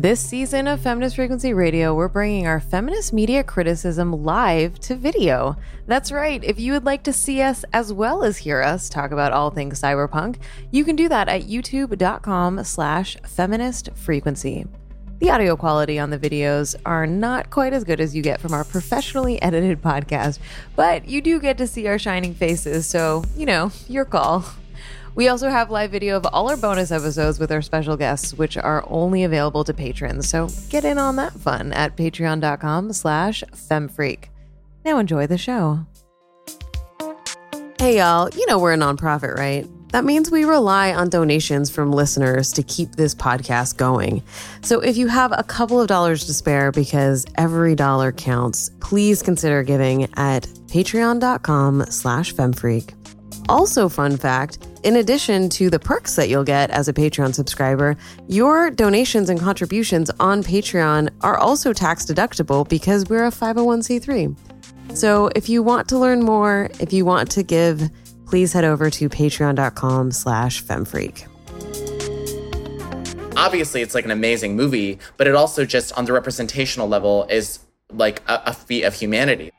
This 0.00 0.18
season 0.18 0.66
of 0.66 0.80
Feminist 0.80 1.16
Frequency 1.16 1.52
Radio, 1.52 1.94
we're 1.94 2.08
bringing 2.08 2.46
our 2.46 2.58
feminist 2.58 3.12
media 3.12 3.44
criticism 3.44 4.24
live 4.24 4.78
to 4.80 4.96
video. 4.96 5.56
That's 5.86 6.10
right. 6.10 6.42
If 6.42 6.58
you 6.58 6.72
would 6.72 6.86
like 6.86 7.02
to 7.02 7.12
see 7.12 7.42
us 7.42 7.66
as 7.74 7.92
well 7.92 8.24
as 8.24 8.38
hear 8.38 8.62
us 8.62 8.88
talk 8.88 9.10
about 9.10 9.34
all 9.34 9.50
things 9.50 9.78
cyberpunk, 9.78 10.38
you 10.70 10.86
can 10.86 10.96
do 10.96 11.06
that 11.10 11.28
at 11.28 11.42
youtube.com 11.42 12.64
slash 12.64 13.18
feminist 13.26 13.90
frequency. 13.94 14.66
The 15.18 15.28
audio 15.28 15.54
quality 15.54 15.98
on 15.98 16.08
the 16.08 16.18
videos 16.18 16.76
are 16.86 17.06
not 17.06 17.50
quite 17.50 17.74
as 17.74 17.84
good 17.84 18.00
as 18.00 18.16
you 18.16 18.22
get 18.22 18.40
from 18.40 18.54
our 18.54 18.64
professionally 18.64 19.42
edited 19.42 19.82
podcast, 19.82 20.38
but 20.76 21.06
you 21.06 21.20
do 21.20 21.38
get 21.38 21.58
to 21.58 21.66
see 21.66 21.86
our 21.88 21.98
shining 21.98 22.32
faces, 22.32 22.86
so, 22.86 23.22
you 23.36 23.44
know, 23.44 23.70
your 23.86 24.06
call. 24.06 24.46
We 25.14 25.28
also 25.28 25.48
have 25.48 25.70
live 25.70 25.90
video 25.90 26.16
of 26.16 26.26
all 26.32 26.48
our 26.48 26.56
bonus 26.56 26.90
episodes 26.90 27.38
with 27.38 27.52
our 27.52 27.62
special 27.62 27.96
guests, 27.96 28.34
which 28.34 28.56
are 28.56 28.84
only 28.88 29.24
available 29.24 29.64
to 29.64 29.74
patrons. 29.74 30.28
So 30.28 30.48
get 30.68 30.84
in 30.84 30.98
on 30.98 31.16
that 31.16 31.32
fun 31.32 31.72
at 31.72 31.96
patreon.com 31.96 32.92
slash 32.92 33.42
femfreak. 33.54 34.24
Now 34.84 34.98
enjoy 34.98 35.26
the 35.26 35.38
show. 35.38 35.86
Hey 37.78 37.98
y'all, 37.98 38.28
you 38.30 38.46
know 38.46 38.58
we're 38.58 38.74
a 38.74 38.76
nonprofit, 38.76 39.36
right? 39.36 39.66
That 39.92 40.04
means 40.04 40.30
we 40.30 40.44
rely 40.44 40.94
on 40.94 41.08
donations 41.08 41.70
from 41.70 41.92
listeners 41.92 42.52
to 42.52 42.62
keep 42.62 42.92
this 42.92 43.14
podcast 43.14 43.76
going. 43.76 44.22
So 44.62 44.80
if 44.80 44.96
you 44.96 45.08
have 45.08 45.32
a 45.32 45.42
couple 45.42 45.80
of 45.80 45.88
dollars 45.88 46.26
to 46.26 46.34
spare 46.34 46.70
because 46.70 47.26
every 47.36 47.74
dollar 47.74 48.12
counts, 48.12 48.70
please 48.80 49.22
consider 49.22 49.62
giving 49.64 50.04
at 50.14 50.44
patreon.com 50.68 51.86
slash 51.86 52.34
femfreak. 52.34 52.94
Also, 53.48 53.88
fun 53.88 54.16
fact 54.16 54.58
in 54.82 54.96
addition 54.96 55.48
to 55.50 55.68
the 55.68 55.78
perks 55.78 56.16
that 56.16 56.28
you'll 56.28 56.44
get 56.44 56.70
as 56.70 56.88
a 56.88 56.92
Patreon 56.92 57.34
subscriber, 57.34 57.96
your 58.28 58.70
donations 58.70 59.28
and 59.28 59.38
contributions 59.38 60.10
on 60.18 60.42
Patreon 60.42 61.10
are 61.20 61.36
also 61.36 61.72
tax 61.72 62.06
deductible 62.06 62.66
because 62.68 63.08
we're 63.08 63.26
a 63.26 63.30
501c3. 63.30 64.36
So 64.96 65.30
if 65.36 65.48
you 65.48 65.62
want 65.62 65.88
to 65.90 65.98
learn 65.98 66.22
more, 66.22 66.70
if 66.80 66.92
you 66.92 67.04
want 67.04 67.30
to 67.32 67.42
give, 67.42 67.90
please 68.26 68.52
head 68.52 68.64
over 68.64 68.90
to 68.90 69.08
patreon.com 69.08 70.12
slash 70.12 70.64
femfreak. 70.64 71.26
Obviously, 73.36 73.82
it's 73.82 73.94
like 73.94 74.04
an 74.04 74.10
amazing 74.10 74.56
movie, 74.56 74.98
but 75.16 75.26
it 75.26 75.34
also 75.34 75.64
just 75.64 75.92
on 75.98 76.04
the 76.04 76.12
representational 76.12 76.88
level 76.88 77.26
is 77.30 77.60
like 77.92 78.22
a, 78.28 78.42
a 78.46 78.52
feat 78.52 78.84
of 78.84 78.94
humanity. 78.94 79.52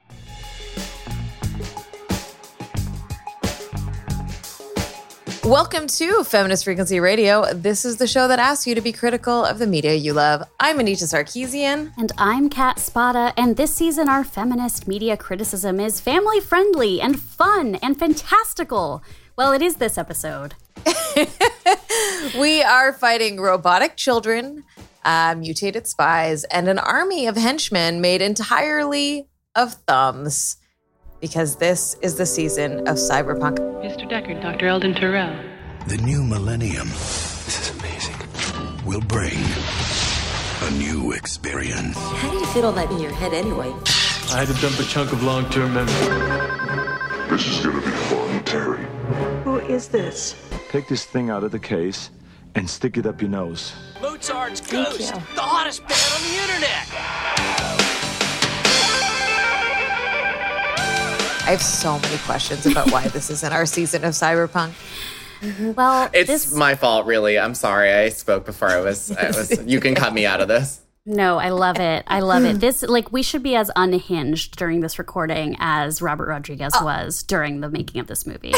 Welcome 5.52 5.88
to 5.88 6.24
Feminist 6.24 6.64
Frequency 6.64 7.02
Radio. 7.02 7.54
This 7.54 7.84
is 7.84 7.98
the 7.98 8.08
show 8.08 8.30
that 8.30 8.40
asks 8.40 8.66
you 8.66 8.74
to 8.74 8.80
be 8.80 8.94
critical 8.94 9.44
of 9.44 9.60
the 9.60 9.68
media 9.68 9.94
you 9.94 10.14
love. 10.14 10.48
I'm 10.62 10.80
Anita 10.80 11.04
Sarkeesian. 11.04 11.92
And 11.98 12.10
I'm 12.18 12.50
Kat 12.50 12.80
Spada, 12.80 13.34
and 13.36 13.58
this 13.58 13.76
season 13.76 14.08
our 14.08 14.24
feminist 14.24 14.88
media 14.88 15.18
criticism 15.18 15.82
is 15.82 16.00
family 16.00 16.40
friendly 16.40 17.02
and 17.02 17.20
fun 17.20 17.76
and 17.84 18.00
fantastical. 18.00 19.04
Well, 19.36 19.52
it 19.52 19.62
is 19.62 19.76
this 19.76 19.98
episode. 19.98 20.56
we 22.40 22.64
are 22.64 22.94
fighting 22.94 23.42
robotic 23.42 23.98
children, 23.98 24.64
uh, 25.04 25.36
mutated 25.38 25.86
spies, 25.86 26.46
and 26.46 26.70
an 26.70 26.80
army 26.80 27.28
of 27.28 27.36
henchmen 27.36 28.00
made 28.00 28.22
entirely 28.22 29.28
of 29.54 29.74
thumbs 29.86 30.56
because 31.22 31.56
this 31.56 31.96
is 32.02 32.16
the 32.16 32.26
season 32.26 32.80
of 32.88 32.98
cyberpunk. 32.98 33.60
Mr. 33.86 34.10
Deckard, 34.10 34.42
Dr. 34.42 34.68
Eldon 34.68 34.94
Tyrell. 34.94 35.40
The 35.88 35.98
new 35.98 36.24
millennium. 36.24 36.90
This 36.90 37.70
is 37.70 37.80
amazing. 37.80 38.16
Will 38.86 39.02
bring 39.02 39.38
a 40.64 40.72
new 40.72 41.14
experience. 41.14 41.98
How 41.98 42.32
do 42.32 42.38
you 42.38 42.46
fit 42.48 42.66
all 42.66 42.72
that 42.74 42.92
in 42.92 43.00
your 43.00 43.14
head 43.14 43.34
anyway? 43.34 43.72
I 44.32 44.44
had 44.44 44.48
to 44.48 44.62
dump 44.62 44.80
a 44.80 44.84
chunk 44.84 45.14
of 45.14 45.24
long 45.24 45.48
term 45.50 45.74
memory. 45.74 45.94
This 47.30 47.48
is 47.48 47.66
gonna 47.66 47.82
be 47.82 47.92
fun, 47.92 48.44
Terry. 48.44 48.86
Who 49.44 49.60
is 49.60 49.88
this? 49.88 50.36
Take 50.70 50.88
this 50.88 51.06
thing 51.06 51.30
out 51.30 51.44
of 51.44 51.52
the 51.52 51.60
case 51.60 52.10
and 52.56 52.70
stick 52.70 52.98
it 52.98 53.06
up 53.06 53.22
your 53.22 53.30
nose. 53.30 53.74
Mozart's 54.02 54.62
Ghost, 54.62 55.14
the 55.14 55.42
hottest 55.42 55.88
band 55.88 56.02
on 56.16 56.22
the 56.22 56.42
internet. 56.42 57.31
I 61.52 61.56
have 61.56 61.62
so 61.62 62.00
many 62.00 62.18
questions 62.20 62.66
about 62.66 62.94
why 62.94 63.10
this 63.10 63.30
isn't 63.30 63.52
our 63.52 63.66
season 63.66 64.06
of 64.06 64.14
cyberpunk. 64.14 64.72
Mm-hmm. 65.42 65.74
Well, 65.74 66.10
It's 66.14 66.30
this, 66.30 66.56
my 66.56 66.76
fault, 66.76 67.06
really. 67.06 67.38
I'm 67.38 67.56
sorry. 67.56 67.92
I 67.92 68.08
spoke 68.08 68.46
before 68.46 68.70
I 68.70 68.80
was. 68.80 69.12
I 69.12 69.28
was 69.28 69.62
you 69.66 69.82
can 69.82 69.94
cut 69.94 70.14
me 70.14 70.26
out 70.26 70.40
of 70.40 70.48
this. 70.48 70.80
no, 71.06 71.40
I 71.40 71.50
love 71.50 71.78
it. 71.78 72.06
I 72.08 72.22
love 72.22 72.46
it. 72.46 72.62
This 72.62 72.84
like 72.84 73.12
we 73.12 73.22
should 73.22 73.44
be 73.44 73.58
as 73.58 73.70
unhinged 73.76 74.56
during 74.56 74.80
this 74.80 74.98
recording 74.98 75.58
as 75.60 76.02
Robert 76.02 76.30
Rodriguez 76.30 76.72
oh. 76.74 76.86
was 76.86 77.22
during 77.22 77.60
the 77.60 77.70
making 77.70 78.00
of 78.00 78.08
this 78.08 78.26
movie. 78.26 78.54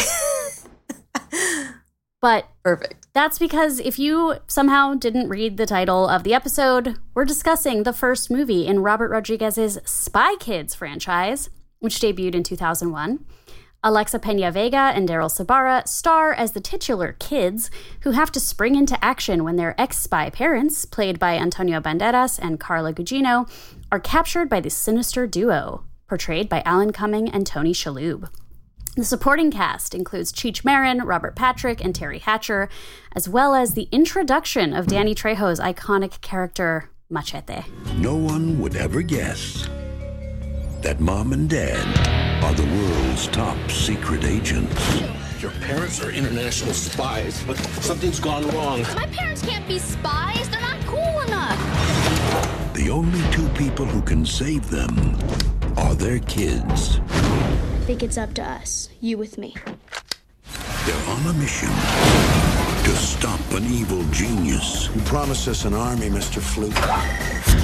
but 2.21 2.47
Perfect. 2.63 3.07
That's 3.13 3.39
because 3.39 3.79
if 3.79 3.97
you 3.97 4.35
somehow 4.45 4.93
didn't 4.93 5.29
read 5.29 5.57
the 5.57 5.65
title 5.65 6.07
of 6.07 6.21
the 6.21 6.35
episode, 6.35 6.99
we're 7.15 7.25
discussing 7.25 7.81
the 7.83 7.93
first 7.93 8.29
movie 8.29 8.67
in 8.67 8.83
Robert 8.83 9.09
Rodriguez's 9.09 9.79
Spy 9.83 10.35
Kids 10.35 10.75
franchise, 10.75 11.49
which 11.83 11.99
debuted 11.99 12.33
in 12.33 12.43
2001. 12.43 13.25
Alexa 13.85 14.17
Pena 14.19 14.49
Vega 14.49 14.93
and 14.95 15.09
Daryl 15.09 15.29
Sabara 15.29 15.85
star 15.85 16.31
as 16.31 16.53
the 16.53 16.61
titular 16.61 17.17
kids 17.19 17.69
who 18.03 18.11
have 18.11 18.31
to 18.31 18.39
spring 18.39 18.75
into 18.75 19.03
action 19.03 19.43
when 19.43 19.57
their 19.57 19.79
ex 19.79 19.97
spy 19.97 20.29
parents, 20.29 20.85
played 20.85 21.19
by 21.19 21.35
Antonio 21.35 21.81
Banderas 21.81 22.39
and 22.41 22.61
Carla 22.61 22.93
Gugino, 22.93 23.49
are 23.91 23.99
captured 23.99 24.47
by 24.47 24.61
the 24.61 24.69
sinister 24.69 25.27
duo, 25.27 25.83
portrayed 26.07 26.47
by 26.47 26.61
Alan 26.65 26.93
Cumming 26.93 27.29
and 27.29 27.45
Tony 27.45 27.73
Shalhoub. 27.73 28.29
The 28.95 29.03
supporting 29.03 29.51
cast 29.51 29.93
includes 29.93 30.31
Cheech 30.31 30.63
Marin, 30.63 30.99
Robert 30.99 31.35
Patrick, 31.35 31.83
and 31.83 31.93
Teri 31.93 32.21
Hatcher, 32.21 32.69
as 33.13 33.27
well 33.27 33.53
as 33.53 33.73
the 33.73 33.89
introduction 33.91 34.71
of 34.71 34.87
Danny 34.87 35.13
Trejo's 35.13 35.59
iconic 35.59 36.21
character, 36.21 36.89
Machete. 37.09 37.63
No 37.97 38.15
one 38.15 38.61
would 38.61 38.77
ever 38.77 39.01
guess 39.01 39.67
that 40.83 40.99
mom 40.99 41.31
and 41.31 41.49
dad 41.49 42.43
are 42.43 42.53
the 42.53 42.65
world's 42.75 43.27
top 43.27 43.57
secret 43.71 44.25
agents. 44.25 45.01
Your 45.41 45.51
parents 45.61 46.03
are 46.03 46.11
international 46.11 46.73
spies, 46.73 47.41
but 47.47 47.57
something's 47.81 48.19
gone 48.19 48.45
wrong. 48.49 48.81
My 48.93 49.07
parents 49.07 49.41
can't 49.41 49.65
be 49.65 49.79
spies. 49.79 50.49
They're 50.49 50.59
not 50.59 50.81
cool 50.81 51.21
enough. 51.21 51.57
The 52.73 52.89
only 52.89 53.21
two 53.31 53.47
people 53.49 53.85
who 53.85 54.01
can 54.01 54.25
save 54.25 54.69
them 54.69 55.17
are 55.77 55.95
their 55.95 56.19
kids. 56.19 56.99
I 56.99 57.85
think 57.85 58.03
it's 58.03 58.17
up 58.17 58.33
to 58.33 58.43
us, 58.43 58.89
you 58.99 59.17
with 59.17 59.37
me. 59.37 59.55
They're 60.85 61.09
on 61.09 61.27
a 61.27 61.33
mission 61.39 61.69
to 61.69 62.95
stop 62.97 63.39
an 63.51 63.63
evil 63.71 64.03
genius. 64.11 64.93
You 64.93 65.01
promised 65.03 65.47
us 65.47 65.63
an 65.63 65.73
army, 65.73 66.09
Mr. 66.09 66.41
Floop. 66.41 66.75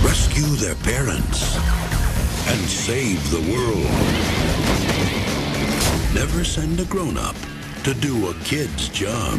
Rescue 0.06 0.56
their 0.56 0.76
parents 0.76 1.58
and 2.50 2.60
save 2.68 3.30
the 3.30 3.42
world. 3.52 3.86
Never 6.16 6.44
send 6.44 6.80
a 6.80 6.86
grown-up 6.86 7.36
to 7.84 7.94
do 7.94 8.30
a 8.30 8.34
kid's 8.44 8.90
job. 8.90 9.38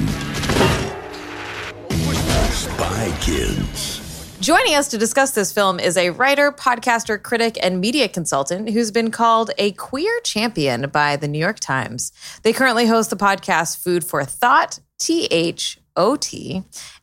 Spy 2.51 3.13
Kids. 3.21 4.37
Joining 4.39 4.77
us 4.77 4.87
to 4.89 4.99
discuss 4.99 5.33
this 5.33 5.53
film 5.53 5.81
is 5.81 5.97
a 5.97 6.11
writer, 6.11 6.53
podcaster, 6.53 7.21
critic, 7.21 7.59
and 7.61 7.81
media 7.81 8.09
consultant 8.09 8.71
who's 8.71 8.93
been 8.93 9.11
called 9.11 9.51
a 9.59 9.73
queer 9.73 10.21
champion 10.21 10.89
by 10.91 11.17
the 11.17 11.27
New 11.27 11.41
York 11.41 11.59
Times. 11.59 12.13
They 12.45 12.53
currently 12.53 12.87
host 12.87 13.11
the 13.11 13.17
podcast 13.17 13.83
Food 13.83 14.05
for 14.05 14.25
Thought, 14.25 14.79
THOT, 15.01 15.77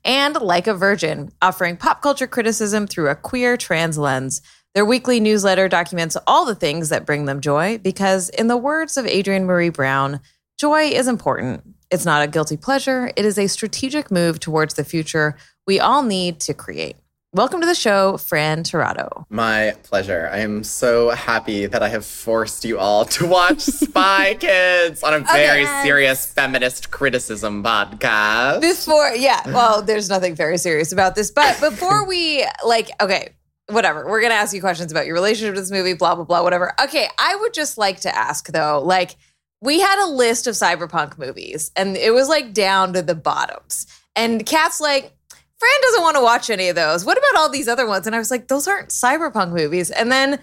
and 0.05 0.41
Like 0.41 0.67
a 0.67 0.73
Virgin, 0.73 1.31
offering 1.41 1.75
pop 1.75 2.01
culture 2.01 2.27
criticism 2.27 2.87
through 2.87 3.09
a 3.09 3.15
queer 3.15 3.57
trans 3.57 3.97
lens. 3.97 4.41
Their 4.77 4.85
weekly 4.85 5.19
newsletter 5.19 5.67
documents 5.67 6.15
all 6.27 6.45
the 6.45 6.53
things 6.53 6.89
that 6.89 7.03
bring 7.03 7.25
them 7.25 7.41
joy 7.41 7.79
because, 7.79 8.29
in 8.29 8.45
the 8.45 8.55
words 8.55 8.95
of 8.95 9.07
Adrienne 9.07 9.47
Maree 9.47 9.73
Brown, 9.73 10.19
joy 10.59 10.89
is 10.89 11.07
important. 11.07 11.63
It's 11.89 12.05
not 12.05 12.21
a 12.21 12.27
guilty 12.27 12.57
pleasure, 12.57 13.11
it 13.15 13.25
is 13.25 13.39
a 13.39 13.47
strategic 13.47 14.11
move 14.11 14.39
towards 14.39 14.75
the 14.75 14.83
future 14.83 15.35
we 15.65 15.79
all 15.79 16.03
need 16.03 16.39
to 16.41 16.53
create. 16.53 16.95
Welcome 17.33 17.59
to 17.61 17.65
the 17.65 17.73
show, 17.73 18.17
Fran 18.17 18.61
Tirado. 18.61 19.25
My 19.31 19.73
pleasure. 19.81 20.29
I 20.31 20.41
am 20.41 20.63
so 20.63 21.09
happy 21.09 21.65
that 21.65 21.81
I 21.81 21.89
have 21.89 22.05
forced 22.05 22.63
you 22.63 22.77
all 22.77 23.03
to 23.05 23.25
watch 23.25 23.59
Spy 23.61 24.35
Kids 24.35 25.01
on 25.01 25.15
a 25.15 25.17
oh, 25.17 25.33
very 25.33 25.63
Okay. 25.63 25.81
serious 25.83 26.31
feminist 26.31 26.91
criticism 26.91 27.63
podcast. 27.63 28.61
Before, 28.61 29.09
yeah, 29.09 29.41
well, 29.47 29.81
there's 29.81 30.07
nothing 30.07 30.35
very 30.35 30.59
serious 30.59 30.91
about 30.91 31.15
this, 31.15 31.31
but 31.31 31.59
before 31.59 32.07
we, 32.07 32.45
like, 32.63 32.91
okay, 33.01 33.29
whatever, 33.69 34.07
we're 34.07 34.21
gonna 34.21 34.33
ask 34.33 34.53
you 34.53 34.61
questions 34.61 34.91
about 34.91 35.05
your 35.05 35.15
relationship 35.15 35.55
to 35.55 35.61
this 35.61 35.71
movie, 35.71 35.93
blah, 35.93 36.15
blah, 36.15 36.25
blah, 36.25 36.43
whatever. 36.43 36.73
Okay, 36.81 37.07
I 37.17 37.35
would 37.35 37.53
just 37.53 37.77
like 37.77 38.01
to 38.01 38.15
ask 38.15 38.47
though, 38.47 38.81
like, 38.83 39.15
we 39.61 39.79
had 39.79 40.05
a 40.05 40.09
list 40.09 40.47
of 40.47 40.53
cyberpunk 40.53 41.17
movies 41.17 41.71
and 41.75 41.97
it 41.97 42.13
was 42.13 42.29
like 42.29 42.53
down 42.53 42.93
to 42.93 43.01
the 43.01 43.15
bottoms. 43.15 43.87
And 44.15 44.45
Kat's 44.45 44.79
like, 44.79 45.13
Fran 45.59 45.81
doesn't 45.81 46.01
want 46.03 46.15
to 46.15 46.21
watch 46.21 46.49
any 46.49 46.69
of 46.69 46.75
those. 46.75 47.03
What 47.03 47.17
about 47.17 47.41
all 47.41 47.49
these 47.49 47.67
other 47.67 47.87
ones? 47.87 48.05
And 48.05 48.15
I 48.15 48.19
was 48.19 48.29
like, 48.29 48.47
those 48.47 48.67
aren't 48.67 48.89
cyberpunk 48.89 49.51
movies. 49.51 49.89
And 49.89 50.11
then 50.11 50.39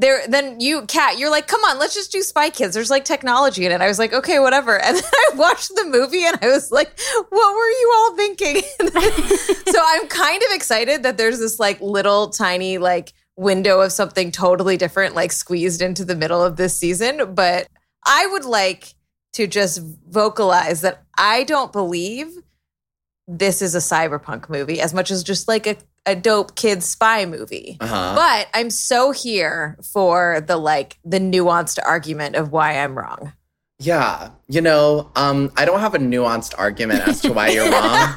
there, 0.00 0.26
then 0.26 0.60
you, 0.60 0.86
cat 0.86 1.18
you're 1.18 1.30
like, 1.30 1.46
come 1.46 1.62
on, 1.64 1.78
let's 1.78 1.94
just 1.94 2.10
do 2.10 2.22
Spy 2.22 2.48
Kids. 2.50 2.74
There's 2.74 2.90
like 2.90 3.04
technology 3.04 3.66
in 3.66 3.72
it. 3.72 3.80
I 3.80 3.86
was 3.86 3.98
like, 3.98 4.12
okay, 4.12 4.38
whatever. 4.38 4.80
And 4.90 4.96
then 4.96 5.04
I 5.04 5.30
watched 5.36 5.74
the 5.76 5.84
movie 5.84 6.24
and 6.24 6.36
I 6.42 6.48
was 6.48 6.72
like, 6.72 6.98
what 7.28 7.54
were 7.54 7.68
you 7.68 7.92
all 7.96 8.16
thinking? 8.16 8.62
so 9.72 9.78
I'm 9.84 10.08
kind 10.08 10.42
of 10.42 10.54
excited 10.54 11.02
that 11.04 11.16
there's 11.16 11.38
this 11.38 11.60
like 11.60 11.80
little 11.80 12.30
tiny 12.30 12.78
like 12.78 13.12
window 13.36 13.80
of 13.80 13.92
something 13.92 14.32
totally 14.32 14.76
different, 14.76 15.14
like 15.14 15.32
squeezed 15.32 15.82
into 15.82 16.04
the 16.04 16.16
middle 16.16 16.42
of 16.42 16.56
this 16.56 16.74
season. 16.76 17.34
But 17.34 17.68
I 18.04 18.26
would 18.32 18.44
like 18.44 18.94
to 19.34 19.46
just 19.46 19.80
vocalize 20.08 20.80
that 20.80 21.04
I 21.16 21.44
don't 21.44 21.72
believe 21.72 22.28
this 23.30 23.62
is 23.62 23.74
a 23.74 23.78
cyberpunk 23.78 24.48
movie 24.48 24.80
as 24.80 24.92
much 24.92 25.10
as 25.10 25.22
just 25.22 25.46
like 25.46 25.66
a, 25.66 25.76
a 26.04 26.16
dope 26.16 26.56
kid 26.56 26.82
spy 26.82 27.24
movie. 27.24 27.76
Uh-huh. 27.80 28.14
But 28.16 28.48
I'm 28.52 28.70
so 28.70 29.12
here 29.12 29.78
for 29.92 30.40
the 30.40 30.56
like 30.56 30.98
the 31.04 31.20
nuanced 31.20 31.78
argument 31.84 32.34
of 32.34 32.50
why 32.50 32.78
I'm 32.78 32.98
wrong. 32.98 33.32
Yeah, 33.78 34.32
you 34.46 34.60
know, 34.60 35.10
um, 35.16 35.50
I 35.56 35.64
don't 35.64 35.80
have 35.80 35.94
a 35.94 35.98
nuanced 35.98 36.52
argument 36.58 37.08
as 37.08 37.22
to 37.22 37.32
why 37.32 37.48
you're 37.48 37.64
wrong, 37.70 38.14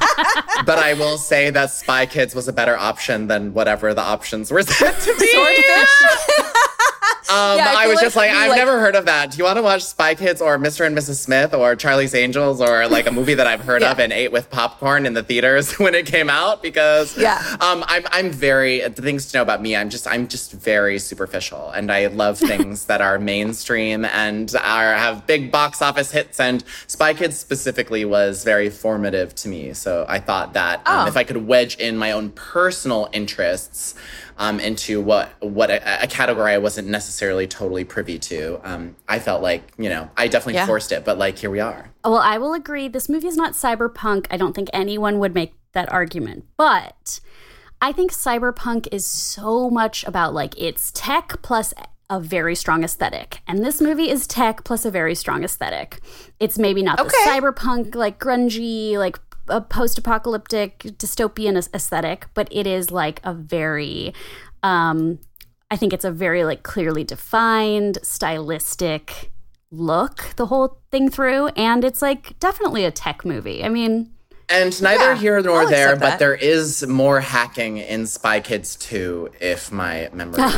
but 0.66 0.78
I 0.78 0.92
will 0.98 1.16
say 1.16 1.48
that 1.48 1.70
Spy 1.70 2.04
Kids 2.04 2.34
was 2.34 2.48
a 2.48 2.52
better 2.52 2.76
option 2.76 3.28
than 3.28 3.54
whatever 3.54 3.94
the 3.94 4.02
options 4.02 4.50
were 4.50 4.62
said 4.62 4.92
to 4.92 5.16
be. 5.18 5.26
Swordfish. 5.26 6.43
Um, 7.34 7.58
Yeah, 7.58 7.72
I 7.76 7.84
I, 7.84 7.86
was 7.88 7.96
like 7.96 8.04
just 8.04 8.16
like, 8.16 8.30
I've 8.30 8.50
like- 8.50 8.58
never 8.58 8.78
heard 8.80 8.94
of 8.96 9.06
that. 9.06 9.30
Do 9.32 9.38
you 9.38 9.44
want 9.44 9.56
to 9.56 9.62
watch 9.62 9.82
Spy 9.82 10.14
Kids 10.14 10.40
or 10.40 10.58
Mr. 10.58 10.86
and 10.86 10.96
Mrs. 10.96 11.16
Smith 11.16 11.52
or 11.54 11.74
Charlie's 11.76 12.14
Angels 12.14 12.60
or 12.60 12.86
like 12.88 13.06
a 13.06 13.10
movie 13.10 13.34
that 13.34 13.46
I've 13.46 13.60
heard 13.60 13.82
of 13.90 13.98
and 13.98 14.12
ate 14.12 14.32
with 14.32 14.50
popcorn 14.50 15.06
in 15.06 15.14
the 15.14 15.22
theaters 15.22 15.72
when 15.78 15.94
it 15.94 16.06
came 16.06 16.30
out? 16.30 16.62
Because 16.62 17.16
Yeah. 17.18 17.42
um, 17.60 17.84
I'm 17.88 18.04
I'm 18.12 18.30
very 18.30 18.80
the 18.80 19.02
things 19.02 19.26
to 19.32 19.38
know 19.38 19.42
about 19.42 19.60
me. 19.62 19.74
I'm 19.76 19.90
just 19.90 20.06
I'm 20.06 20.28
just 20.28 20.52
very 20.52 20.98
superficial 20.98 21.70
and 21.70 21.90
I 21.90 22.06
love 22.06 22.38
things 22.52 22.86
that 22.86 23.00
are 23.00 23.18
mainstream 23.18 24.04
and 24.04 24.54
are 24.56 24.94
have 24.94 25.26
big 25.26 25.50
box 25.50 25.82
office 25.82 26.10
hits. 26.10 26.38
And 26.40 26.62
Spy 26.86 27.14
Kids 27.14 27.36
specifically 27.38 28.04
was 28.04 28.44
very 28.44 28.70
formative 28.70 29.34
to 29.36 29.48
me. 29.48 29.72
So 29.74 30.06
I 30.08 30.18
thought 30.20 30.52
that 30.54 30.78
um, 30.86 31.04
Oh. 31.04 31.06
if 31.08 31.16
I 31.16 31.24
could 31.24 31.46
wedge 31.46 31.76
in 31.78 31.96
my 31.96 32.12
own 32.12 32.30
personal 32.30 33.08
interests 33.12 33.94
um, 34.38 34.60
into 34.60 35.00
what 35.00 35.30
what 35.40 35.70
a, 35.70 36.02
a 36.04 36.06
category 36.06 36.52
I 36.52 36.58
wasn't 36.58 36.88
necessarily 36.88 37.46
totally 37.46 37.84
privy 37.84 38.18
to. 38.20 38.60
Um, 38.64 38.96
I 39.08 39.18
felt 39.18 39.42
like 39.42 39.62
you 39.78 39.88
know 39.88 40.10
I 40.16 40.28
definitely 40.28 40.54
Yeah. 40.54 40.66
forced 40.66 40.92
it, 40.92 41.04
but 41.04 41.18
like 41.18 41.38
here 41.38 41.50
we 41.50 41.60
are. 41.60 41.90
Well, 42.04 42.16
I 42.16 42.38
will 42.38 42.54
agree. 42.54 42.88
This 42.88 43.08
movie 43.08 43.28
is 43.28 43.36
not 43.36 43.52
cyberpunk. 43.52 44.26
I 44.30 44.36
don't 44.36 44.54
think 44.54 44.68
anyone 44.72 45.18
would 45.18 45.34
make 45.34 45.54
that 45.72 45.90
argument. 45.92 46.44
But 46.56 47.20
I 47.80 47.92
think 47.92 48.12
cyberpunk 48.12 48.88
is 48.92 49.06
so 49.06 49.68
much 49.70 50.04
about 50.04 50.34
like 50.34 50.54
it's 50.60 50.90
tech 50.94 51.40
plus 51.42 51.74
a 52.10 52.20
very 52.20 52.54
strong 52.54 52.84
aesthetic. 52.84 53.40
And 53.48 53.64
this 53.64 53.80
movie 53.80 54.10
is 54.10 54.26
tech 54.26 54.62
plus 54.64 54.84
a 54.84 54.90
very 54.90 55.14
strong 55.14 55.42
aesthetic. 55.42 56.00
It's 56.38 56.58
maybe 56.58 56.82
not 56.82 56.98
the 56.98 57.04
cyberpunk, 57.26 57.94
like 57.94 58.18
grungy, 58.18 58.96
like 58.98 59.18
a 59.48 59.60
post 59.60 59.98
apocalyptic 59.98 60.78
dystopian 60.80 61.56
aesthetic, 61.74 62.26
but 62.34 62.48
it 62.50 62.66
is 62.66 62.90
like 62.90 63.20
a 63.24 63.34
very, 63.34 64.14
um, 64.62 65.18
I 65.70 65.76
think 65.76 65.92
it's 65.92 66.04
a 66.04 66.10
very 66.10 66.44
like 66.44 66.62
clearly 66.62 67.04
defined, 67.04 67.98
stylistic 68.02 69.30
look 69.70 70.34
the 70.36 70.46
whole 70.46 70.78
thing 70.90 71.10
through. 71.10 71.48
And 71.48 71.84
it's 71.84 72.00
like 72.02 72.38
definitely 72.38 72.84
a 72.84 72.90
tech 72.90 73.24
movie. 73.24 73.64
I 73.64 73.68
mean, 73.68 74.12
And 74.48 74.80
neither 74.82 75.12
Yeah, 75.12 75.16
here 75.16 75.40
nor 75.40 75.62
I'll 75.62 75.68
there, 75.68 75.96
but 75.96 76.18
there 76.18 76.34
is 76.34 76.86
more 76.86 77.20
hacking 77.20 77.78
in 77.78 78.06
Spy 78.06 78.40
Kids 78.40 78.76
2, 78.76 79.30
if 79.40 79.72
my 79.72 80.10
memory. 80.12 80.42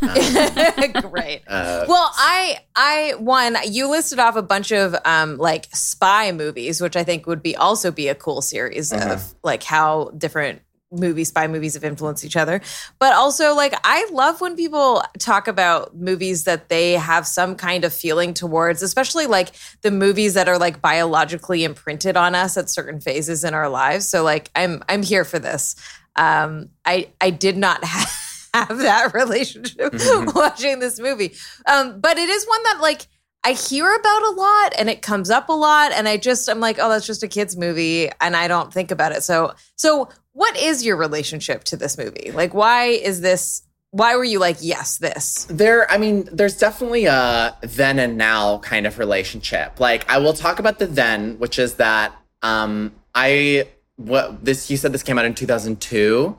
Um, 0.00 1.10
Great. 1.10 1.42
Uh, 1.46 1.84
well, 1.88 2.10
I 2.14 2.58
I 2.76 3.14
one 3.18 3.56
you 3.66 3.88
listed 3.88 4.18
off 4.18 4.36
a 4.36 4.42
bunch 4.42 4.70
of 4.70 4.94
um 5.04 5.38
like 5.38 5.66
spy 5.74 6.30
movies, 6.30 6.80
which 6.80 6.94
I 6.94 7.04
think 7.04 7.26
would 7.26 7.42
be 7.42 7.56
also 7.56 7.90
be 7.90 8.08
a 8.08 8.14
cool 8.14 8.42
series 8.42 8.92
mm-hmm. 8.92 9.10
of 9.10 9.34
like 9.42 9.62
how 9.62 10.10
different 10.16 10.60
movie 10.90 11.24
spy 11.24 11.46
movies 11.46 11.74
have 11.74 11.84
influenced 11.84 12.24
each 12.24 12.36
other. 12.36 12.60
But 12.98 13.14
also 13.14 13.54
like 13.54 13.74
I 13.84 14.08
love 14.10 14.40
when 14.40 14.56
people 14.56 15.02
talk 15.18 15.48
about 15.48 15.96
movies 15.96 16.44
that 16.44 16.68
they 16.68 16.92
have 16.92 17.26
some 17.26 17.56
kind 17.56 17.84
of 17.84 17.92
feeling 17.92 18.34
towards, 18.34 18.82
especially 18.82 19.26
like 19.26 19.50
the 19.82 19.90
movies 19.90 20.34
that 20.34 20.48
are 20.48 20.58
like 20.58 20.80
biologically 20.80 21.64
imprinted 21.64 22.16
on 22.16 22.34
us 22.34 22.56
at 22.56 22.70
certain 22.70 23.00
phases 23.00 23.44
in 23.44 23.54
our 23.54 23.68
lives. 23.68 24.08
So 24.08 24.22
like 24.22 24.50
I'm 24.56 24.82
I'm 24.88 25.02
here 25.02 25.24
for 25.24 25.38
this. 25.38 25.76
Um 26.16 26.70
I 26.84 27.08
I 27.20 27.30
did 27.30 27.56
not 27.56 27.84
have 27.84 28.10
have 28.54 28.78
that 28.78 29.12
relationship 29.14 29.92
watching 30.34 30.78
this 30.78 30.98
movie. 30.98 31.34
Um, 31.66 32.00
but 32.00 32.16
it 32.18 32.28
is 32.28 32.46
one 32.46 32.62
that 32.64 32.78
like 32.80 33.06
I 33.44 33.52
hear 33.52 33.92
about 33.92 34.22
a 34.22 34.30
lot 34.30 34.72
and 34.78 34.90
it 34.90 35.00
comes 35.00 35.30
up 35.30 35.48
a 35.48 35.52
lot 35.52 35.92
and 35.92 36.08
I 36.08 36.16
just 36.16 36.48
I'm 36.48 36.60
like, 36.60 36.78
oh, 36.80 36.88
that's 36.88 37.06
just 37.06 37.22
a 37.22 37.28
kids 37.28 37.56
movie 37.56 38.10
and 38.20 38.36
I 38.36 38.48
don't 38.48 38.72
think 38.72 38.90
about 38.90 39.12
it. 39.12 39.22
So 39.22 39.54
so 39.76 40.08
what 40.32 40.56
is 40.56 40.84
your 40.84 40.96
relationship 40.96 41.64
to 41.64 41.76
this 41.76 41.96
movie? 41.96 42.30
Like 42.32 42.54
why 42.54 42.86
is 42.86 43.20
this 43.20 43.62
why 43.90 44.16
were 44.16 44.24
you 44.24 44.38
like, 44.38 44.58
yes, 44.60 44.98
this? 44.98 45.46
There, 45.48 45.90
I 45.90 45.96
mean, 45.96 46.28
there's 46.30 46.58
definitely 46.58 47.06
a 47.06 47.56
then 47.62 47.98
and 47.98 48.18
now 48.18 48.58
kind 48.58 48.86
of 48.86 48.98
relationship. 48.98 49.80
Like, 49.80 50.06
I 50.10 50.18
will 50.18 50.34
talk 50.34 50.58
about 50.58 50.78
the 50.78 50.86
then, 50.86 51.38
which 51.38 51.58
is 51.58 51.76
that 51.76 52.14
um, 52.42 52.92
I 53.14 53.66
what 53.96 54.44
this 54.44 54.70
you 54.70 54.76
said 54.76 54.92
this 54.92 55.02
came 55.02 55.18
out 55.18 55.24
in 55.24 55.34
2002. 55.34 56.36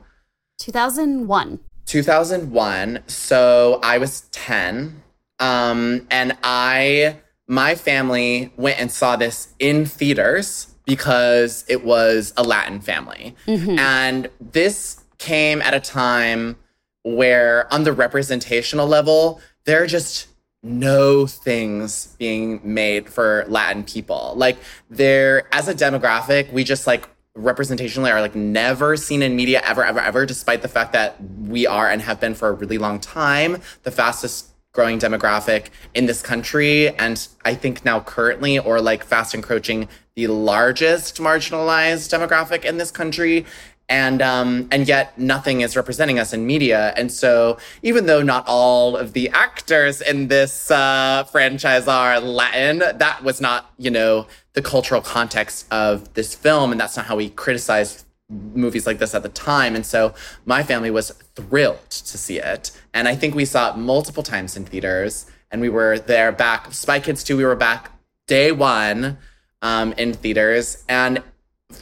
2001. 0.58 1.60
2001 1.86 3.02
so 3.08 3.80
i 3.82 3.98
was 3.98 4.20
10 4.30 5.02
um 5.40 6.06
and 6.10 6.36
i 6.44 7.16
my 7.50 7.74
family 7.74 8.52
went 8.56 8.78
and 8.78 8.92
saw 8.92 9.16
this 9.16 9.52
in 9.58 9.84
theaters 9.84 10.68
because 10.84 11.64
it 11.68 11.84
was 11.84 12.32
a 12.36 12.42
latin 12.42 12.80
family. 12.80 13.34
And 13.78 14.28
this 14.40 15.02
came 15.18 15.60
at 15.62 15.74
a 15.74 15.80
time 15.80 16.56
where 17.02 17.72
on 17.72 17.82
the 17.84 17.92
representational 17.92 18.86
level 18.86 19.40
there 19.64 19.82
are 19.82 19.86
just 19.86 20.28
no 20.62 21.26
things 21.26 22.14
being 22.18 22.60
made 22.62 23.08
for 23.08 23.44
latin 23.48 23.82
people. 23.82 24.34
Like 24.36 24.56
there 24.88 25.48
as 25.52 25.66
a 25.68 25.74
demographic 25.74 26.52
we 26.52 26.62
just 26.62 26.86
like 26.86 27.08
representationally 27.36 28.12
are 28.12 28.20
like 28.20 28.34
never 28.34 28.96
seen 28.96 29.22
in 29.22 29.36
media 29.36 29.62
ever 29.64 29.84
ever 29.84 30.00
ever 30.00 30.26
despite 30.26 30.62
the 30.62 30.68
fact 30.68 30.92
that 30.92 31.16
we 31.46 31.66
are 31.66 31.88
and 31.88 32.02
have 32.02 32.18
been 32.20 32.34
for 32.34 32.48
a 32.48 32.52
really 32.52 32.76
long 32.76 32.98
time 32.98 33.58
the 33.84 33.90
fastest 33.90 34.49
growing 34.72 34.98
demographic 34.98 35.66
in 35.94 36.06
this 36.06 36.22
country 36.22 36.88
and 36.98 37.28
i 37.44 37.54
think 37.54 37.84
now 37.84 38.00
currently 38.00 38.58
or 38.58 38.80
like 38.80 39.04
fast 39.04 39.34
encroaching 39.34 39.88
the 40.14 40.26
largest 40.26 41.16
marginalized 41.16 42.08
demographic 42.08 42.64
in 42.64 42.76
this 42.78 42.90
country 42.90 43.44
and 43.90 44.22
um, 44.22 44.68
and 44.70 44.86
yet 44.86 45.18
nothing 45.18 45.60
is 45.60 45.76
representing 45.76 46.18
us 46.18 46.32
in 46.32 46.46
media. 46.46 46.94
And 46.96 47.12
so, 47.12 47.58
even 47.82 48.06
though 48.06 48.22
not 48.22 48.44
all 48.46 48.96
of 48.96 49.12
the 49.12 49.28
actors 49.30 50.00
in 50.00 50.28
this 50.28 50.70
uh, 50.70 51.24
franchise 51.24 51.88
are 51.88 52.20
Latin, 52.20 52.78
that 52.78 53.22
was 53.22 53.40
not 53.40 53.72
you 53.76 53.90
know 53.90 54.26
the 54.52 54.62
cultural 54.62 55.02
context 55.02 55.66
of 55.72 56.14
this 56.14 56.34
film, 56.34 56.70
and 56.70 56.80
that's 56.80 56.96
not 56.96 57.06
how 57.06 57.16
we 57.16 57.30
criticized 57.30 58.06
movies 58.28 58.86
like 58.86 58.98
this 58.98 59.12
at 59.12 59.24
the 59.24 59.28
time. 59.28 59.74
And 59.74 59.84
so, 59.84 60.14
my 60.46 60.62
family 60.62 60.92
was 60.92 61.10
thrilled 61.34 61.90
to 61.90 62.16
see 62.16 62.38
it, 62.38 62.70
and 62.94 63.08
I 63.08 63.14
think 63.14 63.34
we 63.34 63.44
saw 63.44 63.70
it 63.70 63.76
multiple 63.76 64.22
times 64.22 64.56
in 64.56 64.64
theaters. 64.64 65.26
And 65.50 65.60
we 65.60 65.68
were 65.68 65.98
there 65.98 66.30
back 66.30 66.72
Spy 66.72 67.00
Kids 67.00 67.24
2, 67.24 67.36
we 67.36 67.44
were 67.44 67.56
back 67.56 67.90
day 68.26 68.52
one 68.52 69.18
um, 69.62 69.92
in 69.94 70.14
theaters, 70.14 70.84
and 70.88 71.22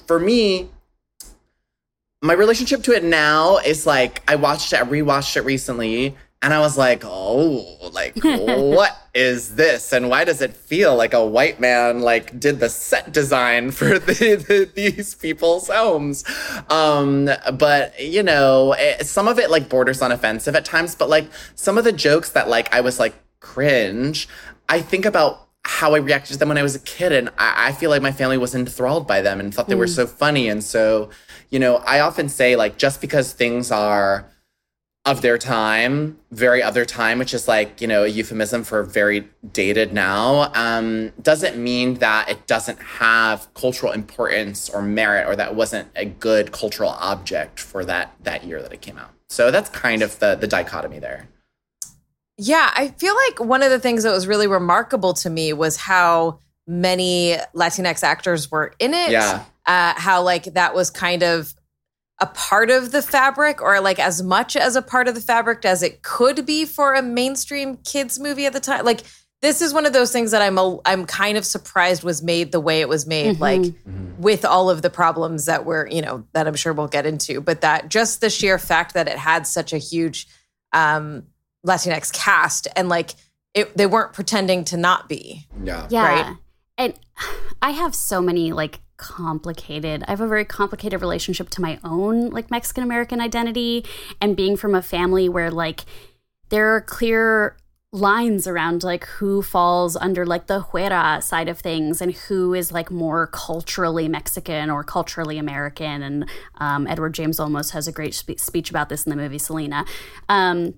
for 0.07 0.19
me 0.19 0.71
my 2.21 2.33
relationship 2.33 2.83
to 2.83 2.93
it 2.93 3.05
now 3.05 3.59
is 3.59 3.87
like 3.87 4.23
I 4.29 4.37
watched 4.37 4.73
it, 4.73 4.81
I 4.81 4.85
rewatched 4.85 5.37
it 5.37 5.43
recently, 5.43 6.17
and 6.41 6.55
I 6.55 6.61
was 6.61 6.79
like, 6.79 7.03
oh, 7.05 7.91
like 7.93 8.17
what 8.23 8.97
is 9.15 9.57
this, 9.57 9.93
and 9.93 10.09
why 10.09 10.25
does 10.25 10.41
it 10.41 10.55
feel 10.55 10.95
like 10.97 11.13
a 11.13 11.25
white 11.25 11.59
man 11.59 12.01
like 12.01 12.39
did 12.39 12.61
the 12.61 12.69
set 12.69 13.13
design 13.13 13.71
for 13.71 13.99
the, 13.99 14.37
the, 14.47 14.71
these 14.75 15.15
people's 15.15 15.69
homes? 15.69 16.25
Um, 16.71 17.29
but 17.55 17.99
you 18.01 18.23
know, 18.23 18.75
it, 18.79 19.07
some 19.07 19.27
of 19.27 19.39
it 19.39 19.51
like 19.51 19.69
borders 19.69 20.01
on 20.01 20.13
offensive 20.13 20.55
at 20.55 20.65
times, 20.65 20.95
but 20.95 21.09
like 21.09 21.29
some 21.57 21.77
of 21.77 21.85
the 21.85 21.93
jokes 21.93 22.31
that 22.31 22.49
like 22.49 22.73
I 22.73 22.81
was 22.83 23.01
like 23.01 23.15
cringe, 23.41 24.29
I 24.69 24.81
think 24.81 25.07
about 25.07 25.49
how 25.65 25.95
I 25.95 25.99
reacted 25.99 26.35
to 26.35 26.39
them 26.39 26.49
when 26.49 26.59
I 26.59 26.63
was 26.63 26.77
a 26.77 26.81
kid, 26.81 27.13
and 27.13 27.31
I, 27.37 27.69
I 27.69 27.73
feel 27.73 27.91
like 27.91 28.01
my 28.01 28.13
family 28.13 28.39
was 28.39 28.55
enthralled 28.55 29.09
by 29.09 29.23
them 29.23 29.41
and 29.41 29.53
thought 29.53 29.69
they 29.69 29.75
were 29.75 29.89
so 29.89 30.07
funny, 30.07 30.49
and 30.49 30.63
so 30.63 31.11
you 31.51 31.59
know, 31.59 31.77
I 31.79 32.01
often 32.01 32.29
say 32.29 32.55
like 32.55 32.79
just 32.79 33.01
because 33.01 33.33
things 33.33 33.73
are 33.73 34.27
of 35.09 35.23
their 35.23 35.39
time, 35.39 36.19
very 36.31 36.63
other 36.63 36.85
time, 36.85 37.19
which 37.19 37.33
is 37.33 37.49
like, 37.49 37.81
you 37.81 37.87
know, 37.87 38.05
a 38.05 38.09
euphemism 38.09 38.63
for 38.63 38.83
very 38.83 39.27
dated 39.53 39.91
now, 39.91 40.53
um, 40.55 41.11
doesn't 41.23 41.57
mean 41.57 41.95
that 41.95 42.29
it 42.29 42.47
doesn't 42.47 42.79
have 42.79 43.53
cultural 43.55 43.91
importance 43.93 44.69
or 44.69 44.83
merit 44.83 45.27
or 45.27 45.35
that 45.35 45.55
wasn't 45.55 45.89
a 45.97 46.05
good 46.05 46.53
cultural 46.53 46.91
object 46.91 47.59
for 47.59 47.87
that 47.87 48.15
that 48.23 48.45
year 48.45 48.61
that 48.61 48.71
it 48.71 48.83
came 48.83 48.99
out. 48.99 49.11
So 49.31 49.51
that's 49.51 49.71
kind 49.71 50.03
of 50.03 50.19
the 50.19 50.35
the 50.35 50.47
dichotomy 50.47 50.99
there. 50.99 51.27
Yeah, 52.37 52.71
I 52.77 52.89
feel 52.89 53.17
like 53.27 53.41
one 53.41 53.63
of 53.63 53.71
the 53.71 53.81
things 53.81 54.03
that 54.03 54.13
was 54.13 54.27
really 54.27 54.47
remarkable 54.47 55.15
to 55.15 55.31
me 55.31 55.55
was 55.55 55.77
how 55.79 56.39
many 56.67 57.37
Latinx 57.57 58.05
actors 58.05 58.51
were 58.51 58.75
in 58.79 58.93
it. 58.93 59.11
Yeah. 59.11 59.45
Uh, 59.65 59.95
how 59.97 60.23
like 60.23 60.45
that 60.55 60.75
was 60.75 60.91
kind 60.91 61.23
of 61.23 61.55
a 62.21 62.27
part 62.27 62.71
of 62.71 62.91
the 62.91 63.03
fabric 63.03 63.63
or 63.63 63.81
like 63.81 63.99
as 63.99 64.23
much 64.23 64.57
as 64.57 64.77
a 64.77 64.83
part 64.83 65.09
of 65.09 65.15
the 65.15 65.21
fabric 65.21 65.65
as 65.65 65.83
it 65.83 66.03
could 66.03 66.45
be 66.45 66.65
for 66.65 66.95
a 66.95 67.03
mainstream 67.03 67.77
kids 67.79 68.19
movie 68.19 68.47
at 68.47 68.53
the 68.53 68.61
time 68.61 68.85
like 68.85 69.03
this 69.41 69.63
is 69.63 69.73
one 69.73 69.87
of 69.87 69.93
those 69.93 70.11
things 70.11 70.33
that 70.33 70.43
i'm 70.43 70.59
a, 70.59 70.79
i'm 70.85 71.07
kind 71.07 71.39
of 71.39 71.47
surprised 71.47 72.03
was 72.03 72.23
made 72.23 72.51
the 72.51 72.61
way 72.61 72.81
it 72.81 72.89
was 72.89 73.07
made 73.07 73.35
mm-hmm. 73.35 73.43
like 73.43 73.61
mm-hmm. 73.61 74.21
with 74.21 74.45
all 74.45 74.69
of 74.69 74.83
the 74.83 74.91
problems 74.91 75.45
that 75.45 75.65
we're 75.65 75.87
you 75.89 76.03
know 76.03 76.25
that 76.33 76.49
i'm 76.49 76.55
sure 76.55 76.73
we'll 76.73 76.89
get 76.89 77.07
into 77.07 77.41
but 77.41 77.61
that 77.61 77.89
just 77.89 78.21
the 78.21 78.31
sheer 78.31 78.59
fact 78.59 78.95
that 78.95 79.07
it 79.07 79.17
had 79.17 79.47
such 79.47 79.73
a 79.73 79.79
huge 79.79 80.27
um 80.73 81.23
latinx 81.67 82.13
cast 82.13 82.67
and 82.77 82.89
like 82.89 83.15
it, 83.55 83.77
they 83.77 83.87
weren't 83.87 84.13
pretending 84.13 84.65
to 84.65 84.77
not 84.77 85.09
be 85.09 85.47
yeah 85.63 85.87
yeah 85.91 86.03
right 86.03 86.37
and 86.77 86.95
i 87.63 87.71
have 87.71 87.95
so 87.95 88.21
many 88.21 88.53
like 88.53 88.81
complicated. 88.99 90.05
I 90.07 90.11
have 90.11 90.21
a 90.21 90.29
very 90.29 90.45
complicated 90.45 91.01
relationship 91.01 91.49
to 91.51 91.63
my 91.63 91.79
own 91.83 92.31
like 92.31 92.51
Mexican 92.51 92.83
American 92.85 93.21
identity 93.21 93.85
and 94.21 94.37
being 94.37 94.57
from 94.57 94.75
a 94.75 94.83
family 94.83 95.29
where 95.29 95.51
like 95.51 95.85
there 96.51 96.75
are 96.75 96.81
clear 96.81 97.57
lines 97.91 98.47
around 98.47 98.83
like 98.83 99.07
who 99.07 99.41
falls 99.41 99.97
under 99.97 100.27
like 100.27 100.47
the 100.47 100.61
huera 100.61 101.23
side 101.23 101.49
of 101.49 101.59
things 101.59 102.03
and 102.03 102.13
who 102.13 102.53
is 102.53 102.71
like 102.71 102.91
more 102.91 103.29
culturally 103.29 104.09
Mexican 104.09 104.69
or 104.69 104.85
culturally 104.85 105.39
American. 105.39 106.03
And 106.03 106.29
um, 106.57 106.87
Edward 106.87 107.15
James 107.15 107.39
Olmos 107.39 107.71
has 107.71 107.89
a 107.89 107.93
great 107.93 108.15
spe- 108.15 108.39
speech 108.39 108.69
about 108.69 108.91
this 108.91 109.07
in 109.07 109.11
the 109.11 109.17
movie 109.17 109.39
Selena. 109.39 109.87
Um, 110.29 110.75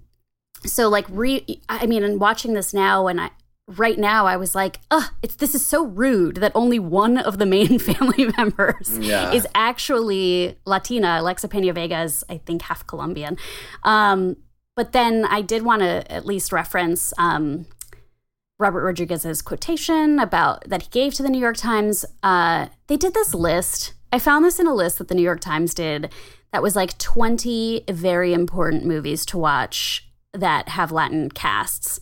so 0.64 0.88
like 0.88 1.06
re 1.08 1.44
I 1.68 1.86
mean, 1.86 2.04
and 2.04 2.20
watching 2.20 2.52
this 2.52 2.72
now, 2.72 3.06
and 3.06 3.20
I 3.20 3.30
right 3.78 3.98
now 3.98 4.26
I 4.26 4.36
was 4.36 4.54
like, 4.54 4.80
ugh, 4.90 5.10
it's 5.22 5.36
this 5.36 5.54
is 5.54 5.64
so 5.64 5.84
rude 5.84 6.36
that 6.36 6.52
only 6.54 6.78
one 6.78 7.18
of 7.18 7.38
the 7.38 7.46
main 7.46 7.78
family 7.78 8.30
members 8.36 8.98
yeah. 8.98 9.32
is 9.32 9.46
actually 9.54 10.58
Latina. 10.64 11.18
Alexa 11.20 11.48
Pena 11.48 11.72
Vega 11.72 12.02
is, 12.02 12.24
I 12.28 12.38
think, 12.38 12.62
half 12.62 12.86
Colombian. 12.86 13.36
Um, 13.82 14.36
but 14.76 14.92
then 14.92 15.24
I 15.24 15.42
did 15.42 15.62
want 15.62 15.82
to 15.82 16.10
at 16.10 16.24
least 16.24 16.52
reference 16.52 17.12
um, 17.18 17.66
Robert 18.58 18.82
Rodriguez's 18.82 19.42
quotation 19.42 20.18
about 20.18 20.68
that 20.68 20.82
he 20.82 20.88
gave 20.90 21.14
to 21.14 21.22
the 21.22 21.30
New 21.30 21.40
York 21.40 21.56
Times. 21.56 22.04
Uh, 22.22 22.66
they 22.86 22.96
did 22.96 23.14
this 23.14 23.34
list. 23.34 23.94
I 24.12 24.18
found 24.18 24.44
this 24.44 24.58
in 24.58 24.66
a 24.66 24.74
list 24.74 24.98
that 24.98 25.08
the 25.08 25.14
New 25.14 25.22
York 25.22 25.40
Times 25.40 25.74
did 25.74 26.12
that 26.52 26.62
was 26.62 26.74
like 26.74 26.98
20 26.98 27.84
very 27.88 28.32
important 28.32 28.84
movies 28.84 29.24
to 29.26 29.38
watch 29.38 30.08
that 30.32 30.68
have 30.70 30.92
Latin 30.92 31.30
casts 31.30 32.00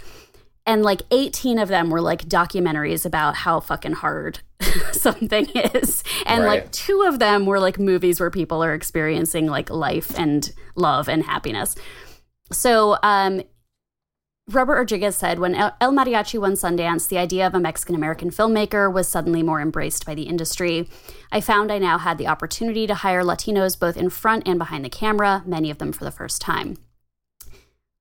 and 0.68 0.82
like 0.82 1.02
18 1.10 1.58
of 1.58 1.68
them 1.68 1.88
were 1.88 2.02
like 2.02 2.26
documentaries 2.26 3.06
about 3.06 3.34
how 3.34 3.58
fucking 3.58 3.94
hard 3.94 4.40
something 4.92 5.48
is 5.48 6.04
and 6.26 6.44
right. 6.44 6.62
like 6.62 6.70
two 6.70 7.02
of 7.02 7.18
them 7.18 7.46
were 7.46 7.58
like 7.58 7.78
movies 7.80 8.20
where 8.20 8.30
people 8.30 8.62
are 8.62 8.75
experiencing 8.75 9.46
like 9.46 9.70
life 9.70 10.16
and 10.18 10.52
love 10.76 11.08
and 11.08 11.25
happiness 11.25 11.75
so 12.52 12.98
um 13.02 13.42
Robert 14.50 14.76
Rodriguez 14.76 15.14
said 15.14 15.40
when 15.40 15.54
El 15.54 15.92
Mariachi 15.92 16.40
won 16.40 16.52
Sundance, 16.52 17.06
the 17.06 17.18
idea 17.18 17.46
of 17.46 17.54
a 17.54 17.60
Mexican 17.60 17.94
American 17.94 18.30
filmmaker 18.30 18.90
was 18.90 19.06
suddenly 19.06 19.42
more 19.42 19.60
embraced 19.60 20.06
by 20.06 20.14
the 20.14 20.22
industry. 20.22 20.88
I 21.30 21.42
found 21.42 21.70
I 21.70 21.76
now 21.76 21.98
had 21.98 22.16
the 22.16 22.28
opportunity 22.28 22.87
to 22.87 22.94
hire 22.94 23.22
Latinos 23.22 23.78
both 23.78 23.98
in 23.98 24.08
front 24.08 24.48
and 24.48 24.58
behind 24.58 24.87
the 24.87 24.88
camera, 24.88 25.42
many 25.44 25.70
of 25.70 25.76
them 25.76 25.92
for 25.92 26.04
the 26.04 26.10
first 26.10 26.40
time. 26.40 26.78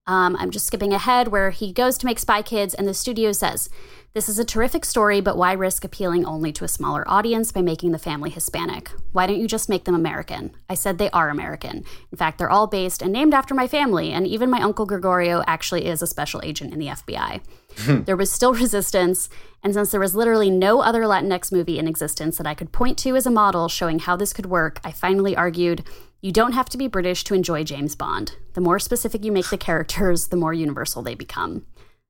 Um, 0.08 0.38
I'm 0.40 0.52
just 0.52 0.66
skipping 0.66 0.94
ahead 0.94 1.28
where 1.28 1.50
he 1.50 1.74
goes 1.74 1.98
to 1.98 2.06
make 2.06 2.18
Spy 2.18 2.42
Kids, 2.42 2.74
and 2.74 2.88
the 2.88 2.94
studio 2.94 3.34
says, 3.34 3.70
This 4.14 4.30
is 4.30 4.40
a 4.40 4.46
terrific 4.46 4.86
story, 4.86 5.20
but 5.20 5.38
why 5.38 5.52
risk 5.52 5.84
appealing 5.84 6.26
only 6.26 6.54
to 6.54 6.64
a 6.64 6.70
smaller 6.70 7.04
audience 7.10 7.52
by 7.52 7.62
making 7.62 7.92
the 7.92 8.00
family 8.00 8.30
Hispanic? 8.30 8.90
Why 9.12 9.28
don't 9.28 9.40
you 9.40 9.50
just 9.50 9.68
make 9.68 9.84
them 9.84 9.96
American? 9.96 10.56
I 10.70 10.76
said 10.76 10.98
they 10.98 11.10
are 11.12 11.30
American. 11.30 11.84
In 12.10 12.18
fact, 12.18 12.38
they're 12.38 12.50
all 12.50 12.68
based 12.68 13.02
and 13.02 13.12
named 13.12 13.34
after 13.34 13.54
my 13.54 13.68
family, 13.68 14.14
and 14.14 14.26
even 14.26 14.50
my 14.50 14.62
uncle 14.62 14.86
Gregorio 14.86 15.44
actually 15.46 15.86
is 15.86 16.02
a 16.02 16.08
special 16.08 16.42
agent 16.42 16.72
in 16.72 16.80
the 16.80 16.88
FBI. 16.88 17.42
Hmm. 17.80 18.04
there 18.04 18.18
was 18.18 18.32
still 18.32 18.54
resistance, 18.56 19.30
and 19.62 19.74
since 19.74 19.92
there 19.92 20.00
was 20.00 20.16
literally 20.16 20.50
no 20.50 20.82
other 20.82 21.02
Latinx 21.02 21.52
movie 21.52 21.78
in 21.78 21.88
existence 21.88 22.38
that 22.38 22.48
I 22.48 22.54
could 22.54 22.72
point 22.72 22.98
to 23.00 23.18
as 23.18 23.26
a 23.26 23.32
model 23.32 23.68
showing 23.68 24.00
how 24.00 24.16
this 24.16 24.32
could 24.32 24.46
work, 24.46 24.80
I 24.86 24.92
finally 24.92 25.36
argued 25.36 25.84
you 26.28 26.34
don't 26.34 26.52
have 26.52 26.68
to 26.68 26.78
be 26.78 26.88
British 26.88 27.24
to 27.24 27.34
enjoy 27.34 27.64
James 27.64 27.96
Bond. 27.96 28.36
The 28.52 28.60
more 28.60 28.80
specific 28.80 29.24
you 29.24 29.32
make 29.32 29.50
the 29.50 29.58
characters, 29.58 30.28
the 30.28 30.36
more 30.36 30.54
universal 30.54 31.02
they 31.02 31.16
become. 31.16 31.66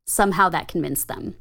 Somehow 0.08 0.50
that 0.50 0.68
convinced 0.68 1.08
them. 1.08 1.36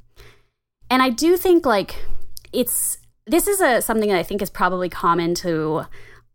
And 0.90 1.00
I 1.00 1.08
do 1.08 1.38
think 1.38 1.64
like 1.64 2.04
it's 2.52 2.98
this 3.26 3.46
is 3.46 3.62
a 3.62 3.80
something 3.80 4.10
that 4.10 4.18
I 4.18 4.22
think 4.22 4.42
is 4.42 4.50
probably 4.50 4.90
common 4.90 5.34
to 5.36 5.86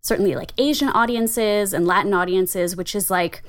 certainly 0.01 0.33
like 0.33 0.51
Asian 0.57 0.89
audiences 0.89 1.73
and 1.73 1.85
Latin 1.85 2.11
audiences, 2.11 2.75
which 2.75 2.95
is 2.95 3.11
like 3.11 3.43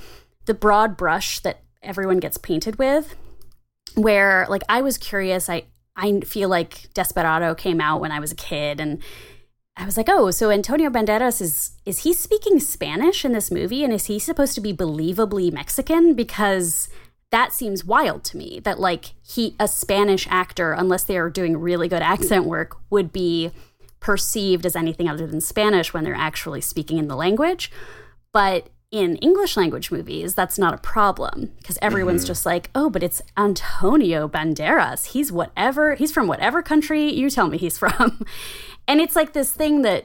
the 0.45 0.53
broad 0.53 0.99
brush 0.99 1.41
that 1.41 1.63
everyone 1.83 2.21
gets 2.21 2.37
painted 2.37 2.79
with. 2.79 3.17
Where 3.95 4.47
like 4.51 4.65
I 4.69 4.83
was 4.83 4.99
curious, 4.99 5.49
I 5.49 5.65
I 5.97 6.21
feel 6.21 6.51
like 6.51 6.93
Desperado 6.93 7.55
came 7.55 7.81
out 7.81 8.03
when 8.03 8.13
I 8.13 8.21
was 8.21 8.33
a 8.33 8.37
kid 8.37 8.81
and 8.81 9.03
I 9.77 9.87
was 9.87 9.97
like, 9.97 10.09
oh, 10.09 10.31
so 10.31 10.51
Antonio 10.51 10.91
Banderas 10.91 11.41
is 11.41 11.73
is 11.87 12.01
he 12.01 12.13
speaking 12.13 12.61
Spanish 12.61 13.25
in 13.25 13.33
this 13.33 13.51
movie, 13.51 13.85
and 13.85 13.93
is 13.93 14.07
he 14.07 14.19
supposed 14.19 14.55
to 14.55 14.61
be 14.61 14.73
believably 14.73 15.53
Mexican? 15.53 16.15
Because 16.15 16.89
that 17.31 17.53
seems 17.53 17.85
wild 17.85 18.23
to 18.25 18.37
me. 18.37 18.61
That 18.61 18.79
like 18.79 19.15
he 19.27 19.57
a 19.59 19.67
Spanish 19.67 20.27
actor, 20.31 20.73
unless 20.73 21.05
they 21.05 21.17
are 21.17 21.31
doing 21.31 21.57
really 21.57 21.89
good 21.89 22.03
accent 22.03 22.45
work, 22.45 22.77
would 22.91 23.13
be 23.13 23.51
perceived 23.99 24.67
as 24.67 24.77
anything 24.77 25.09
other 25.09 25.27
than 25.27 25.41
Spanish 25.41 25.95
when 25.95 26.05
they're 26.05 26.15
actually 26.15 26.61
speaking 26.61 26.99
in 26.99 27.09
the 27.09 27.17
language. 27.17 27.71
But 28.33 28.69
in 28.91 29.17
English 29.17 29.57
language 29.57 29.91
movies, 29.91 30.35
that's 30.35 30.59
not 30.59 30.75
a 30.75 30.79
problem 30.79 31.53
because 31.57 31.79
everyone's 31.81 32.23
mm-hmm. 32.23 32.29
just 32.29 32.45
like, 32.45 32.69
oh, 32.75 32.91
but 32.91 33.03
it's 33.03 33.23
Antonio 33.39 34.29
Banderas. 34.29 35.07
He's 35.07 35.33
whatever, 35.33 35.95
he's 35.95 36.13
from 36.13 36.27
whatever 36.27 36.63
country 36.63 37.11
you 37.11 37.31
tell 37.31 37.49
me 37.49 37.57
he's 37.57 37.79
from. 37.79 38.27
And 38.93 39.01
it's 39.01 39.17
like 39.17 39.33
this 39.33 39.51
thing 39.51 39.81
that, 39.83 40.05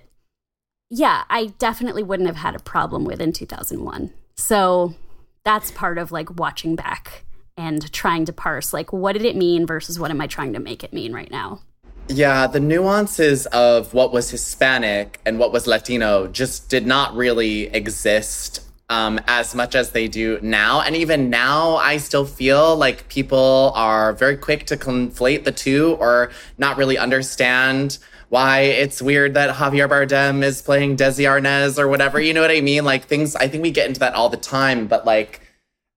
yeah, 0.90 1.26
I 1.30 1.48
definitely 1.60 2.04
wouldn't 2.04 2.28
have 2.28 2.38
had 2.38 2.56
a 2.56 2.60
problem 2.60 3.04
with 3.04 3.20
in 3.20 3.34
2001. 3.34 4.14
So 4.38 4.96
that's 5.44 5.72
part 5.72 5.98
of 5.98 6.14
like 6.14 6.40
watching 6.40 6.78
back 6.78 7.26
and 7.58 7.92
trying 7.92 8.24
to 8.24 8.32
parse 8.32 8.72
like, 8.72 8.94
what 8.94 9.12
did 9.12 9.26
it 9.26 9.36
mean 9.36 9.68
versus 9.68 10.00
what 10.00 10.10
am 10.10 10.22
I 10.22 10.28
trying 10.28 10.54
to 10.54 10.60
make 10.60 10.86
it 10.86 10.94
mean 10.94 11.12
right 11.12 11.30
now? 11.30 11.60
Yeah, 12.08 12.48
the 12.48 12.62
nuances 12.62 13.46
of 13.48 13.94
what 13.94 14.14
was 14.14 14.32
Hispanic 14.32 15.20
and 15.26 15.38
what 15.38 15.52
was 15.52 15.68
Latino 15.68 16.28
just 16.28 16.70
did 16.70 16.88
not 16.88 17.14
really 17.14 17.64
exist 17.64 18.62
um, 18.88 19.20
as 19.28 19.54
much 19.54 19.76
as 19.76 19.90
they 19.90 20.08
do 20.08 20.40
now. 20.42 20.80
And 20.80 20.96
even 20.96 21.30
now, 21.30 21.76
I 21.76 21.98
still 21.98 22.26
feel 22.26 22.78
like 22.78 23.10
people 23.10 23.74
are 23.76 24.14
very 24.14 24.38
quick 24.38 24.66
to 24.68 24.78
conflate 24.78 25.44
the 25.44 25.52
two 25.52 25.98
or 26.00 26.32
not 26.58 26.78
really 26.78 26.98
understand 26.98 27.98
why 28.30 28.62
it's 28.62 29.02
weird 29.02 29.34
that 29.36 29.56
Javier 29.56 29.88
Bardem 29.88 30.44
is 30.44 30.62
playing 30.62 30.98
Desi 30.98 31.26
Arnaz 31.26 31.80
or 31.80 31.88
whatever. 31.88 32.20
You 32.20 32.34
know 32.34 32.42
what 32.42 32.52
I 32.52 32.62
mean? 32.62 32.84
Like 32.84 33.06
things, 33.06 33.36
I 33.36 33.48
think 33.48 33.64
we 33.64 33.72
get 33.72 33.88
into 33.88 34.00
that 34.02 34.14
all 34.14 34.30
the 34.30 34.38
time, 34.38 34.88
but 34.88 35.06
like 35.06 35.42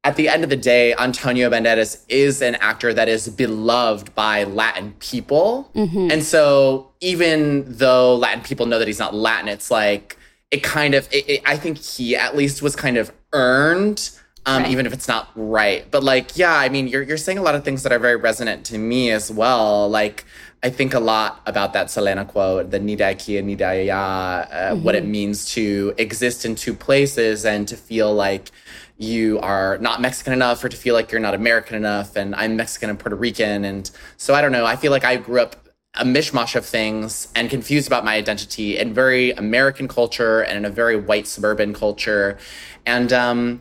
at 0.05 0.17
the 0.17 0.29
end 0.29 0.45
of 0.45 0.51
the 0.51 0.57
day, 0.57 0.95
Antonio 0.95 1.51
Banderas 1.51 2.05
is 2.09 2.41
an 2.41 2.55
actor 2.57 2.95
that 2.95 3.09
is 3.09 3.29
beloved 3.29 4.15
by 4.15 4.45
Latin 4.45 4.95
people. 4.99 5.71
Mm-hmm. 5.75 6.11
And 6.11 6.23
so 6.23 6.93
even 7.01 7.65
though 7.67 8.17
Latin 8.17 8.43
people 8.43 8.67
know 8.67 8.79
that 8.79 8.89
he's 8.89 8.99
not 8.99 9.15
Latin, 9.15 9.49
it's 9.49 9.71
like, 9.71 10.17
it 10.51 10.63
kind 10.63 10.95
of, 10.95 11.07
it, 11.13 11.29
it, 11.29 11.43
I 11.45 11.57
think 11.57 11.79
he 11.79 12.17
at 12.17 12.37
least 12.37 12.63
was 12.63 12.75
kind 12.75 12.97
of 12.97 13.13
earned. 13.33 14.11
Um, 14.47 14.63
right. 14.63 14.73
even 14.73 14.87
if 14.87 14.95
it's 14.95 15.07
not 15.07 15.29
right. 15.37 15.89
But 15.91 16.03
like, 16.03 16.39
yeah, 16.39 16.55
I 16.55 16.71
mean, 16.71 16.89
you're 16.89 17.03
you're 17.03 17.19
saying 17.19 17.37
a 17.37 17.43
lot 17.43 17.55
of 17.55 17.63
things 17.63 17.83
that 17.83 17.93
are 17.93 17.99
very 17.99 18.17
resonant 18.17 18.65
to 18.67 18.79
me 18.79 19.11
as 19.11 19.31
well. 19.31 19.87
Like, 19.91 20.25
I 20.63 20.69
think 20.69 20.93
a 20.93 21.01
lot 21.01 21.41
about 21.47 21.73
that 21.73 21.91
Selena 21.91 22.27
quote, 22.27 22.71
the 22.71 22.79
ni 22.79 22.95
de 22.95 23.05
aquí 23.05 23.39
and 23.39 23.47
ni 23.47 23.55
de 23.57 23.65
allá, 23.65 24.43
uh, 24.43 24.75
mm-hmm. 24.75 24.83
what 24.83 24.95
it 24.95 25.07
means 25.07 25.47
to 25.55 25.95
exist 25.97 26.45
in 26.45 26.55
two 26.55 26.75
places 26.75 27.47
and 27.47 27.67
to 27.69 27.77
feel 27.77 28.13
like 28.13 28.51
you 28.99 29.41
are 29.41 29.79
not 29.79 30.03
Mexican 30.03 30.35
enough 30.35 30.63
or 30.63 30.69
to 30.69 30.77
feel 30.77 30.95
like 30.95 31.11
you're 31.11 31.21
not 31.21 31.35
American 31.35 31.77
enough. 31.77 32.15
And 32.15 32.35
I'm 32.35 32.57
Mexican 32.57 32.91
and 32.91 32.99
Puerto 32.99 33.17
Rican. 33.17 33.65
And 33.65 33.91
so 34.19 34.35
I 34.35 34.43
don't 34.43 34.53
know. 34.53 34.67
I 34.67 34.77
feel 34.77 34.91
like 34.91 35.05
I 35.05 35.17
grew 35.17 35.41
up 35.41 35.57
a 35.95 36.05
mishmash 36.05 36.55
of 36.55 36.67
things 36.67 37.29
and 37.35 37.49
confused 37.49 37.87
about 37.87 38.05
my 38.05 38.15
identity 38.15 38.77
in 38.77 38.93
very 38.93 39.33
American 39.33 39.89
culture 39.89 40.43
and 40.43 40.59
in 40.59 40.65
a 40.67 40.71
very 40.71 40.97
white 40.97 41.27
suburban 41.27 41.73
culture. 41.73 42.37
And 42.85 43.11
um, 43.15 43.61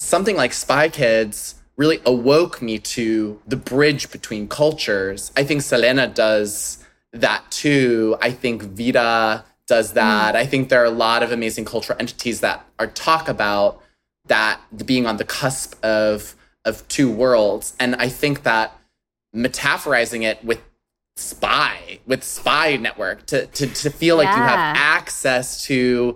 something 0.00 0.36
like 0.36 0.52
Spy 0.52 0.88
Kids 0.88 1.54
really 1.80 2.00
awoke 2.04 2.60
me 2.60 2.78
to 2.78 3.40
the 3.46 3.56
bridge 3.56 4.12
between 4.12 4.46
cultures. 4.46 5.32
I 5.34 5.44
think 5.44 5.62
Selena 5.62 6.06
does 6.06 6.84
that 7.14 7.42
too. 7.50 8.18
I 8.20 8.32
think 8.32 8.62
Vida 8.62 9.46
does 9.66 9.94
that. 9.94 10.34
Mm. 10.34 10.38
I 10.38 10.44
think 10.44 10.68
there 10.68 10.82
are 10.82 10.92
a 10.96 10.98
lot 11.08 11.22
of 11.22 11.32
amazing 11.32 11.64
cultural 11.64 11.96
entities 11.98 12.40
that 12.40 12.66
are 12.78 12.86
talk 12.86 13.30
about 13.30 13.82
that 14.26 14.60
being 14.84 15.06
on 15.06 15.16
the 15.16 15.24
cusp 15.24 15.82
of 15.82 16.36
of 16.66 16.86
two 16.88 17.10
worlds. 17.10 17.74
And 17.80 17.94
I 17.94 18.10
think 18.10 18.42
that 18.42 18.76
metaphorizing 19.34 20.22
it 20.22 20.44
with 20.44 20.60
spy, 21.16 22.00
with 22.06 22.22
spy 22.22 22.76
network, 22.76 23.24
to 23.26 23.46
to, 23.46 23.66
to 23.66 23.88
feel 23.88 24.18
like 24.18 24.28
you 24.28 24.42
have 24.42 24.76
access 24.76 25.64
to 25.64 26.14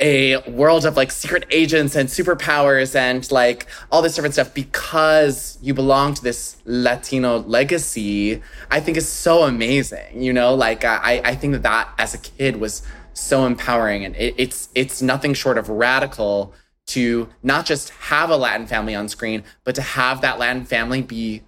a 0.00 0.36
world 0.50 0.86
of 0.86 0.96
like 0.96 1.10
secret 1.10 1.44
agents 1.50 1.96
and 1.96 2.08
superpowers 2.08 2.94
and 2.94 3.30
like 3.32 3.66
all 3.90 4.00
this 4.00 4.14
different 4.14 4.34
stuff 4.34 4.54
because 4.54 5.58
you 5.60 5.74
belong 5.74 6.14
to 6.14 6.22
this 6.22 6.56
Latino 6.64 7.38
legacy, 7.38 8.40
I 8.70 8.80
think 8.80 8.96
is 8.96 9.08
so 9.08 9.42
amazing. 9.42 10.22
You 10.22 10.32
know, 10.32 10.54
like 10.54 10.84
I, 10.84 11.20
I 11.24 11.34
think 11.34 11.52
that 11.54 11.62
that 11.62 11.92
as 11.98 12.14
a 12.14 12.18
kid 12.18 12.56
was 12.56 12.82
so 13.12 13.44
empowering 13.44 14.04
and 14.04 14.14
it, 14.14 14.34
it's 14.38 14.68
it's 14.76 15.02
nothing 15.02 15.34
short 15.34 15.58
of 15.58 15.68
radical 15.68 16.54
to 16.86 17.28
not 17.42 17.66
just 17.66 17.90
have 17.90 18.30
a 18.30 18.36
Latin 18.36 18.66
family 18.66 18.94
on 18.94 19.08
screen, 19.08 19.42
but 19.64 19.74
to 19.74 19.82
have 19.82 20.20
that 20.22 20.38
Latin 20.38 20.64
family 20.64 21.02
be 21.02 21.42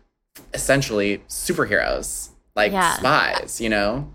essentially 0.52 1.18
superheroes, 1.28 2.30
like 2.54 2.72
yeah. 2.72 2.96
spies, 2.96 3.60
you 3.60 3.68
know? 3.68 4.10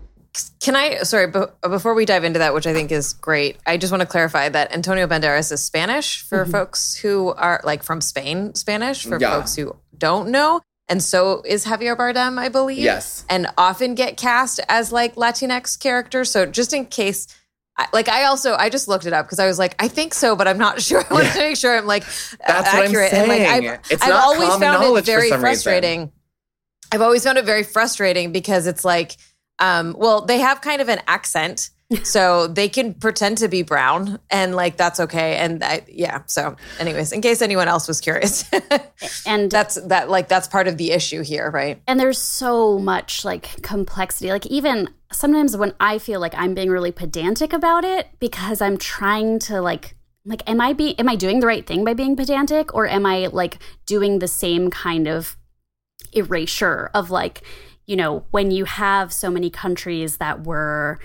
Can 0.60 0.76
I, 0.76 0.98
sorry, 1.02 1.32
before 1.62 1.94
we 1.94 2.04
dive 2.04 2.24
into 2.24 2.38
that, 2.40 2.54
which 2.54 2.66
I 2.66 2.72
think 2.72 2.92
is 2.92 3.12
great, 3.12 3.58
I 3.66 3.76
just 3.76 3.92
want 3.92 4.02
to 4.02 4.06
clarify 4.06 4.48
that 4.48 4.72
Antonio 4.72 5.06
Banderas 5.06 5.52
is 5.52 5.64
Spanish 5.64 6.22
for 6.22 6.42
mm-hmm. 6.42 6.52
folks 6.52 6.96
who 6.96 7.32
are 7.34 7.60
like 7.64 7.82
from 7.82 8.00
Spain, 8.00 8.54
Spanish 8.54 9.04
for 9.04 9.18
yeah. 9.20 9.30
folks 9.30 9.54
who 9.56 9.76
don't 9.96 10.30
know. 10.30 10.60
And 10.88 11.02
so 11.02 11.42
is 11.44 11.64
Javier 11.64 11.96
Bardem, 11.96 12.38
I 12.38 12.48
believe. 12.48 12.78
Yes. 12.78 13.24
And 13.28 13.48
often 13.58 13.94
get 13.94 14.16
cast 14.16 14.60
as 14.68 14.92
like 14.92 15.16
Latinx 15.16 15.78
characters. 15.78 16.30
So 16.30 16.46
just 16.46 16.72
in 16.72 16.86
case 16.86 17.26
I, 17.76 17.88
like 17.92 18.08
I 18.08 18.24
also 18.24 18.54
I 18.54 18.70
just 18.70 18.88
looked 18.88 19.04
it 19.04 19.12
up 19.12 19.26
because 19.26 19.38
I 19.38 19.46
was 19.46 19.58
like 19.58 19.74
I 19.78 19.88
think 19.88 20.14
so, 20.14 20.36
but 20.36 20.46
I'm 20.46 20.58
not 20.58 20.80
sure. 20.82 21.04
I 21.08 21.12
want 21.12 21.24
yeah. 21.26 21.32
to 21.32 21.38
make 21.40 21.56
sure 21.56 21.76
I'm 21.76 21.86
like 21.86 22.04
That's 22.46 22.68
accurate. 22.68 23.12
and 23.12 23.28
like 23.28 23.42
I've, 23.42 23.80
it's 23.90 24.02
I've 24.02 24.14
always 24.14 24.54
found 24.56 24.82
it 24.84 25.04
very 25.04 25.30
frustrating. 25.30 26.00
Reason. 26.00 26.12
I've 26.92 27.02
always 27.02 27.24
found 27.24 27.38
it 27.38 27.44
very 27.44 27.64
frustrating 27.64 28.30
because 28.30 28.66
it's 28.68 28.84
like, 28.84 29.16
um, 29.58 29.94
well, 29.98 30.22
they 30.22 30.38
have 30.38 30.60
kind 30.60 30.80
of 30.80 30.88
an 30.88 31.00
accent 31.06 31.70
so 32.02 32.48
they 32.48 32.68
can 32.68 32.94
pretend 32.94 33.38
to 33.38 33.46
be 33.46 33.62
brown 33.62 34.18
and 34.28 34.56
like 34.56 34.76
that's 34.76 34.98
okay 34.98 35.36
and 35.36 35.62
I, 35.62 35.84
yeah 35.86 36.22
so 36.26 36.56
anyways 36.80 37.12
in 37.12 37.20
case 37.20 37.40
anyone 37.40 37.68
else 37.68 37.86
was 37.86 38.00
curious. 38.00 38.44
And 39.26 39.50
that's 39.52 39.76
that 39.76 40.10
like 40.10 40.26
that's 40.26 40.48
part 40.48 40.66
of 40.66 40.78
the 40.78 40.90
issue 40.90 41.22
here 41.22 41.48
right? 41.48 41.80
And 41.86 42.00
there's 42.00 42.18
so 42.18 42.76
much 42.80 43.24
like 43.24 43.62
complexity. 43.62 44.30
Like 44.30 44.46
even 44.46 44.88
sometimes 45.12 45.56
when 45.56 45.72
i 45.78 45.98
feel 45.98 46.20
like 46.20 46.34
i'm 46.36 46.54
being 46.54 46.70
really 46.70 46.92
pedantic 46.92 47.52
about 47.52 47.84
it 47.84 48.08
because 48.18 48.60
i'm 48.60 48.76
trying 48.76 49.38
to 49.38 49.60
like 49.60 49.94
like 50.24 50.42
am 50.48 50.60
i 50.60 50.72
be 50.72 50.98
am 50.98 51.08
i 51.08 51.14
doing 51.14 51.40
the 51.40 51.46
right 51.46 51.66
thing 51.66 51.84
by 51.84 51.94
being 51.94 52.16
pedantic 52.16 52.74
or 52.74 52.86
am 52.88 53.06
i 53.06 53.26
like 53.26 53.58
doing 53.86 54.18
the 54.18 54.28
same 54.28 54.70
kind 54.70 55.06
of 55.06 55.36
erasure 56.12 56.90
of 56.94 57.10
like 57.10 57.42
you 57.86 57.96
know 57.96 58.24
when 58.30 58.50
you 58.50 58.64
have 58.64 59.12
so 59.12 59.30
many 59.30 59.50
countries 59.50 60.18
that 60.18 60.44
were 60.44 60.98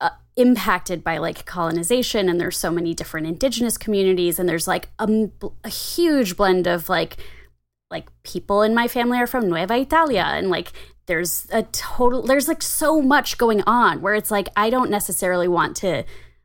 uh, 0.00 0.10
impacted 0.36 1.04
by 1.04 1.18
like 1.18 1.44
colonization 1.44 2.28
and 2.28 2.40
there's 2.40 2.58
so 2.58 2.70
many 2.70 2.94
different 2.94 3.26
indigenous 3.26 3.78
communities 3.78 4.38
and 4.38 4.48
there's 4.48 4.66
like 4.66 4.88
a, 4.98 5.30
a, 5.64 5.68
huge 5.68 6.36
blend 6.36 6.66
of 6.66 6.88
like 6.88 7.16
like 7.90 8.08
people 8.22 8.62
in 8.62 8.74
my 8.74 8.88
family 8.88 9.18
are 9.18 9.26
from 9.26 9.48
Nueva 9.48 9.76
Italia 9.76 10.24
and 10.26 10.48
like 10.50 10.72
there's 11.06 11.46
a 11.52 11.62
total 11.64 12.22
there's 12.22 12.48
like 12.48 12.62
so 12.62 13.02
much 13.02 13.38
going 13.38 13.62
on 13.66 14.00
where 14.00 14.14
it's 14.14 14.30
like 14.30 14.48
I 14.56 14.70
don't 14.70 14.90
necessarily 14.90 15.48
want 15.48 15.76
to 15.78 16.04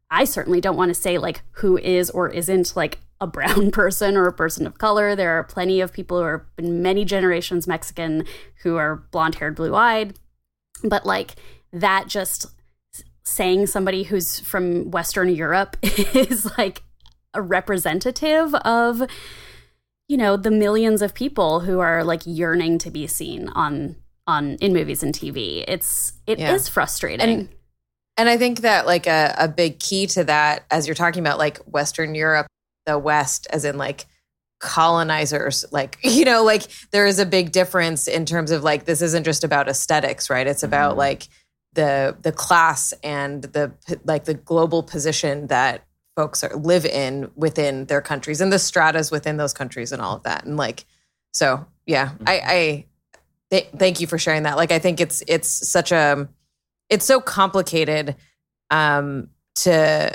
I 0.10 0.26
certainly 0.26 0.62
don't 0.62 0.78
want 0.78 0.90
to 0.90 1.02
say 1.02 1.18
like 1.18 1.42
who 1.52 1.78
is 1.78 2.10
or 2.10 2.30
isn't 2.30 2.76
like 2.76 3.00
a 3.20 3.28
brown 3.28 3.72
person 3.72 4.16
or 4.16 4.28
a 4.28 4.34
person 4.34 4.68
of 4.68 4.78
color. 4.78 5.16
There 5.16 5.38
are 5.38 5.44
plenty 5.44 5.82
of 5.82 5.94
people 5.94 6.18
who 6.18 6.24
are 6.24 6.48
been 6.56 6.82
many 6.82 7.06
generations 7.06 7.68
Mexican 7.68 8.26
who 8.64 8.76
are 8.76 8.98
blonde 9.12 9.36
haired, 9.36 9.56
blue 9.56 9.76
eyed. 9.76 10.18
But 10.84 11.06
like 11.06 11.36
that 11.74 12.08
just 12.08 12.48
saying 13.24 13.68
somebody 13.68 14.04
who's 14.04 14.40
from 14.40 14.90
Western 14.92 15.30
Europe 15.30 15.76
is 15.82 16.50
like 16.58 16.84
a 17.34 17.42
representative 17.42 18.54
of, 18.56 19.04
you 20.08 20.18
know, 20.18 20.38
the 20.38 20.52
millions 20.52 21.02
of 21.02 21.14
people 21.14 21.62
who 21.62 21.80
are 21.80 22.04
like 22.04 22.22
yearning 22.26 22.78
to 22.80 22.92
be 22.92 23.08
seen 23.08 23.50
on 23.50 23.96
on 24.26 24.56
in 24.56 24.74
movies 24.74 25.04
and 25.04 25.14
TV. 25.14 25.64
It's 25.68 26.14
it 26.26 26.40
yeah. 26.40 26.54
is 26.54 26.68
frustrating. 26.68 27.22
And, 27.22 27.50
and 28.18 28.30
I 28.30 28.38
think 28.38 28.62
that 28.62 28.86
like 28.86 29.08
a, 29.08 29.34
a 29.38 29.48
big 29.48 29.80
key 29.80 30.08
to 30.08 30.24
that, 30.26 30.66
as 30.72 30.88
you're 30.88 30.96
talking 30.96 31.22
about 31.22 31.38
like 31.38 31.60
Western 31.60 32.16
Europe, 32.16 32.48
the 32.88 32.98
West, 32.98 33.46
as 33.52 33.66
in 33.66 33.78
like 33.78 34.08
colonizers 34.60 35.66
like 35.72 35.98
you 36.04 36.26
know 36.26 36.44
like 36.44 36.64
there 36.92 37.06
is 37.06 37.20
a 37.20 37.26
big 37.26 37.52
difference 37.52 38.08
in 38.08 38.26
terms 38.26 38.52
of 38.52 38.64
like 38.64 38.86
this 38.86 39.02
isn't 39.02 39.24
just 39.24 39.44
about 39.44 39.70
aesthetics 39.70 40.30
right 40.30 40.48
it's 40.48 40.64
about 40.64 40.92
mm-hmm. 40.92 41.00
like 41.00 41.28
the 41.74 42.18
the 42.24 42.32
class 42.32 42.94
and 43.04 43.44
the 43.44 43.72
like 44.06 44.26
the 44.26 44.34
global 44.34 44.82
position 44.82 45.48
that 45.48 45.84
folks 46.16 46.44
are, 46.44 46.56
live 46.56 46.86
in 46.86 47.30
within 47.36 47.86
their 47.86 48.02
countries 48.02 48.42
and 48.42 48.52
the 48.52 48.58
stratas 48.58 49.12
within 49.12 49.38
those 49.38 49.54
countries 49.54 49.92
and 49.92 50.02
all 50.02 50.16
of 50.16 50.24
that 50.24 50.44
and 50.44 50.58
like 50.58 50.86
so 51.34 51.64
yeah 51.86 52.08
mm-hmm. 52.08 52.24
i 52.26 52.42
i 52.44 52.86
th- 53.52 53.68
thank 53.78 54.02
you 54.02 54.08
for 54.08 54.18
sharing 54.18 54.44
that 54.44 54.58
like 54.58 54.72
i 54.72 54.80
think 54.80 55.00
it's 55.00 55.22
it's 55.28 55.48
such 55.48 55.92
a 55.92 56.28
it's 56.90 57.06
so 57.06 57.22
complicated 57.22 58.16
um 58.72 59.30
to 59.54 60.12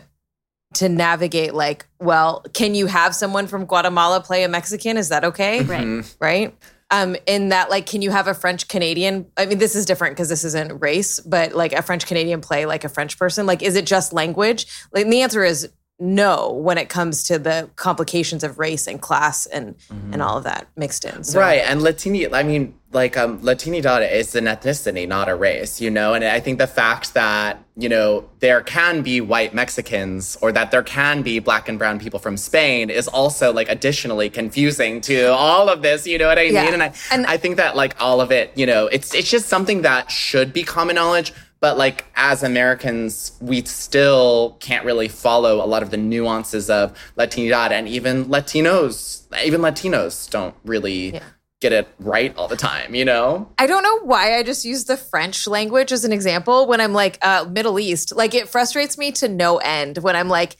to 0.74 0.88
navigate 0.88 1.54
like 1.54 1.86
well 1.98 2.44
can 2.52 2.74
you 2.74 2.86
have 2.86 3.14
someone 3.14 3.46
from 3.46 3.64
guatemala 3.64 4.20
play 4.20 4.44
a 4.44 4.48
mexican? 4.48 4.96
Is 4.96 5.08
that 5.10 5.24
okay? 5.24 5.62
Right. 5.62 5.84
Mm-hmm. 5.84 6.24
right? 6.24 6.56
Um, 6.90 7.16
in 7.26 7.48
that 7.48 7.70
like 7.70 7.86
can 7.86 8.02
you 8.02 8.10
have 8.10 8.28
a 8.28 8.34
french 8.34 8.68
canadian 8.68 9.26
i 9.38 9.46
mean 9.46 9.56
this 9.56 9.74
is 9.74 9.86
different 9.86 10.14
because 10.14 10.28
this 10.28 10.44
isn't 10.44 10.82
race 10.82 11.20
but 11.20 11.54
like 11.54 11.72
a 11.72 11.80
french 11.80 12.04
canadian 12.06 12.42
play 12.42 12.66
like 12.66 12.84
a 12.84 12.88
french 12.88 13.18
person? 13.18 13.46
Like 13.46 13.62
is 13.62 13.76
it 13.76 13.86
just 13.86 14.12
language? 14.12 14.66
Like 14.92 15.06
the 15.08 15.22
answer 15.22 15.42
is 15.42 15.70
no 15.98 16.50
when 16.50 16.78
it 16.78 16.88
comes 16.88 17.22
to 17.24 17.38
the 17.38 17.70
complications 17.76 18.42
of 18.42 18.58
race 18.58 18.86
and 18.86 19.00
class 19.00 19.46
and 19.46 19.76
mm-hmm. 19.78 20.12
and 20.12 20.22
all 20.22 20.36
of 20.36 20.44
that 20.44 20.66
mixed 20.76 21.04
in 21.04 21.22
so. 21.22 21.38
right 21.38 21.62
and 21.64 21.80
latini 21.80 22.32
i 22.32 22.42
mean 22.42 22.74
like 22.92 23.16
um 23.16 23.38
latinidad 23.40 24.10
is 24.10 24.34
an 24.34 24.46
ethnicity 24.46 25.06
not 25.06 25.28
a 25.28 25.34
race 25.34 25.80
you 25.80 25.90
know 25.90 26.12
and 26.14 26.24
i 26.24 26.40
think 26.40 26.58
the 26.58 26.66
fact 26.66 27.14
that 27.14 27.62
you 27.76 27.88
know 27.88 28.28
there 28.40 28.62
can 28.62 29.02
be 29.02 29.20
white 29.20 29.54
mexicans 29.54 30.36
or 30.42 30.50
that 30.50 30.70
there 30.70 30.82
can 30.82 31.22
be 31.22 31.38
black 31.38 31.68
and 31.68 31.78
brown 31.78 31.98
people 32.00 32.18
from 32.18 32.36
spain 32.36 32.90
is 32.90 33.06
also 33.06 33.52
like 33.52 33.68
additionally 33.68 34.28
confusing 34.28 35.00
to 35.00 35.26
all 35.26 35.68
of 35.68 35.82
this 35.82 36.06
you 36.06 36.18
know 36.18 36.26
what 36.26 36.38
i 36.38 36.42
yeah. 36.42 36.64
mean 36.64 36.74
and 36.74 36.82
i 36.82 36.92
and 37.12 37.26
i 37.26 37.36
think 37.36 37.56
that 37.56 37.76
like 37.76 37.94
all 38.00 38.20
of 38.20 38.32
it 38.32 38.50
you 38.56 38.66
know 38.66 38.86
it's 38.88 39.14
it's 39.14 39.30
just 39.30 39.46
something 39.46 39.82
that 39.82 40.10
should 40.10 40.52
be 40.52 40.64
common 40.64 40.96
knowledge 40.96 41.32
but 41.62 41.78
like 41.78 42.04
as 42.16 42.42
Americans, 42.42 43.32
we 43.40 43.62
still 43.62 44.56
can't 44.58 44.84
really 44.84 45.06
follow 45.06 45.64
a 45.64 45.66
lot 45.66 45.82
of 45.84 45.92
the 45.92 45.96
nuances 45.96 46.68
of 46.68 46.92
Latinidad, 47.16 47.70
and 47.70 47.88
even 47.88 48.26
Latinos, 48.26 49.24
even 49.42 49.62
Latinos 49.62 50.28
don't 50.28 50.54
really. 50.66 51.14
Yeah. 51.14 51.22
Get 51.60 51.72
it 51.72 51.86
right 52.00 52.36
all 52.36 52.48
the 52.48 52.56
time, 52.56 52.92
you 52.92 53.04
know? 53.04 53.48
I 53.56 53.68
don't 53.68 53.84
know 53.84 54.00
why 54.00 54.36
I 54.36 54.42
just 54.42 54.64
use 54.64 54.86
the 54.86 54.96
French 54.96 55.46
language 55.46 55.92
as 55.92 56.04
an 56.04 56.10
example 56.10 56.66
when 56.66 56.80
I'm 56.80 56.92
like, 56.92 57.18
uh, 57.22 57.46
Middle 57.48 57.78
East. 57.78 58.12
Like, 58.16 58.34
it 58.34 58.48
frustrates 58.48 58.98
me 58.98 59.12
to 59.12 59.28
no 59.28 59.58
end 59.58 59.98
when 59.98 60.16
I'm 60.16 60.26
like, 60.26 60.56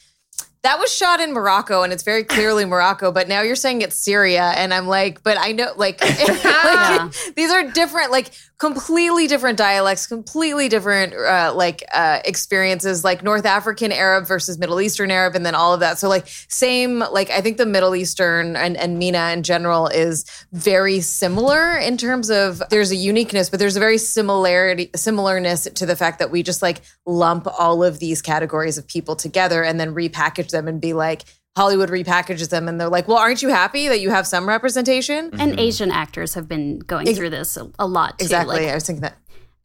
that 0.62 0.78
was 0.78 0.94
shot 0.94 1.20
in 1.20 1.32
Morocco 1.32 1.82
and 1.82 1.92
it's 1.92 2.04
very 2.04 2.22
clearly 2.22 2.64
Morocco, 2.64 3.10
but 3.10 3.26
now 3.26 3.42
you're 3.42 3.56
saying 3.56 3.82
it's 3.82 3.98
Syria. 3.98 4.52
And 4.56 4.72
I'm 4.72 4.86
like, 4.86 5.24
but 5.24 5.36
I 5.38 5.50
know, 5.50 5.72
like, 5.76 6.00
like 6.04 6.18
yeah. 6.44 7.10
these 7.34 7.50
are 7.50 7.68
different, 7.72 8.12
like, 8.12 8.30
completely 8.62 9.26
different 9.26 9.58
dialects, 9.58 10.06
completely 10.06 10.68
different 10.68 11.12
uh, 11.14 11.52
like 11.52 11.82
uh, 11.92 12.20
experiences, 12.24 13.02
like 13.02 13.20
North 13.20 13.44
African 13.44 13.90
Arab 13.90 14.24
versus 14.24 14.56
Middle 14.56 14.80
Eastern 14.80 15.10
Arab, 15.10 15.34
and 15.34 15.44
then 15.44 15.56
all 15.56 15.74
of 15.74 15.80
that. 15.80 15.98
So 15.98 16.08
like 16.08 16.28
same, 16.46 17.00
like 17.00 17.28
I 17.30 17.40
think 17.40 17.56
the 17.56 17.66
Middle 17.66 17.96
Eastern 17.96 18.54
and, 18.54 18.76
and 18.76 19.00
MENA 19.00 19.32
in 19.32 19.42
general 19.42 19.88
is 19.88 20.24
very 20.52 21.00
similar 21.00 21.76
in 21.76 21.96
terms 21.96 22.30
of 22.30 22.62
there's 22.70 22.92
a 22.92 22.96
uniqueness, 22.96 23.50
but 23.50 23.58
there's 23.58 23.74
a 23.74 23.80
very 23.80 23.98
similarity 23.98 24.90
similarness 24.94 25.64
to 25.64 25.84
the 25.84 25.96
fact 25.96 26.20
that 26.20 26.30
we 26.30 26.44
just 26.44 26.62
like 26.62 26.82
lump 27.04 27.48
all 27.58 27.82
of 27.82 27.98
these 27.98 28.22
categories 28.22 28.78
of 28.78 28.86
people 28.86 29.16
together 29.16 29.64
and 29.64 29.80
then 29.80 29.92
repackage 29.92 30.50
them 30.50 30.68
and 30.68 30.80
be 30.80 30.92
like 30.92 31.24
Hollywood 31.56 31.90
repackages 31.90 32.48
them 32.48 32.66
and 32.66 32.80
they're 32.80 32.88
like, 32.88 33.06
well, 33.06 33.18
aren't 33.18 33.42
you 33.42 33.50
happy 33.50 33.88
that 33.88 34.00
you 34.00 34.10
have 34.10 34.26
some 34.26 34.48
representation? 34.48 35.30
And 35.38 35.52
mm-hmm. 35.52 35.58
Asian 35.58 35.90
actors 35.90 36.34
have 36.34 36.48
been 36.48 36.78
going 36.78 37.14
through 37.14 37.30
this 37.30 37.56
a, 37.56 37.70
a 37.78 37.86
lot 37.86 38.18
too. 38.18 38.24
Exactly. 38.24 38.60
Like, 38.60 38.68
I 38.70 38.74
was 38.74 38.86
thinking 38.86 39.02
that. 39.02 39.18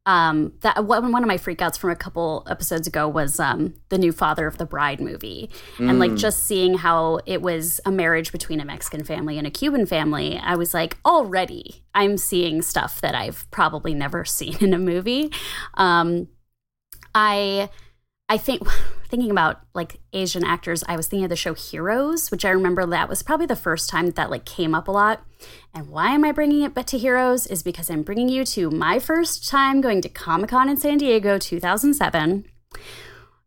um, 0.05 0.53
that 0.61 0.83
one 0.83 1.11
one 1.13 1.23
of 1.23 1.27
my 1.27 1.37
freakouts 1.37 1.77
from 1.77 1.91
a 1.91 1.95
couple 1.95 2.45
episodes 2.49 2.87
ago 2.87 3.07
was 3.07 3.39
um, 3.39 3.73
the 3.87 3.97
new 3.97 4.11
Father 4.11 4.47
of 4.47 4.57
the 4.57 4.65
Bride 4.65 4.99
movie, 4.99 5.49
mm. 5.77 5.89
and 5.89 5.97
like 5.97 6.11
mm. 6.11 6.17
just 6.17 6.43
seeing 6.43 6.77
how 6.77 7.19
it 7.25 7.41
was 7.41 7.79
a 7.85 7.91
marriage 7.91 8.33
between 8.33 8.59
a 8.59 8.65
Mexican 8.65 9.05
family 9.05 9.37
and 9.37 9.47
a 9.47 9.51
Cuban 9.51 9.85
family. 9.85 10.37
I 10.37 10.55
was 10.55 10.73
like, 10.73 10.97
already 11.05 11.83
I'm 11.93 12.17
seeing 12.17 12.61
stuff 12.61 12.99
that 12.99 13.15
I've 13.15 13.49
probably 13.51 13.93
never 13.93 14.25
seen 14.37 14.57
in 14.59 14.73
a 14.73 14.79
movie. 14.79 15.31
Um, 15.75 16.27
I 17.15 17.69
I 18.29 18.37
think 18.37 18.67
thinking 19.09 19.31
about 19.31 19.61
like 19.73 19.99
Asian 20.13 20.43
actors, 20.43 20.83
I 20.87 20.95
was 20.95 21.07
thinking 21.07 21.23
of 21.25 21.29
the 21.29 21.35
show 21.35 21.53
Heroes, 21.53 22.29
which 22.29 22.43
I 22.43 22.49
remember 22.49 22.85
that 22.85 23.09
was 23.09 23.23
probably 23.23 23.45
the 23.45 23.55
first 23.55 23.89
time 23.89 24.11
that, 24.11 24.29
like 24.29 24.45
came 24.45 24.75
up 24.75 24.87
a 24.87 24.91
lot. 24.91 25.23
And 25.73 25.87
why 25.87 26.11
am 26.11 26.25
I 26.25 26.31
bringing 26.31 26.63
it 26.63 26.73
but 26.73 26.87
to 26.87 26.97
Heroes 26.97 27.47
is 27.47 27.63
because 27.63 27.89
I'm 27.89 28.03
bringing 28.03 28.29
you 28.29 28.43
to 28.45 28.69
my 28.69 28.99
first 28.99 29.47
time 29.47 29.81
going 29.81 30.01
to 30.01 30.09
Comic 30.09 30.49
Con 30.49 30.69
in 30.69 30.77
San 30.77 30.97
Diego 30.97 31.37
2007. 31.37 32.45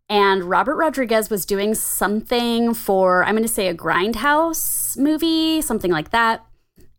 And 0.08 0.44
Robert 0.44 0.74
Rodriguez 0.74 1.30
was 1.30 1.46
doing 1.46 1.74
something 1.74 2.74
for, 2.74 3.24
I'm 3.24 3.34
going 3.34 3.44
to 3.44 3.48
say 3.48 3.68
a 3.68 3.74
Grindhouse 3.74 4.98
movie, 4.98 5.62
something 5.62 5.92
like 5.92 6.10
that. 6.10 6.44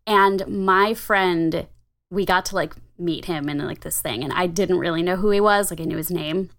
And 0.06 0.46
my 0.46 0.94
friend, 0.94 1.66
we 2.10 2.24
got 2.24 2.46
to 2.46 2.54
like 2.54 2.74
meet 2.98 3.26
him 3.26 3.50
in 3.50 3.58
like 3.58 3.80
this 3.80 4.00
thing. 4.00 4.24
And 4.24 4.32
I 4.32 4.46
didn't 4.46 4.78
really 4.78 5.02
know 5.02 5.16
who 5.16 5.30
he 5.30 5.40
was. 5.40 5.70
Like 5.70 5.80
I 5.80 5.84
knew 5.84 5.98
his 5.98 6.10
name. 6.10 6.50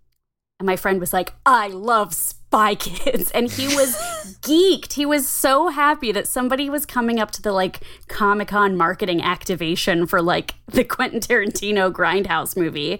And 0.63 0.67
my 0.67 0.77
friend 0.77 1.01
was 1.01 1.11
like, 1.11 1.33
I 1.45 1.67
love 1.67 2.13
Spy 2.13 2.75
Kids. 2.75 3.29
And 3.31 3.51
he 3.51 3.67
was 3.75 3.97
geeked. 4.41 4.93
He 4.93 5.05
was 5.05 5.27
so 5.27 5.67
happy 5.67 6.13
that 6.13 6.25
somebody 6.25 6.69
was 6.69 6.85
coming 6.85 7.19
up 7.19 7.31
to 7.31 7.41
the 7.41 7.51
like 7.51 7.81
Comic 8.07 8.47
Con 8.47 8.77
marketing 8.77 9.21
activation 9.21 10.07
for 10.07 10.21
like 10.21 10.55
the 10.67 10.83
Quentin 10.85 11.19
Tarantino 11.19 11.91
Grindhouse 11.91 12.55
movie 12.55 12.97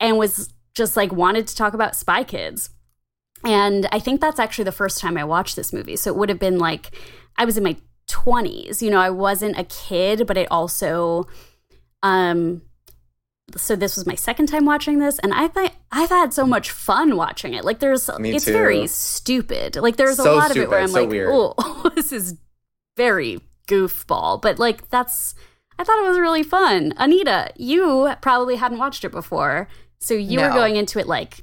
and 0.00 0.18
was 0.18 0.52
just 0.74 0.96
like 0.96 1.12
wanted 1.12 1.46
to 1.46 1.54
talk 1.54 1.72
about 1.72 1.94
Spy 1.94 2.24
Kids. 2.24 2.70
And 3.44 3.86
I 3.92 4.00
think 4.00 4.20
that's 4.20 4.40
actually 4.40 4.64
the 4.64 4.72
first 4.72 4.98
time 4.98 5.16
I 5.16 5.22
watched 5.22 5.54
this 5.54 5.72
movie. 5.72 5.94
So 5.94 6.10
it 6.10 6.16
would 6.16 6.30
have 6.30 6.40
been 6.40 6.58
like, 6.58 6.96
I 7.36 7.44
was 7.44 7.56
in 7.56 7.62
my 7.62 7.76
20s. 8.10 8.82
You 8.82 8.90
know, 8.90 9.00
I 9.00 9.10
wasn't 9.10 9.56
a 9.56 9.62
kid, 9.62 10.26
but 10.26 10.36
it 10.36 10.48
also, 10.50 11.28
um, 12.02 12.62
so 13.56 13.74
this 13.74 13.96
was 13.96 14.06
my 14.06 14.14
second 14.14 14.46
time 14.46 14.64
watching 14.64 14.98
this 14.98 15.18
and 15.20 15.32
i 15.32 15.48
thought 15.48 15.72
i've 15.92 16.10
had 16.10 16.32
so 16.34 16.46
much 16.46 16.70
fun 16.70 17.16
watching 17.16 17.54
it 17.54 17.64
like 17.64 17.78
there's 17.78 18.10
Me 18.18 18.34
it's 18.34 18.44
too. 18.44 18.52
very 18.52 18.86
stupid 18.86 19.76
like 19.76 19.96
there's 19.96 20.16
so 20.16 20.34
a 20.34 20.36
lot 20.36 20.50
stupid, 20.50 20.58
of 20.58 20.64
it 20.64 20.70
where 20.70 20.80
i'm 20.80 20.88
so 20.88 21.00
like 21.00 21.10
weird. 21.10 21.28
oh 21.32 21.90
this 21.96 22.12
is 22.12 22.36
very 22.96 23.40
goofball 23.66 24.40
but 24.40 24.58
like 24.58 24.88
that's 24.90 25.34
i 25.78 25.84
thought 25.84 25.98
it 26.04 26.08
was 26.08 26.18
really 26.18 26.42
fun 26.42 26.92
anita 26.96 27.50
you 27.56 28.12
probably 28.20 28.56
hadn't 28.56 28.78
watched 28.78 29.04
it 29.04 29.12
before 29.12 29.68
so 29.98 30.14
you 30.14 30.36
no. 30.36 30.48
were 30.48 30.54
going 30.54 30.76
into 30.76 30.98
it 30.98 31.06
like 31.06 31.42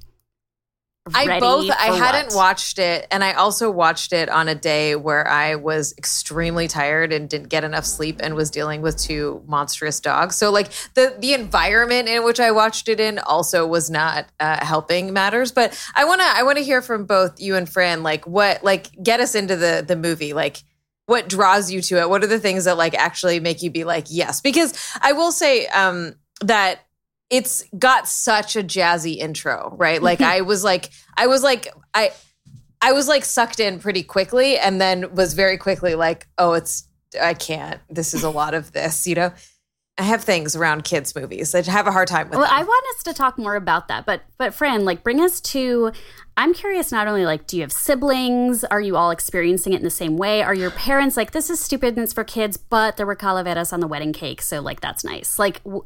I 1.13 1.39
both 1.39 1.69
I 1.69 1.91
what? 1.91 1.99
hadn't 1.99 2.35
watched 2.35 2.79
it 2.79 3.05
and 3.11 3.23
I 3.23 3.33
also 3.33 3.69
watched 3.69 4.11
it 4.11 4.27
on 4.27 4.47
a 4.47 4.55
day 4.55 4.95
where 4.95 5.27
I 5.27 5.53
was 5.53 5.93
extremely 5.99 6.67
tired 6.67 7.13
and 7.13 7.29
didn't 7.29 7.49
get 7.49 7.63
enough 7.63 7.85
sleep 7.85 8.19
and 8.23 8.33
was 8.33 8.49
dealing 8.49 8.81
with 8.81 8.97
two 8.97 9.43
monstrous 9.45 9.99
dogs. 9.99 10.35
So 10.35 10.51
like 10.51 10.71
the 10.95 11.15
the 11.19 11.35
environment 11.35 12.07
in 12.07 12.23
which 12.23 12.39
I 12.39 12.49
watched 12.49 12.89
it 12.89 12.99
in 12.99 13.19
also 13.19 13.67
was 13.67 13.91
not 13.91 14.25
uh, 14.39 14.65
helping 14.65 15.13
matters, 15.13 15.51
but 15.51 15.79
I 15.93 16.05
want 16.05 16.21
to 16.21 16.27
I 16.27 16.41
want 16.41 16.57
to 16.57 16.63
hear 16.63 16.81
from 16.81 17.05
both 17.05 17.39
you 17.39 17.55
and 17.55 17.69
Fran 17.69 18.01
like 18.01 18.25
what 18.25 18.63
like 18.63 18.91
get 19.03 19.19
us 19.19 19.35
into 19.35 19.55
the 19.55 19.85
the 19.87 19.95
movie 19.95 20.33
like 20.33 20.63
what 21.05 21.29
draws 21.29 21.71
you 21.71 21.81
to 21.81 21.99
it? 21.99 22.09
What 22.09 22.23
are 22.23 22.27
the 22.27 22.39
things 22.39 22.65
that 22.65 22.77
like 22.77 22.95
actually 22.95 23.39
make 23.39 23.61
you 23.61 23.69
be 23.69 23.83
like 23.83 24.07
yes? 24.09 24.41
Because 24.41 24.73
I 25.01 25.11
will 25.11 25.31
say 25.31 25.67
um 25.67 26.15
that 26.41 26.84
it's 27.29 27.63
got 27.77 28.07
such 28.07 28.55
a 28.55 28.63
jazzy 28.63 29.17
intro, 29.17 29.73
right? 29.77 30.01
Like 30.01 30.21
I 30.21 30.41
was 30.41 30.63
like 30.63 30.89
I 31.17 31.27
was 31.27 31.43
like 31.43 31.67
I 31.93 32.11
I 32.81 32.91
was 32.91 33.07
like 33.07 33.25
sucked 33.25 33.59
in 33.59 33.79
pretty 33.79 34.03
quickly 34.03 34.57
and 34.57 34.79
then 34.79 35.13
was 35.15 35.33
very 35.33 35.57
quickly 35.57 35.95
like, 35.95 36.27
"Oh, 36.37 36.53
it's 36.53 36.87
I 37.19 37.33
can't. 37.33 37.81
This 37.89 38.13
is 38.13 38.23
a 38.23 38.29
lot 38.29 38.53
of 38.53 38.71
this, 38.73 39.07
you 39.07 39.15
know." 39.15 39.33
I 39.97 40.03
have 40.03 40.25
things 40.25 40.57
around 40.57 40.83
kids 40.83 41.15
movies. 41.15 41.55
I 41.55 41.61
have 41.71 41.87
a 41.87 41.91
hard 41.91 42.09
time 42.09 42.29
with. 42.29 42.37
Well, 42.37 42.47
them. 42.47 42.53
I 42.53 42.63
want 42.63 42.85
us 42.97 43.03
to 43.03 43.13
talk 43.13 43.37
more 43.37 43.55
about 43.55 43.87
that, 43.87 44.05
but 44.05 44.23
but 44.37 44.53
Fran, 44.53 44.83
like, 44.83 45.03
bring 45.03 45.21
us 45.21 45.39
to. 45.41 45.93
I'm 46.35 46.53
curious. 46.53 46.91
Not 46.91 47.07
only 47.07 47.25
like, 47.25 47.47
do 47.47 47.55
you 47.55 47.61
have 47.61 47.71
siblings? 47.71 48.65
Are 48.65 48.81
you 48.81 48.97
all 48.97 49.09
experiencing 49.09 49.71
it 49.71 49.77
in 49.77 49.83
the 49.83 49.89
same 49.89 50.17
way? 50.17 50.43
Are 50.43 50.53
your 50.53 50.69
parents 50.69 51.15
like, 51.15 51.31
this 51.31 51.49
is 51.49 51.61
stupid 51.61 51.95
and 51.95 52.03
it's 52.03 52.11
for 52.11 52.25
kids, 52.25 52.57
but 52.57 52.97
there 52.97 53.05
were 53.05 53.15
calaveras 53.15 53.71
on 53.71 53.79
the 53.79 53.87
wedding 53.87 54.11
cake, 54.11 54.41
so 54.41 54.59
like 54.59 54.81
that's 54.81 55.05
nice. 55.05 55.39
Like, 55.39 55.63
w- 55.63 55.85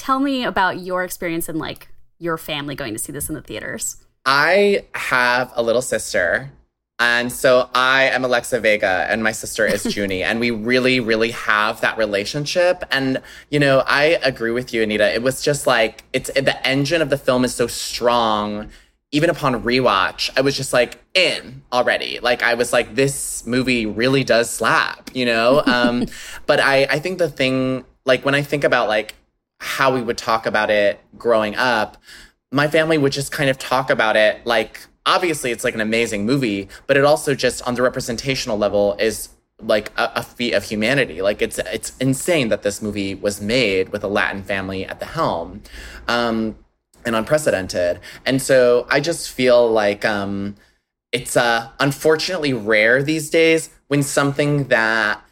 tell 0.00 0.18
me 0.18 0.44
about 0.44 0.80
your 0.80 1.04
experience 1.04 1.46
and 1.48 1.58
like 1.58 1.88
your 2.18 2.38
family 2.38 2.74
going 2.74 2.94
to 2.94 2.98
see 2.98 3.12
this 3.12 3.28
in 3.28 3.34
the 3.34 3.42
theaters. 3.42 3.96
I 4.24 4.86
have 4.94 5.52
a 5.54 5.62
little 5.62 5.82
sister. 5.82 6.50
And 6.98 7.30
so 7.30 7.68
I 7.74 8.04
am 8.04 8.24
Alexa 8.24 8.60
Vega 8.60 9.06
and 9.10 9.22
my 9.22 9.32
sister 9.32 9.66
is 9.66 9.84
Juni. 9.94 10.22
and 10.22 10.40
we 10.40 10.50
really, 10.50 11.00
really 11.00 11.32
have 11.32 11.82
that 11.82 11.98
relationship. 11.98 12.82
And, 12.90 13.20
you 13.50 13.58
know, 13.58 13.82
I 13.86 14.18
agree 14.22 14.50
with 14.50 14.72
you, 14.72 14.82
Anita. 14.82 15.14
It 15.14 15.22
was 15.22 15.42
just 15.42 15.66
like, 15.66 16.04
it's 16.14 16.30
the 16.32 16.66
engine 16.66 17.02
of 17.02 17.10
the 17.10 17.18
film 17.18 17.44
is 17.44 17.54
so 17.54 17.66
strong. 17.66 18.70
Even 19.12 19.28
upon 19.28 19.62
rewatch, 19.62 20.30
I 20.36 20.40
was 20.40 20.56
just 20.56 20.72
like 20.72 20.98
in 21.14 21.62
already. 21.72 22.20
Like 22.20 22.42
I 22.42 22.54
was 22.54 22.72
like, 22.72 22.94
this 22.94 23.46
movie 23.46 23.84
really 23.84 24.24
does 24.24 24.48
slap, 24.48 25.10
you 25.14 25.26
know? 25.26 25.62
Um, 25.70 26.06
but 26.46 26.58
I, 26.58 26.84
I 26.84 26.98
think 27.00 27.18
the 27.18 27.28
thing, 27.28 27.84
like 28.06 28.24
when 28.24 28.34
I 28.34 28.42
think 28.42 28.64
about 28.64 28.88
like 28.88 29.14
how 29.60 29.94
we 29.94 30.02
would 30.02 30.18
talk 30.18 30.46
about 30.46 30.70
it 30.70 31.00
growing 31.16 31.54
up, 31.54 31.96
my 32.50 32.66
family 32.66 32.98
would 32.98 33.12
just 33.12 33.30
kind 33.30 33.48
of 33.48 33.58
talk 33.58 33.90
about 33.90 34.16
it 34.16 34.44
like 34.44 34.80
obviously 35.06 35.50
it's 35.50 35.64
like 35.64 35.74
an 35.74 35.80
amazing 35.80 36.26
movie, 36.26 36.68
but 36.86 36.96
it 36.96 37.04
also 37.04 37.34
just 37.34 37.62
on 37.66 37.74
the 37.74 37.82
representational 37.82 38.58
level 38.58 38.96
is 38.98 39.30
like 39.62 39.90
a, 39.98 40.12
a, 40.16 40.22
feat 40.22 40.52
of 40.54 40.64
humanity. 40.64 41.20
Like 41.22 41.42
it's 41.42 41.58
it's 41.58 41.96
insane 41.98 42.48
that 42.48 42.62
this 42.62 42.80
movie 42.80 43.14
was 43.14 43.40
made 43.40 43.90
with 43.90 44.02
a 44.04 44.08
Latin 44.08 44.42
family 44.42 44.86
at 44.86 45.00
the 45.00 45.06
helm, 45.06 45.62
um, 46.08 46.56
and 47.04 47.14
unprecedented. 47.14 48.00
And 48.24 48.40
so 48.40 48.86
I 48.88 49.00
just 49.00 49.30
feel 49.30 49.70
like 49.70 50.04
um, 50.04 50.56
it's 51.12 51.36
uh, 51.36 51.70
unfortunately 51.78 52.52
rare 52.52 53.02
these 53.02 53.30
days 53.30 53.70
when 53.88 54.02
something 54.02 54.68
that 54.68 55.22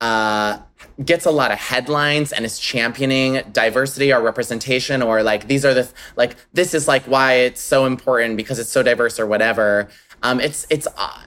uh, 0.00 0.58
gets 1.04 1.26
a 1.26 1.30
lot 1.30 1.50
of 1.50 1.58
headlines 1.58 2.32
and 2.32 2.44
is 2.44 2.58
championing 2.58 3.42
diversity 3.52 4.12
or 4.12 4.20
representation 4.20 5.02
or 5.02 5.22
like 5.22 5.46
these 5.46 5.64
are 5.64 5.74
the 5.74 5.88
like 6.16 6.36
this 6.52 6.72
is 6.72 6.88
like 6.88 7.04
why 7.04 7.34
it's 7.34 7.60
so 7.60 7.84
important 7.84 8.36
because 8.36 8.58
it's 8.58 8.70
so 8.70 8.82
diverse 8.82 9.20
or 9.20 9.26
whatever. 9.26 9.88
Um 10.22 10.40
it's 10.40 10.66
it's 10.70 10.86
uh, 10.96 11.20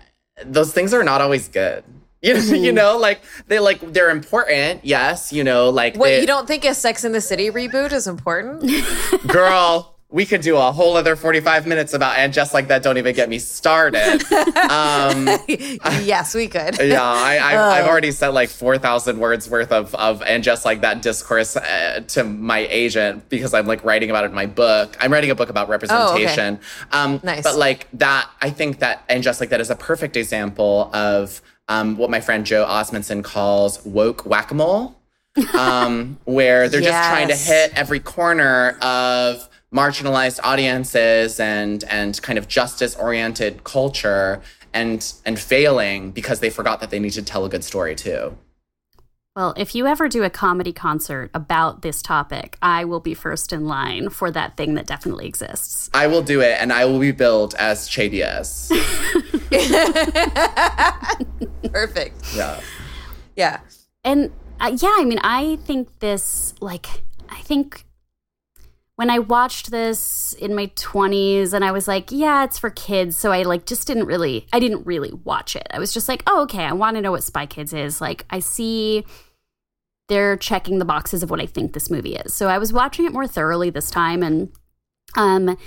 those 0.46 0.74
things 0.74 0.94
are 0.94 1.04
not 1.04 1.22
always 1.22 1.48
good. 1.48 1.84
You 2.22 2.34
know, 2.34 2.42
you 2.42 2.72
know, 2.74 2.98
like 2.98 3.22
they 3.48 3.60
like 3.60 3.80
they're 3.94 4.10
important. 4.10 4.84
Yes, 4.84 5.32
you 5.32 5.46
know, 5.46 5.70
like 5.70 5.96
what 5.96 6.08
they, 6.08 6.20
you 6.20 6.28
don't 6.28 6.50
think 6.50 6.66
a 6.66 6.74
Sex 6.74 7.06
in 7.06 7.14
the 7.14 7.22
City 7.22 7.50
reboot 7.50 7.94
is 7.94 8.08
important, 8.08 8.70
girl 9.26 9.96
we 10.12 10.26
could 10.26 10.42
do 10.42 10.58
a 10.58 10.72
whole 10.72 10.98
other 10.98 11.16
45 11.16 11.68
minutes 11.68 11.94
about 11.94 12.18
and 12.18 12.34
just 12.34 12.54
like 12.54 12.68
that 12.70 12.82
don't 12.82 12.98
even 12.98 13.16
get 13.16 13.30
me 13.30 13.38
started 13.38 14.22
um, 14.70 15.28
yes 16.04 16.34
we 16.34 16.48
could 16.48 16.78
yeah 16.82 17.04
I, 17.04 17.36
have 17.36 17.86
uh. 17.86 17.90
already 17.90 18.12
said 18.12 18.30
like 18.30 18.50
4000 18.50 19.20
words 19.20 19.50
worth 19.50 19.72
of, 19.72 19.94
of 19.96 20.24
and 20.24 20.44
just 20.44 20.66
like 20.66 20.82
that 20.82 21.02
discourse 21.02 21.56
uh, 21.56 22.02
to 22.08 22.24
my 22.24 22.60
agent 22.60 23.30
because 23.30 23.54
i'm 23.54 23.68
like 23.68 23.84
writing 23.84 24.10
about 24.10 24.24
it 24.24 24.28
in 24.28 24.36
my 24.36 24.48
book 24.48 24.98
i'm 25.00 25.14
writing 25.14 25.30
a 25.30 25.36
book 25.36 25.50
about 25.50 25.70
representation 25.70 26.60
oh, 26.62 26.88
okay. 26.88 27.16
um, 27.16 27.20
nice. 27.24 27.44
but 27.44 27.56
like 27.56 27.88
that 27.94 28.30
i 28.42 28.50
think 28.50 28.80
that 28.80 29.04
and 29.10 29.22
just 29.22 29.40
like 29.40 29.50
that 29.50 29.62
is 29.62 29.70
a 29.70 29.76
perfect 29.76 30.18
example 30.18 30.90
of 30.94 31.42
um, 31.68 31.98
what 31.98 32.10
my 32.10 32.20
friend 32.20 32.46
joe 32.46 32.66
osmundson 32.66 33.24
calls 33.24 33.84
woke 33.86 34.26
whack-a-mole 34.26 34.96
um, 35.54 36.18
where 36.26 36.68
they're 36.68 36.82
yes. 36.82 36.92
just 36.92 37.10
trying 37.10 37.28
to 37.28 37.36
hit 37.36 37.72
every 37.78 38.00
corner 38.00 38.78
of 38.82 39.49
marginalized 39.74 40.40
audiences 40.44 41.40
and 41.40 41.84
and 41.86 42.22
kind 42.22 42.40
of 42.40 42.48
justice 42.48 42.96
oriented 42.96 43.64
culture 43.64 44.42
and 44.74 45.14
and 45.26 45.40
failing 45.40 46.12
because 46.12 46.40
they 46.40 46.50
forgot 46.50 46.80
that 46.80 46.90
they 46.90 47.00
need 47.00 47.14
to 47.14 47.22
tell 47.22 47.46
a 47.46 47.50
good 47.50 47.64
story 47.64 47.96
too. 47.96 48.38
Well, 49.36 49.54
if 49.56 49.74
you 49.74 49.88
ever 49.88 50.10
do 50.10 50.24
a 50.24 50.30
comedy 50.30 50.74
concert 50.74 51.32
about 51.34 51.82
this 51.82 52.02
topic, 52.02 52.58
I 52.62 52.84
will 52.84 53.00
be 53.00 53.14
first 53.14 53.54
in 53.54 53.68
line 53.68 54.10
for 54.10 54.32
that 54.32 54.58
thing 54.58 54.74
that 54.74 54.86
definitely 54.86 55.28
exists. 55.28 55.90
I 55.94 56.08
will 56.08 56.24
do 56.24 56.42
it, 56.42 56.58
and 56.60 56.74
I 56.74 56.86
will 56.86 57.00
be 57.00 57.12
billed 57.12 57.56
as 57.56 57.88
Che 57.88 58.10
Diaz. 58.10 58.70
Perfect. 61.72 62.36
Yeah. 62.36 62.60
Yeah. 63.38 63.60
And 64.04 64.34
uh, 64.60 64.76
yeah, 64.78 64.96
I 64.98 65.06
mean, 65.06 65.20
I 65.24 65.58
think 65.64 66.00
this, 66.00 66.54
like, 66.60 66.88
I 67.30 67.40
think 67.42 67.86
when 69.00 69.10
I 69.10 69.20
watched 69.20 69.72
this 69.72 70.34
in 70.34 70.54
my 70.54 70.68
20s 70.76 71.54
and 71.54 71.64
I 71.64 71.72
was 71.72 71.88
like, 71.88 72.12
yeah, 72.12 72.44
it's 72.44 72.60
for 72.60 72.70
kids. 72.70 73.16
So 73.16 73.32
I 73.32 73.44
like 73.44 73.66
just 73.66 73.88
didn't 73.88 74.08
really 74.08 74.46
I 74.52 74.60
didn't 74.60 74.86
really 74.86 75.14
watch 75.24 75.56
it. 75.56 75.66
I 75.72 75.80
was 75.80 75.94
just 75.94 76.10
like, 76.10 76.22
oh, 76.28 76.42
okay, 76.42 76.66
I 76.66 76.74
want 76.74 76.98
to 76.98 77.02
know 77.02 77.12
what 77.12 77.24
Spy 77.24 77.46
Kids 77.46 77.72
is. 77.72 78.02
Like 78.02 78.26
I 78.30 78.40
see 78.40 79.06
they're 80.10 80.36
checking 80.36 80.80
the 80.80 80.86
boxes 80.86 81.24
of 81.24 81.30
what 81.30 81.40
I 81.40 81.46
think 81.46 81.72
this 81.72 81.90
movie 81.90 82.18
is. 82.18 82.34
So 82.34 82.50
I 82.50 82.58
was 82.58 82.74
watching 82.74 83.06
it 83.06 83.14
more 83.14 83.26
thoroughly 83.26 83.70
this 83.70 83.90
time, 83.90 84.22
and 84.22 84.52
um, 85.16 85.58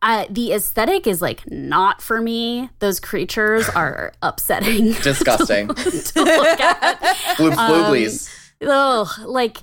I, 0.00 0.26
the 0.30 0.54
aesthetic 0.54 1.06
is 1.06 1.20
like 1.20 1.42
not 1.50 2.00
for 2.00 2.22
me. 2.22 2.70
Those 2.78 3.00
creatures 3.00 3.68
are 3.68 4.14
upsetting, 4.22 4.92
disgusting. 5.02 5.68
to, 5.68 5.74
to 5.90 6.22
look 6.22 6.60
at. 6.60 7.02
Fooglies. 7.36 8.30
Um, 8.62 8.68
oh, 8.70 9.24
like, 9.26 9.58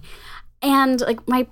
and 0.62 1.01
like 1.01 1.27
my 1.27 1.47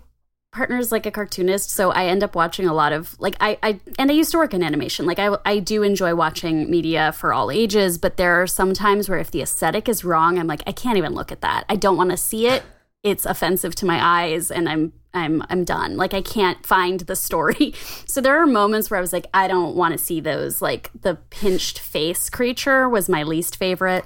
partner's 0.52 0.92
like 0.92 1.06
a 1.06 1.12
cartoonist, 1.12 1.70
so 1.70 1.92
I 1.92 2.06
end 2.06 2.24
up 2.24 2.36
watching 2.36 2.68
a 2.68 2.74
lot 2.74 2.92
of 2.92 3.18
like 3.20 3.36
I, 3.40 3.58
I 3.64 3.80
and 3.98 4.12
I 4.12 4.14
used 4.14 4.32
to 4.32 4.38
work 4.38 4.54
in 4.54 4.64
animation. 4.64 5.06
Like 5.06 5.20
I 5.20 5.38
I 5.46 5.60
do 5.60 5.84
enjoy 5.84 6.14
watching 6.16 6.70
media 6.70 7.14
for 7.14 7.34
all 7.34 7.52
ages, 7.52 7.98
but 7.98 8.18
there 8.18 8.42
are 8.42 8.48
some 8.48 8.74
times 8.74 9.10
where 9.10 9.20
if 9.20 9.32
the 9.32 9.42
aesthetic 9.42 9.88
is 9.88 10.04
wrong, 10.04 10.38
I'm 10.38 10.48
like 10.48 10.64
I 10.68 10.72
can't 10.72 10.98
even 10.98 11.14
look 11.14 11.32
at 11.32 11.42
that. 11.42 11.66
I 11.70 11.76
don't 11.76 11.98
want 11.98 12.12
to 12.12 12.18
see 12.18 12.48
it. 12.48 12.64
It's 13.04 13.26
offensive 13.26 13.76
to 13.76 13.86
my 13.86 14.04
eyes, 14.04 14.52
and 14.52 14.68
I'm 14.68 14.94
I'm 15.14 15.44
I'm 15.50 15.64
done. 15.64 15.96
Like 15.96 16.14
I 16.14 16.22
can't 16.22 16.66
find 16.66 17.02
the 17.02 17.16
story. 17.16 17.74
So 18.06 18.20
there 18.20 18.38
are 18.42 18.46
moments 18.46 18.92
where 18.92 18.98
I 18.98 19.02
was 19.02 19.14
like 19.14 19.28
I 19.34 19.48
don't 19.48 19.74
want 19.74 19.94
to 19.94 19.98
see 19.98 20.20
those. 20.20 20.62
Like 20.62 20.90
the 21.00 21.16
pinched 21.30 21.80
face 21.80 22.30
creature 22.30 22.90
was 22.90 23.08
my 23.08 23.24
least 23.24 23.56
favorite. 23.56 24.04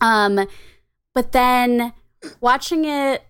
Um, 0.00 0.48
but 1.14 1.30
then 1.30 1.92
watching 2.40 2.84
it 2.84 3.22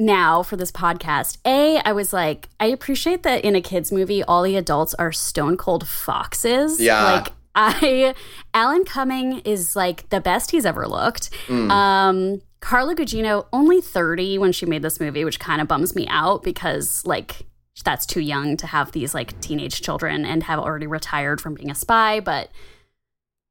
now 0.00 0.42
for 0.42 0.56
this 0.56 0.72
podcast, 0.72 1.38
A, 1.44 1.78
I 1.84 1.92
was 1.92 2.12
like, 2.12 2.48
I 2.58 2.66
appreciate 2.66 3.22
that 3.22 3.44
in 3.44 3.54
a 3.54 3.60
kids 3.60 3.92
movie, 3.92 4.24
all 4.24 4.42
the 4.42 4.56
adults 4.56 4.94
are 4.94 5.12
stone 5.12 5.56
cold 5.56 5.86
foxes. 5.86 6.80
Yeah. 6.80 7.04
Like, 7.04 7.32
I, 7.54 8.14
Alan 8.54 8.84
Cumming 8.84 9.40
is 9.40 9.76
like 9.76 10.08
the 10.08 10.20
best 10.20 10.50
he's 10.50 10.64
ever 10.64 10.88
looked. 10.88 11.30
Mm. 11.46 11.70
Um, 11.70 12.42
Carla 12.60 12.94
Gugino, 12.94 13.46
only 13.52 13.80
30 13.80 14.38
when 14.38 14.52
she 14.52 14.66
made 14.66 14.82
this 14.82 15.00
movie, 15.00 15.24
which 15.24 15.38
kind 15.38 15.60
of 15.60 15.68
bums 15.68 15.94
me 15.94 16.06
out 16.08 16.42
because, 16.42 17.04
like, 17.04 17.46
that's 17.84 18.06
too 18.06 18.20
young 18.20 18.56
to 18.58 18.66
have 18.66 18.92
these 18.92 19.14
like 19.14 19.40
teenage 19.40 19.80
children 19.80 20.24
and 20.26 20.42
have 20.42 20.58
already 20.58 20.86
retired 20.86 21.40
from 21.40 21.54
being 21.54 21.70
a 21.70 21.74
spy, 21.74 22.20
but 22.20 22.50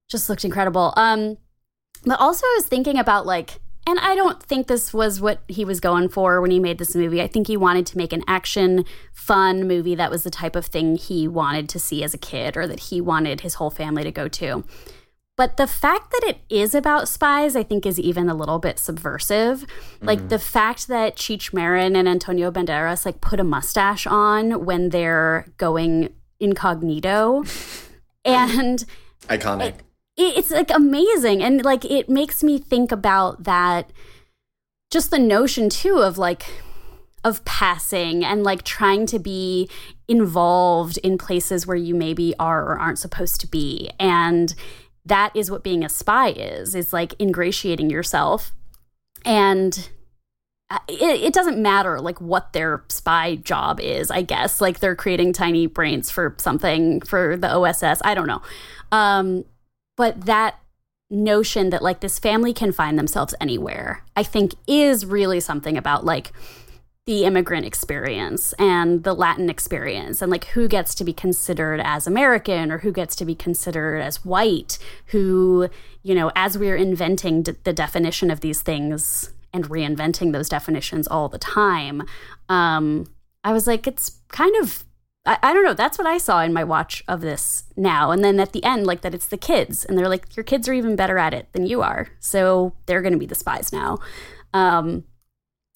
just 0.10 0.30
looked 0.30 0.46
incredible. 0.46 0.94
Um, 0.98 1.38
but 2.06 2.20
also, 2.20 2.46
I 2.46 2.56
was 2.58 2.68
thinking 2.68 2.98
about 2.98 3.26
like, 3.26 3.60
and 3.88 4.00
I 4.00 4.16
don't 4.16 4.42
think 4.42 4.68
this 4.68 4.94
was 4.94 5.20
what 5.20 5.42
he 5.48 5.66
was 5.66 5.80
going 5.80 6.10
for 6.10 6.42
when 6.42 6.52
he 6.52 6.60
made 6.60 6.78
this 6.78 6.96
movie. 6.96 7.22
I 7.22 7.28
think 7.28 7.48
he 7.48 7.58
wanted 7.58 7.86
to 7.88 7.98
make 7.98 8.14
an 8.14 8.24
action, 8.28 8.86
fun 9.14 9.68
movie 9.68 9.96
that 9.96 10.12
was 10.12 10.24
the 10.24 10.30
type 10.30 10.56
of 10.56 10.66
thing 10.66 10.96
he 10.96 11.28
wanted 11.28 11.70
to 11.70 11.80
see 11.80 12.04
as 12.04 12.14
a 12.14 12.18
kid 12.18 12.56
or 12.56 12.68
that 12.68 12.80
he 12.80 13.02
wanted 13.02 13.42
his 13.42 13.56
whole 13.56 13.72
family 13.72 14.04
to 14.04 14.12
go 14.12 14.28
to. 14.28 14.64
But 15.40 15.56
the 15.56 15.68
fact 15.68 16.12
that 16.12 16.24
it 16.28 16.40
is 16.50 16.76
about 16.76 17.08
spies, 17.08 17.56
I 17.56 17.64
think, 17.64 17.86
is 17.86 17.98
even 17.98 18.28
a 18.28 18.34
little 18.34 18.60
bit 18.60 18.78
subversive. 18.78 19.66
Like 20.02 20.20
mm-hmm. 20.20 20.28
the 20.28 20.38
fact 20.38 20.90
that 20.90 21.16
Cheech 21.16 21.54
Marin 21.54 21.96
and 21.96 22.10
Antonio 22.10 22.52
Banderas 22.52 23.06
like 23.06 23.22
put 23.22 23.40
a 23.40 23.44
mustache 23.46 24.06
on 24.06 24.66
when 24.66 24.90
they're 24.90 25.46
going 25.56 26.10
incognito, 26.42 27.44
and 28.26 28.84
Iconic. 29.30 29.68
it, 29.68 29.76
it's 30.20 30.52
like 30.52 30.70
amazing. 30.72 31.42
And 31.42 31.64
like 31.64 31.86
it 31.86 32.10
makes 32.10 32.44
me 32.44 32.58
think 32.60 32.92
about 32.92 33.46
that 33.46 33.92
just 34.92 35.12
the 35.12 35.20
notion 35.20 35.70
too 35.70 36.00
of 36.00 36.18
like 36.18 36.46
of 37.24 37.44
passing 37.46 38.24
and 38.24 38.44
like 38.44 38.64
trying 38.64 39.06
to 39.06 39.20
be 39.20 39.70
involved 40.08 40.98
in 41.00 41.18
places 41.18 41.68
where 41.68 41.78
you 41.78 41.94
maybe 41.94 42.34
are 42.40 42.64
or 42.64 42.80
aren't 42.80 43.00
supposed 43.00 43.42
to 43.42 43.48
be. 43.48 43.90
And 44.00 44.54
that 45.06 45.36
is 45.36 45.50
what 45.50 45.64
being 45.64 45.84
a 45.84 45.90
spy 45.90 46.30
is 46.30 46.76
is 46.76 46.94
like 46.94 47.20
ingratiating 47.20 47.90
yourself. 47.90 48.52
And 49.26 49.90
uh, 50.70 50.80
it, 50.88 51.22
it 51.22 51.34
doesn't 51.34 51.62
matter 51.62 52.00
like 52.00 52.22
what 52.22 52.54
their 52.54 52.84
spy 52.90 53.36
job 53.36 53.80
is 53.80 54.12
i 54.12 54.22
guess. 54.22 54.60
Like 54.60 54.80
they're 54.80 54.96
creating 54.96 55.34
tiny 55.34 55.66
brains 55.66 56.12
for 56.12 56.36
something 56.38 57.02
for 57.02 57.38
the 57.38 57.50
oss 57.50 57.84
i 58.04 58.14
don't 58.14 58.28
know. 58.28 58.42
Um 58.92 59.46
but 60.00 60.22
that 60.28 60.58
notion 61.10 61.72
that 61.72 61.82
like 61.82 62.00
this 62.00 62.20
family 62.20 62.54
can 62.54 62.72
find 62.72 62.98
themselves 62.98 63.36
anywhere 63.42 64.04
i 64.16 64.24
think 64.24 64.54
is 64.68 65.06
really 65.06 65.40
something 65.40 65.76
about 65.76 66.06
like 66.06 66.32
the 67.06 67.26
immigrant 67.26 67.66
experience 67.66 68.54
and 68.54 69.04
the 69.04 69.14
latin 69.14 69.50
experience 69.50 70.22
and 70.22 70.32
like 70.32 70.46
who 70.46 70.68
gets 70.68 70.96
to 70.96 71.04
be 71.04 71.12
considered 71.12 71.82
as 71.84 72.08
american 72.08 72.72
or 72.72 72.78
who 72.78 72.92
gets 72.92 73.16
to 73.16 73.26
be 73.26 73.36
considered 73.36 74.00
as 74.00 74.24
white 74.24 74.78
who 75.08 75.68
you 76.04 76.16
know 76.16 76.32
as 76.36 76.58
we're 76.58 76.78
inventing 76.78 77.42
d- 77.42 77.54
the 77.64 77.74
definition 77.74 78.32
of 78.32 78.40
these 78.40 78.62
things 78.62 79.34
and 79.52 79.68
reinventing 79.68 80.32
those 80.32 80.48
definitions 80.48 81.08
all 81.08 81.28
the 81.28 81.40
time 81.40 82.04
um 82.50 83.06
i 83.44 83.52
was 83.52 83.66
like 83.66 83.88
it's 83.88 84.22
kind 84.30 84.56
of 84.62 84.86
I, 85.30 85.38
I, 85.44 85.54
don't 85.54 85.64
know. 85.64 85.76
That's 85.76 86.00
what 86.00 86.08
I 86.08 86.18
saw 86.18 86.42
in 86.42 86.54
my 86.54 86.64
watch 86.64 87.04
of 87.08 87.22
this 87.22 87.66
now. 87.78 88.10
And 88.10 88.24
then 88.24 88.40
at 88.40 88.52
the 88.52 88.64
end, 88.64 88.88
like 88.88 89.02
that 89.02 89.14
it's 89.14 89.28
the 89.28 89.38
kids. 89.38 89.86
And 89.86 89.96
they're 89.96 90.10
like, 90.10 90.36
your 90.36 90.44
kids 90.44 90.68
are 90.68 90.74
even 90.74 90.96
better 90.96 91.20
at 91.20 91.36
it 91.36 91.54
than 91.54 91.68
you 91.68 91.84
are. 91.84 92.08
So 92.20 92.74
they're 92.88 93.04
going 93.04 93.14
to 93.14 93.20
be 93.20 93.28
the 93.28 93.36
spies 93.36 93.72
now. 93.72 94.00
Um, 94.56 95.04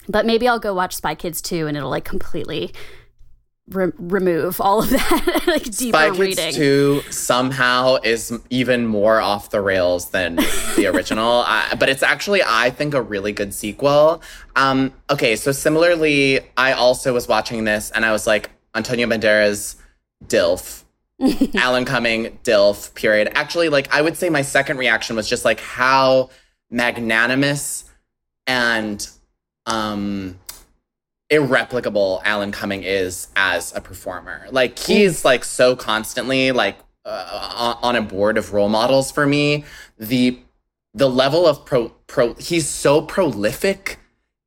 but 0.10 0.26
maybe 0.26 0.48
I'll 0.48 0.60
go 0.60 0.74
watch 0.74 0.96
Spy 0.96 1.14
Kids 1.14 1.40
2 1.40 1.68
and 1.68 1.78
it'll 1.78 1.92
like 1.92 2.04
completely 2.04 2.74
re- 3.70 3.92
remove 4.00 4.60
all 4.60 4.82
of 4.82 4.90
that 4.90 5.44
like 5.48 5.66
deeper 5.66 5.98
Spy 5.98 6.08
Kids 6.10 6.20
reading. 6.20 6.54
2 6.56 7.02
somehow 7.12 7.98
is 8.04 8.34
even 8.50 8.88
more 8.88 9.22
off 9.22 9.52
the 9.52 9.62
rails 9.62 10.10
than 10.10 10.38
the 10.76 10.88
original. 10.92 11.44
uh, 11.46 11.76
but 11.76 11.90
it's 11.90 12.02
actually, 12.02 12.42
I 12.44 12.72
think, 12.72 12.96
a 12.96 13.04
really 13.04 13.34
good 13.34 13.54
sequel. 13.54 14.24
Um, 14.56 14.94
okay, 15.12 15.36
so 15.36 15.52
similarly, 15.52 16.40
I 16.58 16.74
also 16.74 17.14
was 17.14 17.28
watching 17.28 17.66
this 17.66 17.92
and 17.92 18.04
I 18.04 18.12
was 18.12 18.26
like, 18.26 18.50
Antonio 18.76 19.08
Banderas, 19.08 19.76
DILF. 20.26 20.84
Alan 21.56 21.86
Cumming, 21.86 22.40
DILF, 22.44 22.94
period. 22.96 23.30
Actually, 23.36 23.70
like, 23.70 23.94
I 23.94 24.02
would 24.02 24.18
say 24.18 24.30
my 24.30 24.42
second 24.42 24.78
reaction 24.78 25.16
was 25.16 25.30
just 25.30 25.46
like 25.46 25.60
how 25.60 26.30
magnanimous 26.70 27.86
and 28.48 29.08
um 29.68 30.38
irreplicable 31.30 32.22
Alan 32.26 32.52
Cumming 32.52 32.84
is 32.84 33.28
as 33.36 33.74
a 33.76 33.82
performer. 33.82 34.48
Like, 34.52 34.78
he's 34.78 35.24
like 35.24 35.44
so 35.44 35.76
constantly 35.76 36.52
like 36.52 36.78
uh, 37.06 37.76
on 37.82 37.96
a 37.96 38.02
board 38.02 38.38
of 38.38 38.54
role 38.54 38.70
models 38.70 39.12
for 39.12 39.26
me. 39.26 39.66
The 39.98 40.40
the 40.94 41.10
level 41.10 41.48
of 41.48 41.66
pro 41.66 41.90
pro 42.08 42.34
he's 42.36 42.68
so 42.68 43.02
prolific 43.02 44.00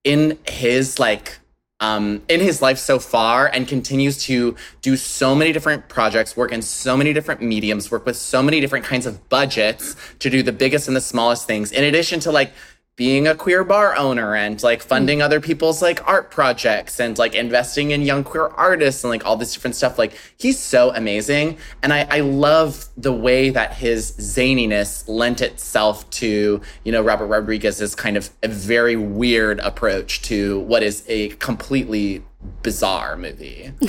in 0.05 0.39
his 0.49 0.99
like 0.99 1.39
um, 1.81 2.23
in 2.29 2.41
his 2.41 2.63
life 2.63 2.79
so 2.79 2.99
far 2.99 3.49
and 3.49 3.69
continues 3.69 4.19
to 4.25 4.57
do 4.81 4.97
so 4.97 5.35
many 5.35 5.53
different 5.53 5.89
projects, 5.89 6.37
work 6.37 6.53
in 6.53 6.63
so 6.63 6.97
many 6.97 7.13
different 7.13 7.43
mediums, 7.43 7.91
work 7.91 8.07
with 8.07 8.17
so 8.17 8.43
many 8.43 8.61
different 8.61 8.85
kinds 8.85 9.05
of 9.05 9.29
budgets 9.29 9.97
to 10.21 10.31
do 10.31 10.43
the 10.43 10.53
biggest 10.53 10.89
and 10.89 10.97
the 10.97 11.01
smallest 11.01 11.47
things, 11.47 11.73
in 11.73 11.85
addition 11.85 12.19
to 12.21 12.33
like 12.33 12.53
being 12.97 13.27
a 13.27 13.35
queer 13.35 13.63
bar 13.63 13.95
owner 13.95 14.35
and 14.35 14.63
like 14.63 14.81
mm. 14.81 14.89
funding 14.89 15.21
other 15.21 15.39
people's 15.39 15.83
like 15.83 16.07
art 16.09 16.31
projects 16.31 16.99
and 16.99 17.19
like 17.19 17.35
investing 17.35 17.91
in 17.91 18.01
young 18.01 18.25
queer 18.25 18.49
artists 18.49 19.05
and 19.05 19.11
like 19.11 19.25
all 19.25 19.37
this 19.37 19.53
different 19.53 19.77
stuff. 19.77 19.99
Like 19.99 20.19
he's 20.39 20.59
so 20.59 20.93
amazing. 20.95 21.59
And 21.83 21.93
I, 21.93 22.07
I 22.11 22.21
love 22.21 22.89
the 22.97 23.13
way 23.13 23.51
that 23.51 23.75
his 23.75 24.13
zaniness 24.13 25.07
lent 25.07 25.43
itself 25.43 26.09
to, 26.11 26.61
you 26.85 26.93
know, 26.93 27.03
Robert 27.03 27.27
Rodriguez's 27.27 27.95
kind 27.95 28.17
of 28.17 28.31
a 28.43 28.49
very 28.49 28.97
weird 28.97 29.61
approach 29.61 30.23
to 30.23 30.61
what 30.61 30.83
is 30.83 31.05
a 31.07 31.29
completely 31.29 32.25
bizarre 32.63 33.17
movie. 33.17 33.73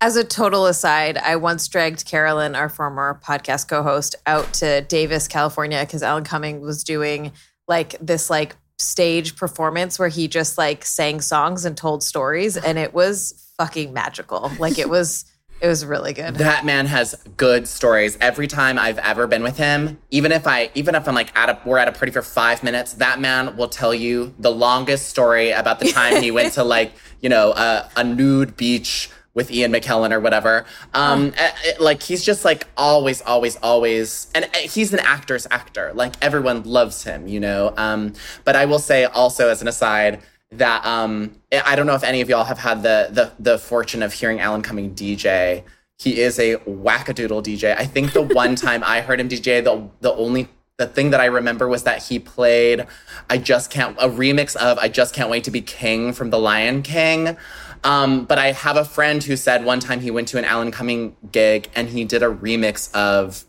As 0.00 0.16
a 0.16 0.24
total 0.24 0.66
aside, 0.66 1.16
I 1.16 1.36
once 1.36 1.66
dragged 1.66 2.04
Carolyn, 2.04 2.54
our 2.54 2.68
former 2.68 3.18
podcast 3.24 3.68
co-host, 3.68 4.14
out 4.26 4.52
to 4.54 4.82
Davis, 4.82 5.28
California, 5.28 5.80
because 5.80 6.02
Alan 6.02 6.24
Cumming 6.24 6.60
was 6.60 6.84
doing 6.84 7.32
like 7.68 7.96
this 8.00 8.30
like 8.30 8.56
stage 8.78 9.36
performance 9.36 9.98
where 9.98 10.08
he 10.08 10.28
just 10.28 10.58
like 10.58 10.84
sang 10.84 11.20
songs 11.20 11.64
and 11.64 11.76
told 11.76 12.02
stories 12.02 12.56
and 12.56 12.78
it 12.78 12.92
was 12.92 13.52
fucking 13.56 13.92
magical. 13.92 14.50
Like 14.58 14.78
it 14.78 14.88
was 14.88 15.24
it 15.60 15.68
was 15.68 15.86
really 15.86 16.12
good. 16.12 16.36
That 16.36 16.64
man 16.64 16.86
has 16.86 17.14
good 17.36 17.68
stories. 17.68 18.18
Every 18.20 18.46
time 18.46 18.78
i've 18.78 18.98
ever 18.98 19.26
been 19.26 19.42
with 19.42 19.56
him 19.56 19.98
even 20.10 20.32
if 20.32 20.46
i 20.46 20.70
even 20.74 20.94
if 20.94 21.06
i'm 21.08 21.14
like 21.14 21.34
at 21.36 21.48
a 21.48 21.58
we're 21.64 21.78
at 21.78 21.88
a 21.88 21.92
party 21.92 22.10
for 22.10 22.22
five 22.22 22.62
minutes 22.62 22.94
that 22.94 23.20
man 23.20 23.56
will 23.56 23.68
tell 23.68 23.94
you 23.94 24.34
the 24.38 24.50
longest 24.50 25.08
story 25.08 25.50
about 25.50 25.80
the 25.80 25.90
time 25.90 26.22
he 26.22 26.30
went 26.30 26.52
to 26.54 26.64
like 26.76 26.92
you 27.20 27.28
know 27.28 27.52
a, 27.52 27.90
a 27.96 28.04
nude 28.04 28.56
beach 28.56 29.10
with 29.34 29.50
Ian 29.50 29.72
McKellen 29.72 30.12
or 30.12 30.20
whatever. 30.20 30.64
Um, 30.94 31.32
oh. 31.38 31.50
it, 31.64 31.80
like 31.80 32.02
he's 32.02 32.24
just 32.24 32.44
like 32.44 32.66
always, 32.76 33.20
always, 33.22 33.56
always, 33.56 34.28
and 34.34 34.48
he's 34.56 34.92
an 34.92 35.00
actor's 35.00 35.46
actor. 35.50 35.92
Like 35.94 36.14
everyone 36.22 36.62
loves 36.62 37.04
him, 37.04 37.26
you 37.26 37.40
know. 37.40 37.74
Um, 37.76 38.14
but 38.44 38.56
I 38.56 38.64
will 38.64 38.78
say 38.78 39.04
also 39.04 39.48
as 39.48 39.60
an 39.60 39.68
aside 39.68 40.20
that 40.52 40.84
um, 40.86 41.34
I 41.64 41.76
don't 41.76 41.86
know 41.86 41.94
if 41.94 42.04
any 42.04 42.20
of 42.20 42.28
y'all 42.28 42.44
have 42.44 42.58
had 42.58 42.82
the 42.82 43.08
the 43.10 43.32
the 43.38 43.58
fortune 43.58 44.02
of 44.02 44.12
hearing 44.12 44.40
Alan 44.40 44.62
Cumming 44.62 44.94
DJ. 44.94 45.64
He 45.98 46.20
is 46.20 46.38
a 46.38 46.56
wackadoodle 46.56 47.42
DJ. 47.42 47.76
I 47.76 47.86
think 47.86 48.12
the 48.12 48.22
one 48.22 48.54
time 48.56 48.82
I 48.84 49.00
heard 49.00 49.20
him 49.20 49.28
DJ, 49.28 49.62
the 49.62 49.88
the 50.00 50.14
only 50.14 50.48
the 50.76 50.86
thing 50.86 51.10
that 51.10 51.20
I 51.20 51.26
remember 51.26 51.68
was 51.68 51.84
that 51.84 52.02
he 52.02 52.18
played 52.18 52.84
I 53.30 53.38
just 53.38 53.70
can't 53.70 53.96
a 53.98 54.08
remix 54.08 54.56
of 54.56 54.76
I 54.78 54.88
just 54.88 55.14
can't 55.14 55.30
wait 55.30 55.44
to 55.44 55.52
be 55.52 55.60
king 55.60 56.12
from 56.12 56.30
The 56.30 56.38
Lion 56.38 56.82
King. 56.82 57.36
Um, 57.84 58.24
but 58.24 58.38
I 58.38 58.52
have 58.52 58.76
a 58.76 58.84
friend 58.84 59.22
who 59.22 59.36
said 59.36 59.64
one 59.64 59.78
time 59.78 60.00
he 60.00 60.10
went 60.10 60.28
to 60.28 60.38
an 60.38 60.44
Alan 60.44 60.70
Cumming 60.70 61.16
gig 61.30 61.68
and 61.76 61.88
he 61.88 62.04
did 62.04 62.22
a 62.22 62.26
remix 62.26 62.92
of 62.94 63.44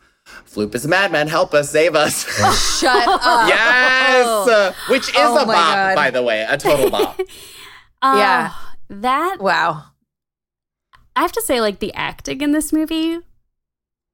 Floop 0.46 0.74
is 0.76 0.84
a 0.86 0.88
madman, 0.88 1.28
help 1.28 1.54
us, 1.54 1.70
save 1.70 1.96
us. 1.96 2.26
Shut 2.80 3.08
up. 3.08 3.48
yes. 3.48 4.76
Which 4.90 5.08
is 5.10 5.16
Oh 5.18 5.38
a 5.38 5.46
my 5.46 5.54
bop, 5.54 5.76
God. 5.76 5.96
by 5.96 6.10
the 6.12 6.24
way, 6.24 6.46
a 6.50 6.58
total 6.58 6.90
bop. 6.90 7.20
Uh, 8.02 8.16
Yeah. 8.18 8.54
That 8.90 9.38
Wow. 9.40 9.86
I 11.16 11.22
have 11.22 11.32
to 11.32 11.42
say, 11.42 11.62
like 11.62 11.80
the 11.80 11.94
acting 11.94 12.42
in 12.42 12.52
this 12.52 12.74
movie, 12.74 13.20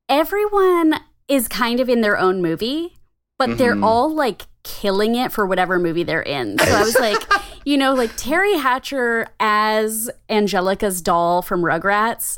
everyone 0.08 0.96
is 1.28 1.48
kind 1.48 1.80
of 1.80 1.90
in 1.90 2.02
their 2.02 2.18
own 2.18 2.42
movie, 2.42 2.98
but 3.40 3.58
they're 3.58 3.76
Mhm. 3.76 3.84
all 3.86 4.14
like 4.14 4.44
killing 4.64 5.16
it 5.16 5.32
for 5.32 5.46
whatever 5.46 5.80
movie 5.80 6.04
they're 6.04 6.22
in. 6.22 6.60
So 6.60 6.66
I 6.72 6.84
was 6.84 7.00
like, 7.00 7.22
you 7.66 7.78
know, 7.78 7.94
like 7.94 8.12
Teri 8.12 8.60
Hatcher 8.60 9.28
as 9.40 10.10
Angelica's 10.30 11.02
doll 11.02 11.42
from 11.42 11.62
Rugrats 11.62 12.38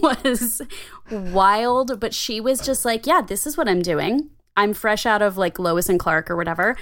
was 0.02 0.62
wild, 1.10 2.00
but 2.00 2.14
she 2.14 2.40
was 2.40 2.60
just 2.60 2.84
like, 2.84 3.06
yeah, 3.06 3.20
this 3.20 3.46
is 3.46 3.56
what 3.56 3.68
I'm 3.68 3.82
doing. 3.82 4.30
I'm 4.56 4.74
fresh 4.74 5.06
out 5.06 5.22
of 5.22 5.36
like 5.36 5.58
Lois 5.58 5.88
and 5.88 5.98
Clark 5.98 6.30
or 6.30 6.36
whatever. 6.36 6.76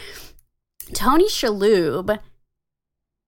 Tony 0.94 1.29
Shalhoub, 1.29 2.18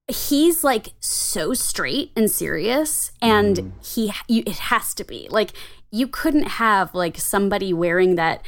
he's 0.08 0.64
like 0.64 0.94
so 1.00 1.54
straight 1.54 2.12
and 2.16 2.30
serious, 2.30 3.12
and 3.20 3.56
mm. 3.56 3.72
he 3.84 4.12
you, 4.28 4.42
it 4.46 4.58
has 4.58 4.94
to 4.94 5.04
be 5.04 5.28
like 5.30 5.52
you 5.90 6.06
couldn't 6.06 6.48
have 6.48 6.94
like 6.94 7.18
somebody 7.18 7.72
wearing 7.72 8.14
that 8.14 8.44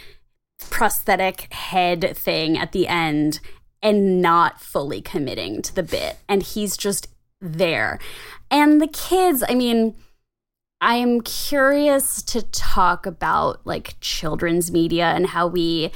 prosthetic 0.71 1.53
head 1.53 2.17
thing 2.17 2.57
at 2.57 2.73
the 2.73 2.87
end 2.87 3.41
and 3.83 4.23
not 4.23 4.61
fully 4.61 5.01
committing 5.01 5.63
to 5.63 5.75
the 5.75 5.83
bit, 5.83 6.19
and 6.29 6.43
he's 6.43 6.77
just 6.77 7.09
there. 7.41 7.99
And 8.51 8.81
the 8.81 8.89
kids, 8.89 9.43
I 9.49 9.55
mean. 9.55 9.95
I'm 10.85 11.21
curious 11.21 12.23
to 12.23 12.43
talk 12.43 13.07
about 13.07 13.65
like 13.65 13.95
children's 14.01 14.73
media 14.73 15.05
and 15.05 15.29
how 15.29 15.47
we 15.47 15.93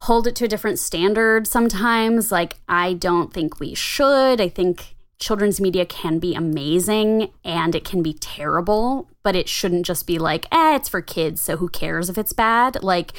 hold 0.00 0.26
it 0.26 0.34
to 0.36 0.46
a 0.46 0.48
different 0.48 0.78
standard 0.78 1.46
sometimes. 1.46 2.32
Like, 2.32 2.56
I 2.66 2.94
don't 2.94 3.30
think 3.30 3.60
we 3.60 3.74
should. 3.74 4.40
I 4.40 4.48
think 4.48 4.96
children's 5.18 5.60
media 5.60 5.86
can 5.86 6.18
be 6.18 6.34
amazing 6.34 7.30
and 7.44 7.74
it 7.74 7.84
can 7.84 8.02
be 8.02 8.14
terrible, 8.14 9.08
but 9.22 9.36
it 9.36 9.48
shouldn't 9.48 9.86
just 9.86 10.06
be 10.06 10.18
like, 10.18 10.46
eh, 10.50 10.76
it's 10.76 10.88
for 10.88 11.00
kids, 11.02 11.40
so 11.40 11.56
who 11.58 11.68
cares 11.68 12.08
if 12.08 12.18
it's 12.18 12.32
bad? 12.32 12.82
Like, 12.82 13.12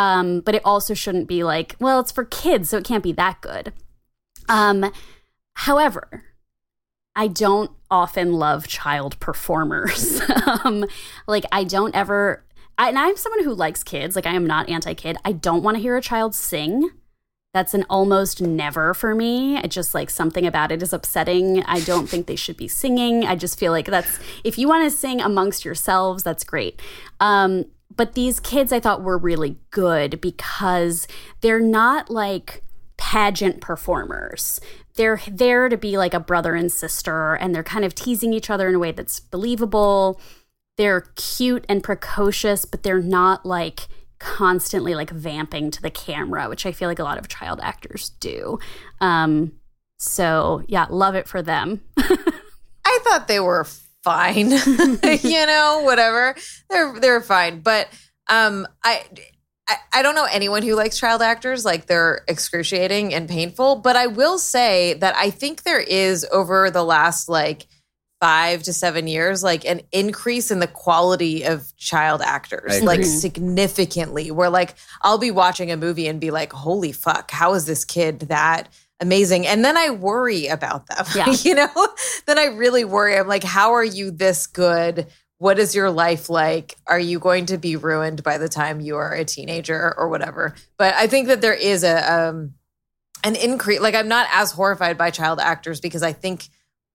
um, 0.00 0.40
but 0.40 0.54
it 0.54 0.62
also 0.64 0.94
shouldn't 0.94 1.28
be 1.28 1.44
like, 1.44 1.76
well, 1.78 2.00
it's 2.00 2.10
for 2.10 2.24
kids, 2.24 2.70
so 2.70 2.78
it 2.78 2.84
can't 2.84 3.04
be 3.04 3.12
that 3.12 3.42
good. 3.42 3.74
Um, 4.48 4.90
however, 5.52 6.24
I 7.14 7.26
don't 7.26 7.70
often 7.90 8.32
love 8.32 8.66
child 8.66 9.20
performers. 9.20 10.22
um, 10.64 10.86
like 11.26 11.44
I 11.52 11.64
don't 11.64 11.94
ever, 11.94 12.46
I, 12.78 12.88
and 12.88 12.98
I'm 12.98 13.14
someone 13.14 13.44
who 13.44 13.52
likes 13.52 13.84
kids. 13.84 14.16
Like 14.16 14.24
I 14.24 14.32
am 14.32 14.46
not 14.46 14.70
anti-kid. 14.70 15.18
I 15.22 15.32
don't 15.32 15.62
want 15.62 15.76
to 15.76 15.82
hear 15.82 15.98
a 15.98 16.02
child 16.02 16.34
sing. 16.34 16.88
That's 17.52 17.74
an 17.74 17.84
almost 17.90 18.40
never 18.40 18.94
for 18.94 19.14
me. 19.14 19.58
It 19.58 19.70
just 19.70 19.92
like 19.92 20.08
something 20.08 20.46
about 20.46 20.72
it 20.72 20.82
is 20.82 20.94
upsetting. 20.94 21.62
I 21.64 21.80
don't 21.80 22.08
think 22.08 22.26
they 22.26 22.36
should 22.36 22.56
be 22.56 22.68
singing. 22.68 23.26
I 23.26 23.36
just 23.36 23.58
feel 23.58 23.72
like 23.72 23.86
that's 23.86 24.18
if 24.44 24.56
you 24.56 24.66
want 24.66 24.90
to 24.90 24.96
sing 24.96 25.20
amongst 25.20 25.62
yourselves, 25.62 26.22
that's 26.22 26.44
great. 26.44 26.80
Um, 27.18 27.66
but 28.00 28.14
these 28.14 28.40
kids 28.40 28.72
I 28.72 28.80
thought 28.80 29.02
were 29.02 29.18
really 29.18 29.58
good 29.70 30.22
because 30.22 31.06
they're 31.42 31.60
not 31.60 32.08
like 32.08 32.62
pageant 32.96 33.60
performers. 33.60 34.58
They're 34.94 35.20
there 35.30 35.68
to 35.68 35.76
be 35.76 35.98
like 35.98 36.14
a 36.14 36.18
brother 36.18 36.54
and 36.54 36.72
sister, 36.72 37.34
and 37.34 37.54
they're 37.54 37.62
kind 37.62 37.84
of 37.84 37.94
teasing 37.94 38.32
each 38.32 38.48
other 38.48 38.70
in 38.70 38.76
a 38.76 38.78
way 38.78 38.90
that's 38.90 39.20
believable. 39.20 40.18
They're 40.78 41.02
cute 41.14 41.66
and 41.68 41.84
precocious, 41.84 42.64
but 42.64 42.84
they're 42.84 43.02
not 43.02 43.44
like 43.44 43.80
constantly 44.18 44.94
like 44.94 45.10
vamping 45.10 45.70
to 45.70 45.82
the 45.82 45.90
camera, 45.90 46.48
which 46.48 46.64
I 46.64 46.72
feel 46.72 46.88
like 46.88 47.00
a 47.00 47.04
lot 47.04 47.18
of 47.18 47.28
child 47.28 47.60
actors 47.62 48.12
do. 48.18 48.58
Um, 49.02 49.52
so 49.98 50.62
yeah, 50.68 50.86
love 50.88 51.16
it 51.16 51.28
for 51.28 51.42
them. 51.42 51.82
I 51.98 52.98
thought 53.04 53.28
they 53.28 53.40
were 53.40 53.66
fine. 54.04 54.50
you 55.22 55.46
know, 55.46 55.82
whatever. 55.84 56.34
They're 56.68 56.98
they're 57.00 57.20
fine. 57.20 57.60
But 57.60 57.88
um 58.28 58.66
I 58.84 59.04
I, 59.92 60.02
don't 60.02 60.14
know 60.14 60.26
anyone 60.30 60.62
who 60.62 60.74
likes 60.74 60.98
child 60.98 61.22
actors 61.22 61.64
like 61.64 61.86
they're 61.86 62.22
excruciating 62.26 63.14
and 63.14 63.28
painful, 63.28 63.76
but 63.76 63.94
I 63.96 64.08
will 64.08 64.38
say 64.38 64.94
that 64.94 65.14
I 65.16 65.30
think 65.30 65.62
there 65.62 65.80
is 65.80 66.26
over 66.32 66.70
the 66.70 66.82
last 66.82 67.28
like 67.28 67.66
5 68.20 68.64
to 68.64 68.72
7 68.72 69.06
years 69.06 69.42
like 69.42 69.64
an 69.64 69.80
increase 69.92 70.50
in 70.50 70.58
the 70.60 70.66
quality 70.66 71.44
of 71.44 71.74
child 71.78 72.20
actors 72.20 72.82
like 72.82 73.02
significantly 73.02 74.30
where 74.30 74.50
like 74.50 74.74
I'll 75.00 75.16
be 75.16 75.30
watching 75.30 75.70
a 75.70 75.76
movie 75.78 76.06
and 76.06 76.20
be 76.20 76.30
like 76.30 76.52
holy 76.52 76.92
fuck 76.92 77.30
how 77.30 77.54
is 77.54 77.64
this 77.64 77.86
kid 77.86 78.20
that 78.20 78.68
amazing 79.00 79.46
and 79.46 79.64
then 79.64 79.76
I 79.76 79.90
worry 79.90 80.46
about 80.46 80.86
them 80.86 81.04
Yeah. 81.14 81.30
you 81.42 81.54
know 81.54 81.88
then 82.26 82.38
I 82.38 82.46
really 82.46 82.84
worry 82.84 83.16
I'm 83.16 83.26
like 83.28 83.44
how 83.44 83.72
are 83.72 83.84
you 83.84 84.10
this 84.10 84.46
good 84.46 85.06
what 85.38 85.58
is 85.58 85.74
your 85.74 85.90
life 85.90 86.28
like 86.28 86.76
are 86.86 87.00
you 87.00 87.18
going 87.18 87.46
to 87.46 87.58
be 87.58 87.76
ruined 87.76 88.22
by 88.22 88.36
the 88.38 88.48
time 88.48 88.80
you 88.80 88.96
are 88.96 89.12
a 89.12 89.24
teenager 89.24 89.94
or 89.96 90.08
whatever 90.08 90.54
but 90.76 90.94
I 90.94 91.06
think 91.06 91.28
that 91.28 91.40
there 91.40 91.54
is 91.54 91.82
a 91.82 92.12
um 92.12 92.54
an 93.24 93.36
increase 93.36 93.80
like 93.80 93.94
I'm 93.94 94.08
not 94.08 94.26
as 94.32 94.52
horrified 94.52 94.96
by 94.96 95.10
child 95.10 95.40
actors 95.40 95.80
because 95.80 96.02
I 96.02 96.12
think 96.12 96.48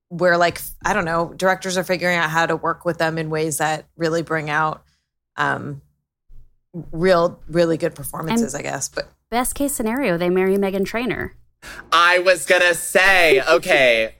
where 0.09 0.37
like 0.37 0.61
I 0.85 0.93
don't 0.93 1.05
know, 1.05 1.33
directors 1.35 1.77
are 1.77 1.83
figuring 1.83 2.17
out 2.17 2.29
how 2.29 2.45
to 2.45 2.55
work 2.55 2.85
with 2.85 2.97
them 2.99 3.17
in 3.17 3.29
ways 3.29 3.57
that 3.57 3.85
really 3.97 4.21
bring 4.21 4.49
out 4.49 4.83
um 5.37 5.81
real 6.91 7.39
really 7.47 7.77
good 7.77 7.95
performances, 7.95 8.53
I 8.55 8.61
guess. 8.61 8.89
But 8.89 9.09
Best 9.31 9.55
case 9.55 9.73
scenario, 9.73 10.17
they 10.17 10.29
marry 10.29 10.55
Meghan 10.57 10.85
Trainor. 10.85 11.35
I 11.91 12.19
was 12.19 12.45
gonna 12.45 12.73
say, 12.73 13.41
okay. 13.41 14.15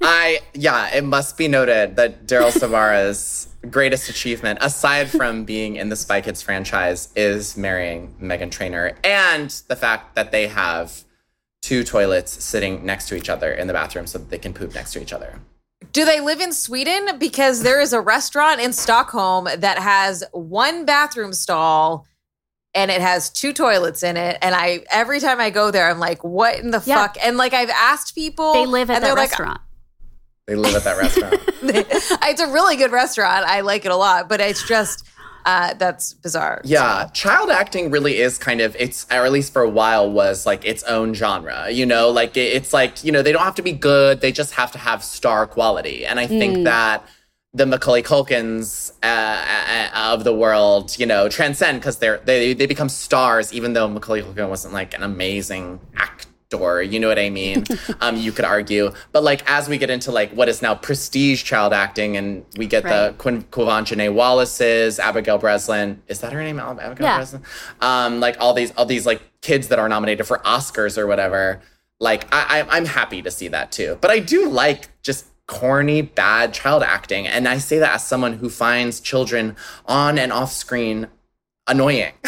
I 0.00 0.40
yeah, 0.54 0.94
it 0.94 1.04
must 1.04 1.36
be 1.36 1.48
noted 1.48 1.96
that 1.96 2.26
Daryl 2.26 2.52
Sabara's 2.52 3.48
greatest 3.68 4.08
achievement, 4.08 4.60
aside 4.62 5.10
from 5.10 5.44
being 5.44 5.76
in 5.76 5.88
the 5.88 5.96
Spy 5.96 6.20
Kids 6.20 6.40
franchise, 6.40 7.08
is 7.16 7.56
marrying 7.56 8.14
Meghan 8.20 8.50
Trainor 8.50 8.96
and 9.02 9.50
the 9.68 9.74
fact 9.76 10.14
that 10.14 10.30
they 10.30 10.46
have 10.46 11.04
two 11.62 11.82
toilets 11.82 12.44
sitting 12.44 12.86
next 12.86 13.08
to 13.08 13.16
each 13.16 13.28
other 13.28 13.50
in 13.50 13.66
the 13.66 13.72
bathroom 13.72 14.06
so 14.06 14.18
that 14.18 14.30
they 14.30 14.38
can 14.38 14.54
poop 14.54 14.74
next 14.74 14.92
to 14.92 15.02
each 15.02 15.12
other. 15.12 15.40
do 15.92 16.04
they 16.04 16.20
live 16.20 16.40
in 16.40 16.52
Sweden? 16.52 17.18
Because 17.18 17.62
there 17.62 17.80
is 17.80 17.92
a 17.92 18.00
restaurant 18.00 18.60
in 18.60 18.72
Stockholm 18.72 19.48
that 19.58 19.78
has 19.78 20.22
one 20.32 20.84
bathroom 20.84 21.32
stall 21.32 22.06
and 22.78 22.90
it 22.90 23.00
has 23.00 23.28
two 23.30 23.52
toilets 23.52 24.02
in 24.02 24.16
it. 24.16 24.38
And 24.40 24.54
I 24.54 24.84
every 24.90 25.20
time 25.20 25.40
I 25.40 25.50
go 25.50 25.70
there, 25.70 25.90
I'm 25.90 25.98
like, 25.98 26.22
what 26.22 26.58
in 26.60 26.70
the 26.70 26.82
Yeah. 26.84 27.02
fuck? 27.02 27.16
And 27.22 27.36
like 27.36 27.52
I've 27.54 27.70
asked 27.70 28.14
people 28.14 28.52
They 28.52 28.66
live 28.66 28.88
at 28.90 28.96
and 28.96 29.02
that 29.04 29.08
they're 29.08 29.16
like, 29.16 29.30
restaurant. 29.30 29.60
They 30.46 30.54
live 30.54 30.74
at 30.76 30.84
that 30.84 30.96
restaurant. 30.96 31.34
it's 31.62 32.40
a 32.40 32.46
really 32.52 32.76
good 32.76 32.90
restaurant. 32.92 33.44
I 33.46 33.60
like 33.60 33.84
it 33.84 33.90
a 33.90 33.96
lot, 33.96 34.28
but 34.28 34.40
it's 34.40 34.66
just 34.66 35.04
uh, 35.44 35.72
that's 35.74 36.14
bizarre. 36.14 36.60
Yeah, 36.64 37.08
child 37.14 37.50
acting 37.50 37.90
really 37.90 38.18
is 38.18 38.38
kind 38.38 38.60
of 38.60 38.76
it's 38.78 39.06
or 39.10 39.24
at 39.24 39.32
least 39.32 39.52
for 39.52 39.62
a 39.62 39.68
while 39.68 40.10
was 40.10 40.46
like 40.46 40.64
its 40.64 40.82
own 40.84 41.14
genre. 41.14 41.70
You 41.70 41.86
know, 41.86 42.10
like 42.10 42.36
it, 42.36 42.52
it's 42.52 42.72
like 42.72 43.02
you 43.04 43.12
know 43.12 43.22
they 43.22 43.32
don't 43.32 43.42
have 43.44 43.54
to 43.56 43.62
be 43.62 43.72
good; 43.72 44.20
they 44.20 44.32
just 44.32 44.52
have 44.54 44.72
to 44.72 44.78
have 44.78 45.02
star 45.02 45.46
quality. 45.46 46.04
And 46.06 46.18
I 46.20 46.26
think 46.26 46.58
Mm. 46.58 46.64
that 46.64 47.04
the 47.54 47.66
Macaulay 47.66 48.02
Culkins 48.02 48.92
uh, 49.02 49.06
uh, 49.06 50.12
of 50.12 50.24
the 50.24 50.34
world, 50.34 50.98
you 50.98 51.06
know, 51.06 51.28
transcend 51.28 51.80
because 51.80 51.98
they're 51.98 52.18
they 52.18 52.52
they 52.52 52.66
become 52.66 52.88
stars, 52.88 53.52
even 53.52 53.72
though 53.72 53.88
Macaulay 53.88 54.22
Culkin 54.22 54.48
wasn't 54.48 54.74
like 54.74 54.94
an 54.94 55.02
amazing 55.02 55.80
actor. 55.96 56.26
You 56.82 56.98
know 56.98 57.08
what 57.08 57.18
I 57.18 57.28
mean? 57.28 57.64
um, 58.00 58.16
you 58.16 58.32
could 58.32 58.46
argue, 58.46 58.92
but 59.12 59.22
like 59.22 59.42
as 59.50 59.68
we 59.68 59.76
get 59.76 59.90
into 59.90 60.10
like 60.10 60.30
what 60.32 60.48
is 60.48 60.62
now 60.62 60.74
prestige 60.74 61.42
child 61.44 61.72
acting, 61.74 62.16
and 62.16 62.44
we 62.56 62.66
get 62.66 62.84
the 62.84 62.88
Right. 62.88 63.18
Quin- 63.18 63.42
Quvenzhané 63.44 64.12
Wallis's, 64.12 64.98
Abigail 64.98 65.36
Breslin. 65.38 66.02
Is 66.08 66.20
that 66.20 66.32
her 66.32 66.42
name? 66.42 66.58
Abigail 66.58 66.96
Yeah. 67.06 67.16
Breslin. 67.16 67.42
Um, 67.82 68.20
like 68.20 68.36
all 68.40 68.54
these 68.54 68.72
all 68.78 68.86
these 68.86 69.04
like 69.04 69.20
kids 69.42 69.68
that 69.68 69.78
are 69.78 69.88
nominated 69.90 70.26
for 70.26 70.38
Oscars 70.38 70.96
or 70.96 71.06
whatever. 71.06 71.60
Like 72.00 72.26
I, 72.32 72.60
I 72.60 72.76
I'm 72.76 72.86
happy 72.86 73.20
to 73.22 73.30
see 73.30 73.48
that 73.48 73.70
too. 73.72 73.98
But 74.00 74.10
I 74.10 74.18
do 74.18 74.48
like 74.48 74.88
just 75.02 75.26
corny 75.48 76.02
bad 76.02 76.54
child 76.54 76.84
acting, 76.84 77.26
and 77.26 77.48
I 77.48 77.58
say 77.58 77.80
that 77.80 77.94
as 77.94 78.06
someone 78.06 78.34
who 78.34 78.48
finds 78.48 79.00
children 79.00 79.56
on 79.86 80.18
and 80.18 80.32
off 80.32 80.52
screen 80.52 81.08
annoying. 81.66 82.12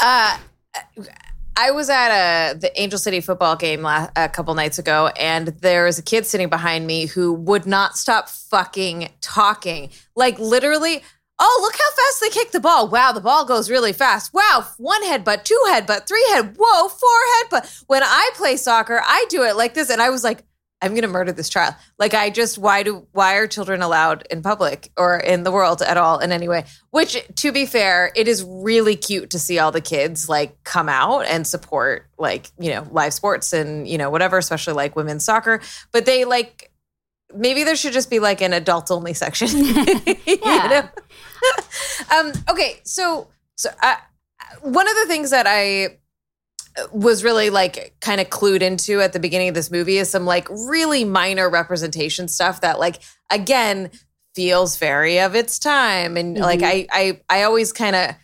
Uh, 0.00 0.38
I 1.56 1.72
was 1.72 1.90
at 1.90 2.10
a 2.10 2.56
the 2.56 2.80
Angel 2.80 3.00
City 3.00 3.20
football 3.20 3.56
game 3.56 3.82
la- 3.82 4.08
a 4.14 4.28
couple 4.28 4.54
nights 4.54 4.78
ago, 4.78 5.08
and 5.18 5.48
there 5.48 5.86
was 5.86 5.98
a 5.98 6.02
kid 6.02 6.24
sitting 6.24 6.48
behind 6.48 6.86
me 6.86 7.06
who 7.06 7.32
would 7.32 7.66
not 7.66 7.96
stop 7.96 8.28
fucking 8.28 9.08
talking. 9.20 9.90
Like 10.14 10.38
literally, 10.38 11.02
oh, 11.40 11.58
look 11.62 11.74
how 11.74 11.90
fast 11.90 12.20
they 12.20 12.28
kick 12.28 12.52
the 12.52 12.60
ball. 12.60 12.88
Wow, 12.88 13.10
the 13.10 13.20
ball 13.20 13.44
goes 13.44 13.68
really 13.68 13.92
fast. 13.92 14.32
Wow, 14.32 14.64
one 14.76 15.02
headbutt, 15.02 15.42
two 15.42 15.60
headbutt, 15.68 16.06
three 16.06 16.24
head, 16.30 16.56
whoa, 16.56 16.88
four 16.88 17.10
headbutt. 17.60 17.84
When 17.88 18.04
I 18.04 18.30
play 18.34 18.56
soccer, 18.56 19.02
I 19.04 19.26
do 19.28 19.42
it 19.42 19.56
like 19.56 19.74
this. 19.74 19.90
And 19.90 20.00
I 20.00 20.10
was 20.10 20.22
like, 20.22 20.44
I'm 20.80 20.94
gonna 20.94 21.08
murder 21.08 21.32
this 21.32 21.48
child. 21.48 21.74
Like 21.98 22.14
I 22.14 22.30
just 22.30 22.56
why 22.56 22.82
do 22.82 23.06
why 23.12 23.34
are 23.36 23.46
children 23.46 23.82
allowed 23.82 24.26
in 24.30 24.42
public 24.42 24.90
or 24.96 25.18
in 25.18 25.42
the 25.42 25.50
world 25.50 25.82
at 25.82 25.96
all 25.96 26.18
in 26.20 26.30
any 26.30 26.48
way? 26.48 26.64
Which 26.90 27.20
to 27.36 27.52
be 27.52 27.66
fair, 27.66 28.12
it 28.14 28.28
is 28.28 28.44
really 28.44 28.94
cute 28.94 29.30
to 29.30 29.38
see 29.38 29.58
all 29.58 29.72
the 29.72 29.80
kids 29.80 30.28
like 30.28 30.62
come 30.64 30.88
out 30.88 31.26
and 31.26 31.46
support 31.46 32.08
like, 32.16 32.50
you 32.58 32.70
know, 32.70 32.86
live 32.90 33.12
sports 33.12 33.52
and, 33.52 33.88
you 33.88 33.98
know, 33.98 34.10
whatever, 34.10 34.38
especially 34.38 34.74
like 34.74 34.94
women's 34.94 35.24
soccer. 35.24 35.60
But 35.90 36.06
they 36.06 36.24
like 36.24 36.70
maybe 37.34 37.64
there 37.64 37.76
should 37.76 37.92
just 37.92 38.10
be 38.10 38.20
like 38.20 38.40
an 38.40 38.52
adult 38.52 38.90
only 38.90 39.14
section. 39.14 39.48
yeah. 40.26 40.88
um, 42.16 42.32
okay, 42.48 42.80
so 42.84 43.28
so 43.56 43.70
uh, 43.82 43.96
one 44.62 44.88
of 44.88 44.94
the 44.94 45.06
things 45.06 45.30
that 45.30 45.46
I 45.48 45.98
was 46.92 47.24
really 47.24 47.50
like 47.50 47.94
kind 48.00 48.20
of 48.20 48.28
clued 48.28 48.62
into 48.62 49.00
at 49.00 49.12
the 49.12 49.20
beginning 49.20 49.48
of 49.48 49.54
this 49.54 49.70
movie 49.70 49.98
is 49.98 50.10
some 50.10 50.24
like 50.24 50.48
really 50.50 51.04
minor 51.04 51.48
representation 51.48 52.28
stuff 52.28 52.60
that 52.60 52.78
like 52.78 53.02
again 53.30 53.90
feels 54.34 54.76
very 54.76 55.18
of 55.18 55.34
its 55.34 55.58
time. 55.58 56.16
And 56.16 56.36
mm-hmm. 56.36 56.44
like 56.44 56.62
I 56.62 56.86
I 56.90 57.20
I 57.28 57.42
always 57.42 57.72
kind 57.72 57.96
of 57.96 58.14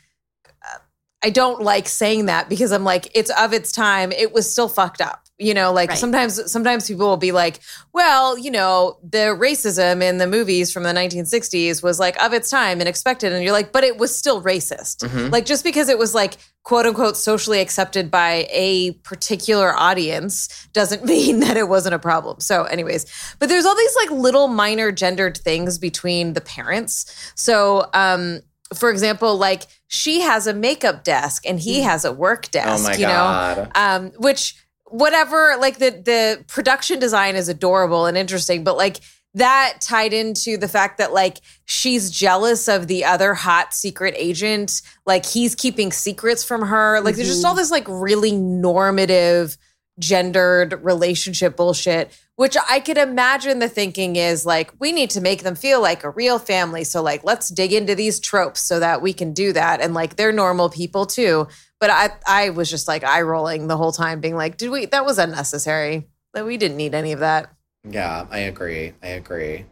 I 1.22 1.30
don't 1.30 1.62
like 1.62 1.88
saying 1.88 2.26
that 2.26 2.48
because 2.48 2.70
I'm 2.70 2.84
like 2.84 3.10
it's 3.14 3.30
of 3.30 3.52
its 3.52 3.72
time. 3.72 4.12
It 4.12 4.32
was 4.32 4.50
still 4.50 4.68
fucked 4.68 5.00
up 5.00 5.23
you 5.38 5.52
know 5.52 5.72
like 5.72 5.90
right. 5.90 5.98
sometimes 5.98 6.50
sometimes 6.50 6.86
people 6.86 7.08
will 7.08 7.16
be 7.16 7.32
like 7.32 7.60
well 7.92 8.38
you 8.38 8.50
know 8.50 8.98
the 9.02 9.36
racism 9.38 10.00
in 10.00 10.18
the 10.18 10.26
movies 10.26 10.72
from 10.72 10.84
the 10.84 10.92
1960s 10.92 11.82
was 11.82 11.98
like 11.98 12.20
of 12.22 12.32
its 12.32 12.48
time 12.48 12.78
and 12.78 12.88
expected 12.88 13.32
and 13.32 13.42
you're 13.42 13.52
like 13.52 13.72
but 13.72 13.82
it 13.82 13.96
was 13.96 14.16
still 14.16 14.42
racist 14.42 14.98
mm-hmm. 14.98 15.30
like 15.32 15.44
just 15.44 15.64
because 15.64 15.88
it 15.88 15.98
was 15.98 16.14
like 16.14 16.36
quote 16.62 16.86
unquote 16.86 17.16
socially 17.16 17.60
accepted 17.60 18.10
by 18.10 18.46
a 18.50 18.92
particular 19.02 19.74
audience 19.76 20.68
doesn't 20.72 21.04
mean 21.14 21.40
that 21.40 21.56
it 21.56 21.68
wasn't 21.68 21.94
a 21.94 21.98
problem 21.98 22.38
so 22.38 22.64
anyways 22.64 23.06
but 23.40 23.48
there's 23.48 23.66
all 23.66 23.76
these 23.76 23.96
like 23.96 24.10
little 24.12 24.46
minor 24.46 24.92
gendered 24.92 25.36
things 25.36 25.78
between 25.78 26.34
the 26.34 26.40
parents 26.40 27.32
so 27.34 27.88
um 27.92 28.40
for 28.72 28.90
example, 28.90 29.36
like 29.36 29.66
she 29.86 30.22
has 30.22 30.46
a 30.46 30.54
makeup 30.54 31.04
desk 31.04 31.46
and 31.46 31.60
he 31.60 31.80
mm. 31.80 31.84
has 31.84 32.04
a 32.04 32.12
work 32.12 32.50
desk, 32.50 32.90
oh 32.90 32.92
you 32.94 33.06
God. 33.06 33.56
know, 33.56 33.70
um, 33.74 34.12
which 34.16 34.56
whatever 34.94 35.56
like 35.58 35.78
the 35.78 35.90
the 35.90 36.44
production 36.46 37.00
design 37.00 37.34
is 37.34 37.48
adorable 37.48 38.06
and 38.06 38.16
interesting 38.16 38.62
but 38.62 38.76
like 38.76 39.00
that 39.34 39.78
tied 39.80 40.12
into 40.12 40.56
the 40.56 40.68
fact 40.68 40.98
that 40.98 41.12
like 41.12 41.40
she's 41.64 42.12
jealous 42.12 42.68
of 42.68 42.86
the 42.86 43.04
other 43.04 43.34
hot 43.34 43.74
secret 43.74 44.14
agent 44.16 44.82
like 45.04 45.26
he's 45.26 45.56
keeping 45.56 45.90
secrets 45.90 46.44
from 46.44 46.62
her 46.62 47.00
like 47.00 47.14
mm-hmm. 47.14 47.16
there's 47.16 47.28
just 47.28 47.44
all 47.44 47.54
mm-hmm. 47.54 47.58
this 47.58 47.72
like 47.72 47.88
really 47.88 48.30
normative 48.30 49.56
gendered 49.98 50.80
relationship 50.84 51.56
bullshit 51.56 52.16
which 52.36 52.56
i 52.70 52.78
could 52.78 52.98
imagine 52.98 53.58
the 53.58 53.68
thinking 53.68 54.14
is 54.14 54.46
like 54.46 54.72
we 54.78 54.92
need 54.92 55.10
to 55.10 55.20
make 55.20 55.42
them 55.42 55.56
feel 55.56 55.82
like 55.82 56.04
a 56.04 56.10
real 56.10 56.38
family 56.38 56.84
so 56.84 57.02
like 57.02 57.24
let's 57.24 57.48
dig 57.48 57.72
into 57.72 57.96
these 57.96 58.20
tropes 58.20 58.60
so 58.60 58.78
that 58.78 59.02
we 59.02 59.12
can 59.12 59.32
do 59.32 59.52
that 59.52 59.80
and 59.80 59.92
like 59.92 60.14
they're 60.14 60.32
normal 60.32 60.70
people 60.70 61.04
too 61.04 61.48
but 61.84 61.90
I 61.90 62.46
I 62.46 62.48
was 62.48 62.70
just 62.70 62.88
like 62.88 63.04
eye 63.04 63.20
rolling 63.20 63.66
the 63.66 63.76
whole 63.76 63.92
time, 63.92 64.20
being 64.20 64.36
like, 64.36 64.56
did 64.56 64.70
we? 64.70 64.86
That 64.86 65.04
was 65.04 65.18
unnecessary. 65.18 66.08
That 66.32 66.46
we 66.46 66.56
didn't 66.56 66.78
need 66.78 66.94
any 66.94 67.12
of 67.12 67.20
that. 67.20 67.52
Yeah, 67.86 68.26
I 68.30 68.38
agree. 68.38 68.94
I 69.02 69.08
agree. 69.08 69.66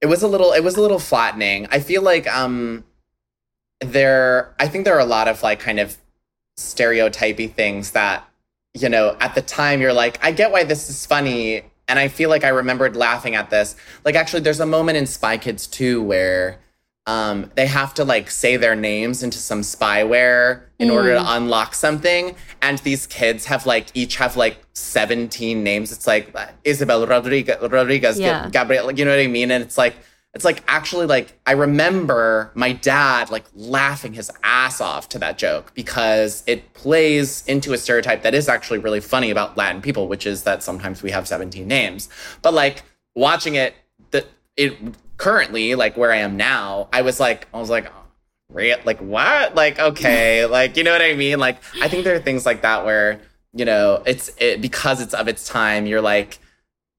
It 0.00 0.06
was 0.06 0.24
a 0.24 0.26
little. 0.26 0.50
It 0.50 0.64
was 0.64 0.76
a 0.76 0.80
little 0.80 0.98
flattening. 0.98 1.68
I 1.70 1.78
feel 1.78 2.02
like 2.02 2.26
um, 2.26 2.82
there. 3.82 4.52
I 4.58 4.66
think 4.66 4.84
there 4.84 4.96
are 4.96 5.00
a 5.00 5.04
lot 5.04 5.28
of 5.28 5.44
like 5.44 5.60
kind 5.60 5.78
of 5.78 5.96
stereotypy 6.56 7.46
things 7.46 7.92
that 7.92 8.28
you 8.74 8.88
know 8.88 9.16
at 9.20 9.36
the 9.36 9.42
time 9.42 9.80
you're 9.80 9.92
like, 9.92 10.18
I 10.24 10.32
get 10.32 10.50
why 10.50 10.64
this 10.64 10.90
is 10.90 11.06
funny, 11.06 11.62
and 11.86 12.00
I 12.00 12.08
feel 12.08 12.30
like 12.30 12.42
I 12.42 12.48
remembered 12.48 12.96
laughing 12.96 13.36
at 13.36 13.48
this. 13.48 13.76
Like 14.04 14.16
actually, 14.16 14.40
there's 14.40 14.58
a 14.58 14.66
moment 14.66 14.98
in 14.98 15.06
Spy 15.06 15.38
Kids 15.38 15.68
2 15.68 16.02
where 16.02 16.58
um, 17.06 17.50
they 17.54 17.66
have 17.66 17.92
to 17.94 18.04
like 18.04 18.30
say 18.30 18.56
their 18.56 18.74
names 18.74 19.22
into 19.22 19.38
some 19.38 19.60
spyware 19.60 20.62
in 20.78 20.88
mm. 20.88 20.92
order 20.92 21.14
to 21.14 21.20
mm. 21.20 21.36
unlock 21.36 21.74
something. 21.74 22.34
And 22.62 22.78
these 22.78 23.06
kids 23.06 23.44
have 23.44 23.66
like 23.66 23.88
each 23.94 24.16
have 24.16 24.36
like 24.36 24.58
17 24.72 25.62
names. 25.62 25.92
It's 25.92 26.06
like 26.06 26.34
Isabel 26.64 27.06
Rodriguez, 27.06 27.56
Rodriguez, 27.60 28.18
yeah. 28.18 28.48
Gabriel, 28.50 28.90
you 28.90 29.04
know 29.04 29.10
what 29.10 29.20
I 29.20 29.26
mean? 29.26 29.50
And 29.50 29.62
it's 29.62 29.76
like, 29.76 29.96
it's 30.32 30.44
like 30.44 30.64
actually 30.66 31.06
like 31.06 31.38
I 31.46 31.52
remember 31.52 32.50
my 32.54 32.72
dad 32.72 33.30
like 33.30 33.44
laughing 33.54 34.14
his 34.14 34.32
ass 34.42 34.80
off 34.80 35.08
to 35.10 35.18
that 35.20 35.38
joke 35.38 35.72
because 35.74 36.42
it 36.46 36.72
plays 36.74 37.46
into 37.46 37.72
a 37.72 37.78
stereotype 37.78 38.22
that 38.22 38.34
is 38.34 38.48
actually 38.48 38.78
really 38.78 39.00
funny 39.00 39.30
about 39.30 39.56
Latin 39.56 39.80
people, 39.80 40.08
which 40.08 40.26
is 40.26 40.42
that 40.42 40.62
sometimes 40.62 41.02
we 41.02 41.12
have 41.12 41.28
17 41.28 41.68
names. 41.68 42.08
But 42.42 42.52
like 42.52 42.82
watching 43.14 43.54
it, 43.54 43.74
that 44.10 44.26
it 44.56 44.76
currently, 45.16 45.74
like 45.74 45.96
where 45.96 46.12
I 46.12 46.18
am 46.18 46.36
now, 46.36 46.88
I 46.92 47.02
was 47.02 47.20
like, 47.20 47.48
I 47.52 47.58
was 47.58 47.70
like, 47.70 47.90
real, 48.48 48.78
like 48.84 48.98
what? 49.00 49.54
Like 49.54 49.78
okay, 49.78 50.46
like 50.50 50.76
you 50.76 50.84
know 50.84 50.92
what 50.92 51.02
I 51.02 51.14
mean? 51.14 51.38
Like 51.38 51.58
I 51.80 51.88
think 51.88 52.04
there 52.04 52.14
are 52.14 52.20
things 52.20 52.46
like 52.46 52.62
that 52.62 52.84
where 52.84 53.20
you 53.52 53.64
know 53.64 54.02
it's 54.06 54.30
it 54.38 54.60
because 54.60 55.00
it's 55.00 55.14
of 55.14 55.28
its 55.28 55.46
time. 55.46 55.86
You're 55.86 56.00
like, 56.00 56.38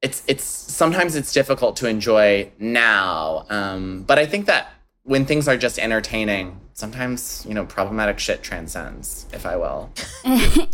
it's 0.02 0.24
it's 0.28 0.44
sometimes 0.44 1.16
it's 1.16 1.34
difficult 1.34 1.78
to 1.78 1.88
enjoy 1.88 2.52
now. 2.60 3.46
Um, 3.50 4.04
but 4.04 4.20
I 4.20 4.26
think 4.26 4.46
that 4.48 4.72
when 5.04 5.26
things 5.26 5.48
are 5.48 5.58
just 5.58 5.80
entertaining, 5.80 6.60
sometimes 6.74 7.46
you 7.48 7.54
know 7.54 7.66
problematic 7.66 8.20
shit 8.20 8.44
transcends, 8.44 9.26
if 9.34 9.46
I 9.46 9.56
will. 9.56 9.92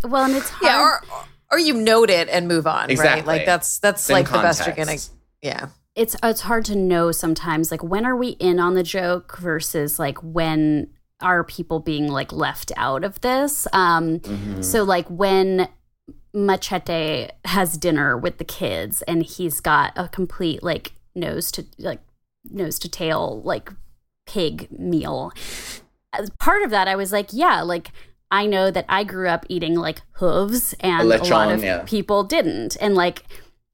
well, 0.03 0.25
and 0.25 0.35
it's 0.35 0.49
hard. 0.49 0.63
Yeah, 0.63 0.81
or, 0.81 1.01
or 1.51 1.59
you 1.59 1.73
note 1.73 2.09
it 2.09 2.29
and 2.29 2.47
move 2.47 2.67
on, 2.67 2.89
exactly. 2.89 3.19
right? 3.19 3.27
Like 3.27 3.45
that's 3.45 3.79
that's 3.79 4.09
like 4.09 4.25
context. 4.25 4.59
the 4.59 4.65
best 4.65 4.77
you're 4.77 4.85
gonna. 4.85 4.97
Yeah 5.41 5.69
it's 5.95 6.15
it's 6.23 6.41
hard 6.41 6.65
to 6.65 6.75
know 6.75 7.11
sometimes 7.11 7.71
like 7.71 7.83
when 7.83 8.05
are 8.05 8.15
we 8.15 8.29
in 8.29 8.59
on 8.59 8.75
the 8.75 8.83
joke 8.83 9.37
versus 9.39 9.99
like 9.99 10.17
when 10.19 10.89
are 11.19 11.43
people 11.43 11.79
being 11.79 12.07
like 12.07 12.31
left 12.31 12.71
out 12.77 13.03
of 13.03 13.19
this 13.21 13.67
um 13.73 14.19
mm-hmm. 14.19 14.61
so 14.61 14.83
like 14.83 15.07
when 15.09 15.67
machete 16.33 17.27
has 17.45 17.77
dinner 17.77 18.17
with 18.17 18.37
the 18.37 18.43
kids 18.43 19.01
and 19.03 19.23
he's 19.23 19.59
got 19.59 19.91
a 19.97 20.07
complete 20.07 20.63
like 20.63 20.93
nose 21.13 21.51
to 21.51 21.65
like 21.77 21.99
nose 22.49 22.79
to 22.79 22.89
tail 22.89 23.41
like 23.43 23.71
pig 24.25 24.71
meal 24.71 25.31
as 26.13 26.29
part 26.39 26.63
of 26.63 26.69
that 26.69 26.87
i 26.87 26.95
was 26.95 27.11
like 27.11 27.29
yeah 27.33 27.61
like 27.61 27.91
i 28.31 28.45
know 28.45 28.71
that 28.71 28.85
i 28.87 29.03
grew 29.03 29.27
up 29.27 29.45
eating 29.49 29.75
like 29.75 30.01
hooves 30.13 30.73
and 30.79 31.11
a, 31.11 31.17
lechon, 31.17 31.27
a 31.27 31.33
lot 31.33 31.51
of 31.51 31.63
yeah. 31.63 31.83
people 31.85 32.23
didn't 32.23 32.77
and 32.79 32.95
like 32.95 33.23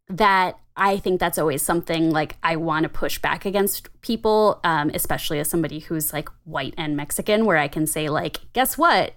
that 0.09 0.57
I 0.75 0.97
think 0.97 1.19
that's 1.19 1.37
always 1.37 1.61
something 1.61 2.11
like 2.11 2.37
I 2.43 2.55
want 2.55 2.83
to 2.83 2.89
push 2.89 3.19
back 3.19 3.45
against 3.45 3.89
people, 4.01 4.59
um, 4.63 4.91
especially 4.93 5.39
as 5.39 5.49
somebody 5.49 5.79
who's 5.79 6.13
like 6.13 6.29
white 6.43 6.75
and 6.77 6.95
Mexican, 6.95 7.45
where 7.45 7.57
I 7.57 7.67
can 7.67 7.87
say, 7.87 8.09
like, 8.09 8.41
guess 8.53 8.77
what? 8.77 9.13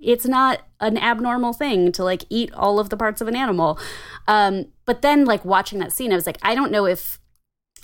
It's 0.00 0.26
not 0.26 0.62
an 0.80 0.98
abnormal 0.98 1.52
thing 1.52 1.92
to 1.92 2.04
like 2.04 2.24
eat 2.28 2.52
all 2.52 2.80
of 2.80 2.90
the 2.90 2.96
parts 2.96 3.20
of 3.20 3.28
an 3.28 3.36
animal. 3.36 3.78
Um, 4.26 4.66
but 4.84 5.02
then, 5.02 5.24
like, 5.24 5.44
watching 5.44 5.78
that 5.78 5.92
scene, 5.92 6.12
I 6.12 6.16
was 6.16 6.26
like, 6.26 6.38
I 6.42 6.54
don't 6.54 6.72
know 6.72 6.84
if 6.84 7.20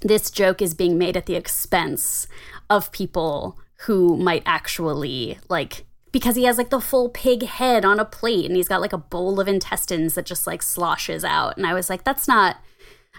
this 0.02 0.30
joke 0.30 0.60
is 0.60 0.74
being 0.74 0.98
made 0.98 1.16
at 1.16 1.26
the 1.26 1.36
expense 1.36 2.26
of 2.68 2.92
people 2.92 3.58
who 3.86 4.16
might 4.16 4.42
actually 4.44 5.38
like 5.48 5.84
because 6.12 6.36
he 6.36 6.44
has 6.44 6.58
like 6.58 6.70
the 6.70 6.80
full 6.80 7.08
pig 7.08 7.44
head 7.44 7.84
on 7.84 8.00
a 8.00 8.04
plate 8.04 8.46
and 8.46 8.56
he's 8.56 8.68
got 8.68 8.80
like 8.80 8.92
a 8.92 8.98
bowl 8.98 9.38
of 9.40 9.48
intestines 9.48 10.14
that 10.14 10.26
just 10.26 10.46
like 10.46 10.62
sloshes 10.62 11.24
out. 11.24 11.56
And 11.56 11.66
I 11.66 11.74
was 11.74 11.88
like, 11.88 12.04
that's 12.04 12.26
not 12.26 12.56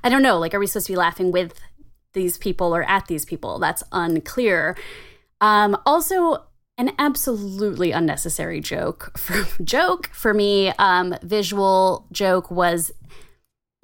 I 0.03 0.09
don't 0.09 0.23
know, 0.23 0.39
like, 0.39 0.53
are 0.53 0.59
we 0.59 0.67
supposed 0.67 0.87
to 0.87 0.93
be 0.93 0.97
laughing 0.97 1.31
with 1.31 1.59
these 2.13 2.37
people 2.37 2.75
or 2.75 2.83
at 2.83 3.07
these 3.07 3.25
people? 3.25 3.59
That's 3.59 3.83
unclear. 3.91 4.75
Um, 5.39 5.77
also, 5.85 6.45
an 6.77 6.91
absolutely 6.97 7.91
unnecessary 7.91 8.59
joke 8.59 9.11
for 9.17 9.45
joke 9.63 10.09
for 10.13 10.33
me. 10.33 10.69
Um, 10.79 11.15
visual 11.21 12.07
joke 12.11 12.49
was 12.49 12.91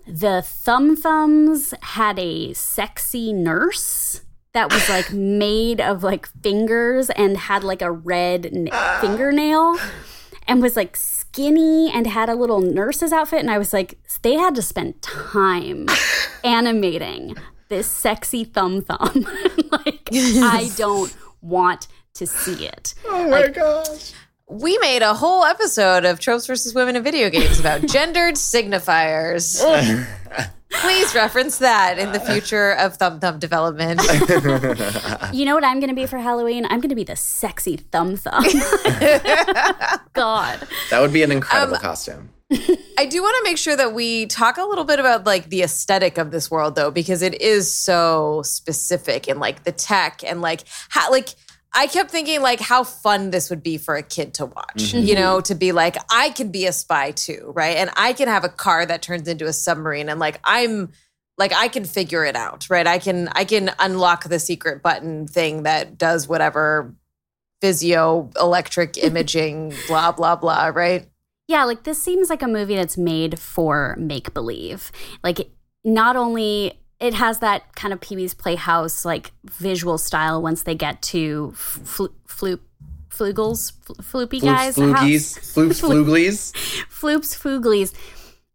the 0.08 0.42
Thumb 0.42 0.96
Thumbs 0.96 1.74
had 1.82 2.18
a 2.18 2.54
sexy 2.54 3.34
nurse 3.34 4.22
that 4.58 4.74
was 4.74 4.90
like 4.90 5.14
made 5.14 5.80
of 5.80 6.02
like 6.02 6.28
fingers 6.42 7.12
and 7.12 7.38
had 7.38 7.64
like 7.64 7.84
a 7.84 7.92
red 7.92 8.44
n- 8.48 8.70
fingernail 9.00 9.78
and 10.48 10.64
was 10.64 10.76
like 10.76 10.96
skinny 10.96 11.92
and 11.92 12.08
had 12.08 12.28
a 12.28 12.34
little 12.34 12.60
nurse's 12.60 13.14
outfit. 13.14 13.40
And 13.40 13.52
I 13.52 13.60
was 13.60 13.72
like, 13.72 14.00
they 14.24 14.34
had 14.34 14.56
to 14.56 14.64
spend 14.64 15.00
time 15.04 15.86
animating 16.44 17.36
this 17.70 17.86
sexy 17.86 18.46
thumb 18.46 18.82
thumb. 18.82 19.28
like, 19.72 20.10
I 20.12 20.72
don't 20.76 21.16
want 21.42 21.88
to 22.16 22.26
see 22.26 22.66
it. 22.66 22.96
Oh 23.06 23.30
my 23.30 23.42
like, 23.42 23.54
gosh. 23.54 24.14
We 24.50 24.80
made 24.80 25.04
a 25.04 25.14
whole 25.14 25.44
episode 25.44 26.04
of 26.04 26.20
tropes 26.20 26.48
versus 26.48 26.74
women 26.74 26.96
in 26.96 27.04
video 27.04 27.30
games 27.30 27.60
about 27.60 27.82
gendered 27.88 28.34
signifiers. 28.36 29.62
Please 30.70 31.16
reference 31.16 31.60
that 31.60 31.98
in 31.98 32.12
the 32.12 32.20
future 32.20 32.72
of 32.74 32.98
Thumb 32.98 33.20
Thumb 33.20 33.40
development. 33.40 34.02
you 35.34 35.46
know 35.46 35.56
what 35.56 35.64
I'm 35.64 35.80
going 35.80 35.90
to 35.90 35.96
be 35.96 36.06
for 36.06 36.18
Halloween? 36.18 36.66
I'm 36.66 36.82
going 36.82 36.90
to 36.90 36.96
be 36.96 37.04
the 37.04 37.16
sexy 37.16 37.78
Thumb 37.78 38.18
Thumb. 38.18 38.44
God. 40.14 40.68
That 40.90 41.00
would 41.00 41.14
be 41.14 41.24
an 41.24 41.32
incredible 41.32 41.76
um, 41.76 41.82
costume. 41.82 42.30
I 42.98 43.06
do 43.06 43.22
want 43.22 43.36
to 43.38 43.50
make 43.50 43.58
sure 43.58 43.76
that 43.76 43.94
we 43.94 44.26
talk 44.28 44.58
a 44.58 44.64
little 44.64 44.86
bit 44.86 45.00
about 45.00 45.26
like 45.26 45.50
the 45.50 45.64
aesthetic 45.64 46.18
of 46.18 46.32
this 46.32 46.50
world 46.50 46.76
though 46.76 46.92
because 46.92 47.22
it 47.22 47.42
is 47.42 47.72
so 47.72 48.42
specific 48.44 49.28
and 49.28 49.40
like 49.40 49.64
the 49.66 49.74
tech 49.74 50.24
and 50.26 50.42
like 50.42 50.64
how 50.90 51.12
like 51.12 51.30
I 51.78 51.86
kept 51.86 52.10
thinking 52.10 52.42
like 52.42 52.60
how 52.60 52.84
fun 52.84 53.30
this 53.30 53.52
would 53.52 53.62
be 53.62 53.78
for 53.78 53.96
a 53.96 54.02
kid 54.02 54.34
to 54.36 54.48
watch, 54.48 54.78
mm-hmm. 54.78 55.06
you 55.06 55.14
know, 55.14 55.42
to 55.42 55.54
be 55.54 55.74
like, 55.74 55.96
I 56.12 56.32
can 56.32 56.50
be 56.50 56.66
a 56.66 56.74
spy 56.74 57.12
too, 57.12 57.52
right? 57.56 57.78
And 57.78 57.92
I 57.96 58.14
can 58.14 58.28
have 58.28 58.44
a 58.44 58.50
car 58.50 58.84
that 58.84 59.04
turns 59.04 59.28
into 59.28 59.46
a 59.46 59.54
submarine 59.54 60.10
and 60.10 60.20
like 60.20 60.40
I'm 60.44 60.92
like 61.38 61.54
I 61.54 61.68
can 61.68 61.86
figure 61.86 62.26
it 62.26 62.36
out, 62.36 62.68
right? 62.72 62.88
I 62.88 62.98
can 62.98 63.30
I 63.34 63.46
can 63.46 63.70
unlock 63.78 64.24
the 64.24 64.40
secret 64.40 64.82
button 64.82 65.28
thing 65.28 65.64
that 65.64 66.00
does 66.00 66.28
whatever 66.28 66.96
physio 67.62 68.32
electric 68.42 68.98
imaging, 69.04 69.76
blah, 69.88 70.12
blah, 70.12 70.36
blah, 70.36 70.72
right? 70.74 71.08
Yeah, 71.48 71.64
like 71.66 71.84
this 71.84 72.02
seems 72.02 72.32
like 72.32 72.42
a 72.42 72.48
movie 72.48 72.76
that's 72.76 72.98
made 72.98 73.38
for 73.38 73.96
make 74.00 74.34
believe. 74.34 74.92
Like 75.24 75.52
not 75.86 76.16
only 76.16 76.82
it 77.00 77.14
has 77.14 77.40
that 77.40 77.76
kind 77.76 77.94
of 77.94 78.02
Pee 78.02 78.16
Wee's 78.16 78.34
Playhouse 78.34 79.06
like 79.06 79.32
visual 79.46 79.98
style 79.98 80.42
once 80.42 80.64
they 80.64 80.76
get 80.76 81.02
to 81.04 81.52
fl- 81.54 82.06
floop 82.28 82.60
flugels? 83.10 83.74
Floopy 84.02 84.42
guys? 84.42 84.76
floogies? 84.76 85.38
Floops 85.40 85.82
fluglies 85.82 86.52
floops 86.90 87.36
fluglies 87.36 87.94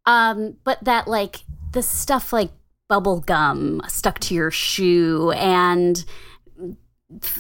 um 0.07 0.57
but 0.65 0.83
that 0.85 1.09
like 1.09 1.41
the 1.73 1.83
stuff 1.83 2.33
like 2.33 2.51
bubble 2.89 3.21
gum 3.21 3.81
stuck 3.89 4.19
to 4.19 4.35
your 4.35 4.51
shoe 4.51 5.31
and 5.33 6.05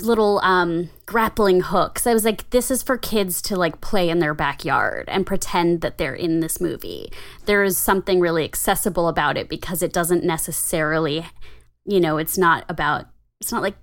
little 0.00 0.40
um, 0.42 0.90
grappling 1.06 1.60
hooks. 1.60 2.06
I 2.06 2.12
was 2.12 2.24
like, 2.24 2.50
this 2.50 2.70
is 2.70 2.82
for 2.82 2.98
kids 2.98 3.40
to 3.42 3.56
like 3.56 3.80
play 3.80 4.08
in 4.08 4.18
their 4.18 4.34
backyard 4.34 5.08
and 5.08 5.26
pretend 5.26 5.80
that 5.80 5.98
they're 5.98 6.14
in 6.14 6.40
this 6.40 6.60
movie. 6.60 7.12
There 7.46 7.62
is 7.62 7.78
something 7.78 8.20
really 8.20 8.44
accessible 8.44 9.08
about 9.08 9.36
it 9.36 9.48
because 9.48 9.82
it 9.82 9.92
doesn't 9.92 10.24
necessarily, 10.24 11.26
you 11.84 12.00
know, 12.00 12.18
it's 12.18 12.36
not 12.36 12.64
about, 12.68 13.06
it's 13.40 13.52
not 13.52 13.62
like 13.62 13.76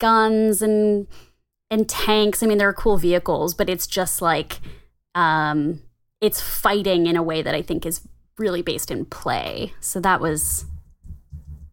guns 0.00 0.62
and 0.62 1.06
and 1.70 1.88
tanks. 1.88 2.42
I 2.42 2.46
mean, 2.46 2.58
there 2.58 2.68
are 2.68 2.74
cool 2.74 2.96
vehicles, 2.96 3.54
but 3.54 3.68
it's 3.68 3.86
just 3.86 4.22
like, 4.22 4.60
um, 5.14 5.82
it's 6.20 6.40
fighting 6.40 7.06
in 7.06 7.16
a 7.16 7.22
way 7.22 7.42
that 7.42 7.54
I 7.54 7.62
think 7.62 7.84
is 7.84 8.00
really 8.38 8.62
based 8.62 8.90
in 8.90 9.04
play. 9.04 9.74
So 9.80 10.00
that 10.00 10.20
was, 10.20 10.64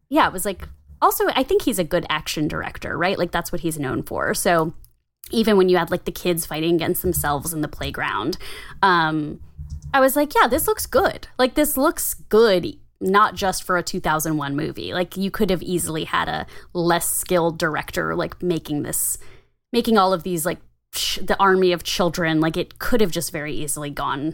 yeah, 0.10 0.28
it 0.28 0.34
was 0.34 0.46
like 0.46 0.68
also 1.06 1.26
I 1.30 1.44
think 1.44 1.62
he's 1.62 1.80
a 1.80 1.84
good 1.84 2.06
action 2.10 2.48
director, 2.48 2.98
right? 2.98 3.18
Like 3.18 3.32
that's 3.32 3.52
what 3.52 3.62
he's 3.62 3.80
known 3.80 4.04
for. 4.04 4.34
So 4.34 4.74
even 5.32 5.56
when 5.56 5.70
you 5.70 5.78
had 5.78 5.92
like 5.92 6.06
the 6.06 6.12
kids 6.12 6.46
fighting 6.46 6.76
against 6.76 7.02
themselves 7.02 7.54
in 7.54 7.62
the 7.62 7.68
playground, 7.68 8.38
um, 8.82 9.40
I 9.94 10.00
was 10.00 10.16
like, 10.16 10.34
yeah, 10.36 10.48
this 10.48 10.68
looks 10.68 10.86
good. 10.86 11.28
Like 11.38 11.54
this 11.54 11.78
looks 11.78 12.16
good 12.16 12.76
not 13.00 13.36
just 13.36 13.64
for 13.64 13.78
a 13.78 13.84
2001 13.84 14.56
movie. 14.56 14.94
Like 14.94 15.16
you 15.16 15.30
could 15.30 15.52
have 15.52 15.62
easily 15.62 16.06
had 16.06 16.28
a 16.28 16.48
less 16.74 17.10
skilled 17.10 17.60
director 17.60 18.16
like 18.16 18.42
making 18.42 18.84
this 18.84 19.18
making 19.72 19.98
all 19.98 20.12
of 20.12 20.24
these 20.24 20.46
like 20.46 20.60
the 21.22 21.36
army 21.40 21.72
of 21.72 21.84
children 21.84 22.40
like 22.40 22.56
it 22.56 22.80
could 22.80 23.02
have 23.02 23.12
just 23.12 23.32
very 23.32 23.54
easily 23.54 23.90
gone 23.90 24.34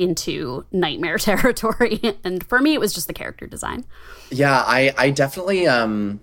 into 0.00 0.64
nightmare 0.72 1.18
territory. 1.18 2.00
and 2.24 2.44
for 2.44 2.60
me, 2.60 2.74
it 2.74 2.80
was 2.80 2.92
just 2.92 3.06
the 3.06 3.12
character 3.12 3.46
design. 3.46 3.84
Yeah, 4.30 4.64
I, 4.66 4.92
I 4.96 5.10
definitely, 5.10 5.68
um, 5.68 6.20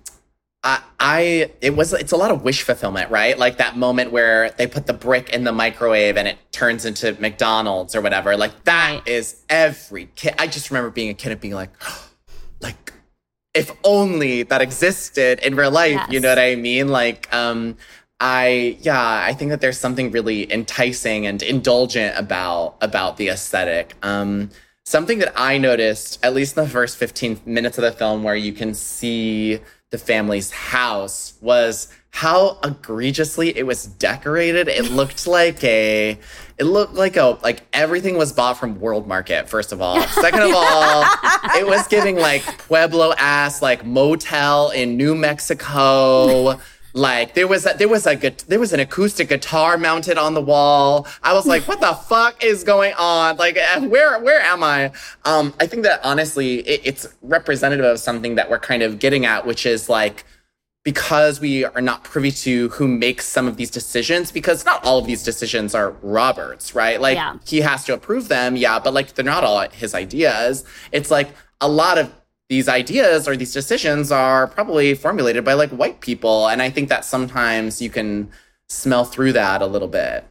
I, 0.63 0.81
I, 0.99 1.51
it 1.61 1.75
was, 1.75 1.93
it's 1.93 2.11
a 2.11 2.17
lot 2.17 2.31
of 2.31 2.43
wish 2.43 2.63
fulfillment, 2.63 3.11
right? 3.11 3.37
Like 3.37 3.57
that 3.57 3.77
moment 3.77 4.11
where 4.11 4.49
they 4.51 4.67
put 4.67 4.87
the 4.87 4.93
brick 4.93 5.29
in 5.29 5.43
the 5.43 5.51
microwave 5.51 6.17
and 6.17 6.27
it 6.27 6.37
turns 6.51 6.85
into 6.85 7.15
McDonald's 7.21 7.95
or 7.95 8.01
whatever. 8.01 8.35
Like 8.35 8.63
that 8.63 9.07
is 9.07 9.43
every 9.49 10.09
kid. 10.15 10.33
I 10.39 10.47
just 10.47 10.71
remember 10.71 10.89
being 10.89 11.09
a 11.09 11.13
kid 11.13 11.31
and 11.31 11.39
being 11.39 11.53
like, 11.53 11.71
like, 12.59 12.93
if 13.53 13.71
only 13.83 14.43
that 14.43 14.61
existed 14.61 15.39
in 15.39 15.55
real 15.55 15.71
life, 15.71 15.93
yes. 15.93 16.11
you 16.11 16.19
know 16.19 16.29
what 16.29 16.39
I 16.39 16.55
mean? 16.55 16.89
Like, 16.89 17.33
um, 17.33 17.77
I 18.19 18.77
yeah, 18.81 19.23
I 19.25 19.33
think 19.33 19.51
that 19.51 19.61
there's 19.61 19.79
something 19.79 20.11
really 20.11 20.51
enticing 20.51 21.27
and 21.27 21.41
indulgent 21.43 22.17
about 22.17 22.75
about 22.81 23.17
the 23.17 23.29
aesthetic. 23.29 23.95
Um, 24.01 24.49
something 24.85 25.19
that 25.19 25.33
I 25.35 25.57
noticed, 25.57 26.23
at 26.25 26.33
least 26.33 26.57
in 26.57 26.63
the 26.63 26.69
first 26.69 26.97
15 26.97 27.41
minutes 27.45 27.77
of 27.77 27.83
the 27.83 27.91
film, 27.91 28.23
where 28.23 28.35
you 28.35 28.53
can 28.53 28.73
see 28.73 29.59
the 29.91 29.97
family's 29.97 30.49
house, 30.51 31.33
was 31.41 31.89
how 32.09 32.57
egregiously 32.63 33.55
it 33.55 33.67
was 33.67 33.85
decorated. 33.85 34.67
It 34.67 34.89
looked 34.91 35.27
like 35.27 35.63
a 35.63 36.17
it 36.57 36.63
looked 36.63 36.95
like 36.95 37.17
a 37.17 37.37
like 37.43 37.67
everything 37.73 38.17
was 38.17 38.33
bought 38.33 38.57
from 38.57 38.79
World 38.79 39.07
Market, 39.07 39.47
first 39.47 39.71
of 39.71 39.79
all. 39.79 40.01
Second 40.07 40.41
of 40.41 40.51
all, 40.55 41.03
it 41.55 41.67
was 41.67 41.87
giving 41.87 42.15
like 42.15 42.41
Pueblo 42.57 43.13
ass 43.19 43.61
like 43.61 43.85
motel 43.85 44.71
in 44.71 44.97
New 44.97 45.13
Mexico. 45.13 46.59
Like 46.93 47.33
there 47.33 47.47
was 47.47 47.65
a, 47.65 47.73
there 47.77 47.87
was 47.87 48.07
a 48.07 48.15
there 48.47 48.59
was 48.59 48.73
an 48.73 48.79
acoustic 48.79 49.29
guitar 49.29 49.77
mounted 49.77 50.17
on 50.17 50.33
the 50.33 50.41
wall. 50.41 51.07
I 51.21 51.33
was 51.33 51.45
like, 51.45 51.67
what 51.67 51.79
the 51.79 51.93
fuck 52.09 52.43
is 52.43 52.63
going 52.63 52.93
on? 52.97 53.37
Like 53.37 53.57
eh, 53.57 53.79
where 53.85 54.19
where 54.21 54.41
am 54.41 54.63
I? 54.63 54.91
Um, 55.25 55.53
I 55.59 55.67
think 55.67 55.83
that 55.83 55.99
honestly, 56.03 56.59
it, 56.59 56.81
it's 56.83 57.07
representative 57.21 57.85
of 57.85 57.99
something 57.99 58.35
that 58.35 58.49
we're 58.49 58.59
kind 58.59 58.83
of 58.83 58.99
getting 58.99 59.25
at, 59.25 59.45
which 59.45 59.65
is 59.65 59.89
like 59.89 60.23
because 60.87 61.41
we 61.41 61.65
are 61.65 61.81
not 61.81 62.05
privy 62.05 62.31
to 62.31 62.69
who 62.69 62.87
makes 62.87 63.25
some 63.25 63.45
of 63.45 63.57
these 63.57 63.69
decisions, 63.69 64.31
because 64.31 64.63
not 64.63 64.81
all 64.85 64.99
of 64.99 65.05
these 65.05 65.21
decisions 65.21 65.75
are 65.75 65.91
Robert's, 66.01 66.73
right? 66.73 67.01
Like 67.01 67.17
yeah. 67.17 67.35
he 67.45 67.59
has 67.59 67.83
to 67.85 67.93
approve 67.93 68.29
them, 68.29 68.55
yeah, 68.55 68.79
but 68.79 68.93
like 68.93 69.13
they're 69.13 69.25
not 69.25 69.43
all 69.43 69.67
his 69.69 69.93
ideas. 69.93 70.63
It's 70.93 71.11
like 71.11 71.29
a 71.59 71.67
lot 71.67 71.97
of 71.97 72.09
these 72.49 72.69
ideas 72.69 73.27
or 73.27 73.35
these 73.35 73.53
decisions 73.53 74.11
are 74.11 74.47
probably 74.47 74.93
formulated 74.93 75.43
by 75.43 75.53
like 75.53 75.69
white 75.71 75.99
people. 75.99 76.47
And 76.47 76.61
I 76.61 76.69
think 76.69 76.89
that 76.89 77.03
sometimes 77.03 77.81
you 77.81 77.89
can 77.89 78.29
smell 78.69 79.05
through 79.05 79.33
that 79.33 79.61
a 79.61 79.65
little 79.65 79.87
bit. 79.87 80.25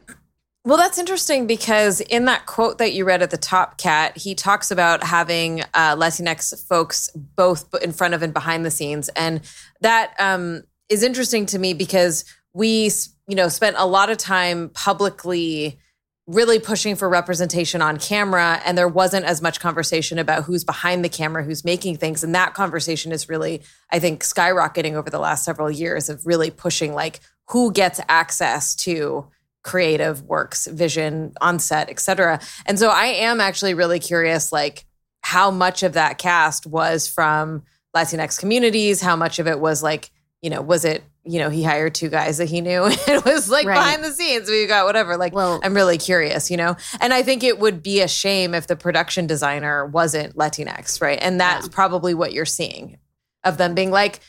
Well, 0.67 0.77
that's 0.77 0.97
interesting 0.97 1.47
because 1.47 2.01
in 2.01 2.25
that 2.25 2.45
quote 2.45 2.77
that 2.79 2.91
you 2.91 3.05
read 3.05 3.21
at 3.21 3.31
the 3.31 3.37
top, 3.37 3.77
Kat, 3.77 4.17
he 4.17 4.35
talks 4.35 4.69
about 4.69 5.01
having 5.01 5.61
uh, 5.73 5.95
Latinx 5.95 6.67
folks 6.67 7.09
both 7.15 7.73
in 7.81 7.93
front 7.93 8.13
of 8.13 8.21
and 8.21 8.33
behind 8.33 8.65
the 8.65 8.71
scenes, 8.71 9.07
and 9.15 9.39
that 9.79 10.13
um, 10.19 10.63
is 10.89 11.03
interesting 11.03 11.45
to 11.45 11.57
me 11.57 11.73
because 11.73 12.25
we, 12.53 12.91
you 13.27 13.35
know, 13.35 13.47
spent 13.47 13.77
a 13.79 13.87
lot 13.87 14.09
of 14.09 14.17
time 14.17 14.69
publicly 14.73 15.79
really 16.27 16.59
pushing 16.59 16.95
for 16.95 17.07
representation 17.07 17.81
on 17.81 17.97
camera 17.97 18.61
and 18.65 18.77
there 18.77 18.87
wasn't 18.87 19.25
as 19.25 19.41
much 19.41 19.59
conversation 19.59 20.19
about 20.19 20.43
who's 20.43 20.63
behind 20.63 21.03
the 21.03 21.09
camera 21.09 21.43
who's 21.43 21.63
making 21.63 21.95
things. 21.95 22.23
And 22.23 22.35
that 22.35 22.53
conversation 22.53 23.11
is 23.11 23.29
really 23.29 23.61
i 23.91 23.99
think 23.99 24.23
skyrocketing 24.23 24.93
over 24.93 25.09
the 25.09 25.19
last 25.19 25.45
several 25.45 25.71
years 25.71 26.09
of 26.09 26.25
really 26.25 26.51
pushing 26.51 26.93
like 26.93 27.21
who 27.49 27.71
gets 27.71 28.01
access 28.09 28.75
to 28.75 29.27
creative 29.63 30.23
works 30.23 30.67
vision 30.67 31.33
on 31.41 31.59
set 31.59 31.89
etc 31.89 32.39
and 32.65 32.79
so 32.79 32.89
i 32.89 33.05
am 33.05 33.41
actually 33.41 33.73
really 33.73 33.99
curious 33.99 34.51
like 34.51 34.85
how 35.21 35.51
much 35.51 35.83
of 35.83 35.93
that 35.93 36.17
cast 36.17 36.65
was 36.65 37.05
from 37.07 37.63
latinx 37.93 38.39
communities? 38.39 39.01
How 39.01 39.15
much 39.15 39.39
of 39.39 39.47
it 39.47 39.59
was 39.59 39.83
like 39.83 40.09
you 40.41 40.49
know 40.49 40.61
was 40.61 40.85
it 40.85 41.03
you 41.27 41.39
know, 41.39 41.49
he 41.49 41.63
hired 41.63 41.93
two 41.93 42.09
guys 42.09 42.37
that 42.37 42.49
he 42.49 42.61
knew. 42.61 42.85
it 43.07 43.25
was 43.25 43.49
like 43.49 43.65
right. 43.65 43.75
behind 43.75 44.03
the 44.03 44.11
scenes. 44.11 44.49
We 44.49 44.65
got 44.65 44.85
whatever. 44.85 45.17
Like, 45.17 45.33
well, 45.33 45.59
I'm 45.63 45.73
really 45.73 45.97
curious, 45.97 46.49
you 46.49 46.57
know? 46.57 46.75
And 46.99 47.13
I 47.13 47.23
think 47.23 47.43
it 47.43 47.59
would 47.59 47.83
be 47.83 48.01
a 48.01 48.07
shame 48.07 48.53
if 48.53 48.67
the 48.67 48.75
production 48.75 49.27
designer 49.27 49.85
wasn't 49.85 50.35
Latinx, 50.35 51.01
right? 51.01 51.19
And 51.21 51.39
that's 51.39 51.67
yeah. 51.67 51.73
probably 51.73 52.13
what 52.13 52.33
you're 52.33 52.45
seeing 52.45 52.97
of 53.43 53.57
them 53.57 53.75
being 53.75 53.91
like, 53.91 54.19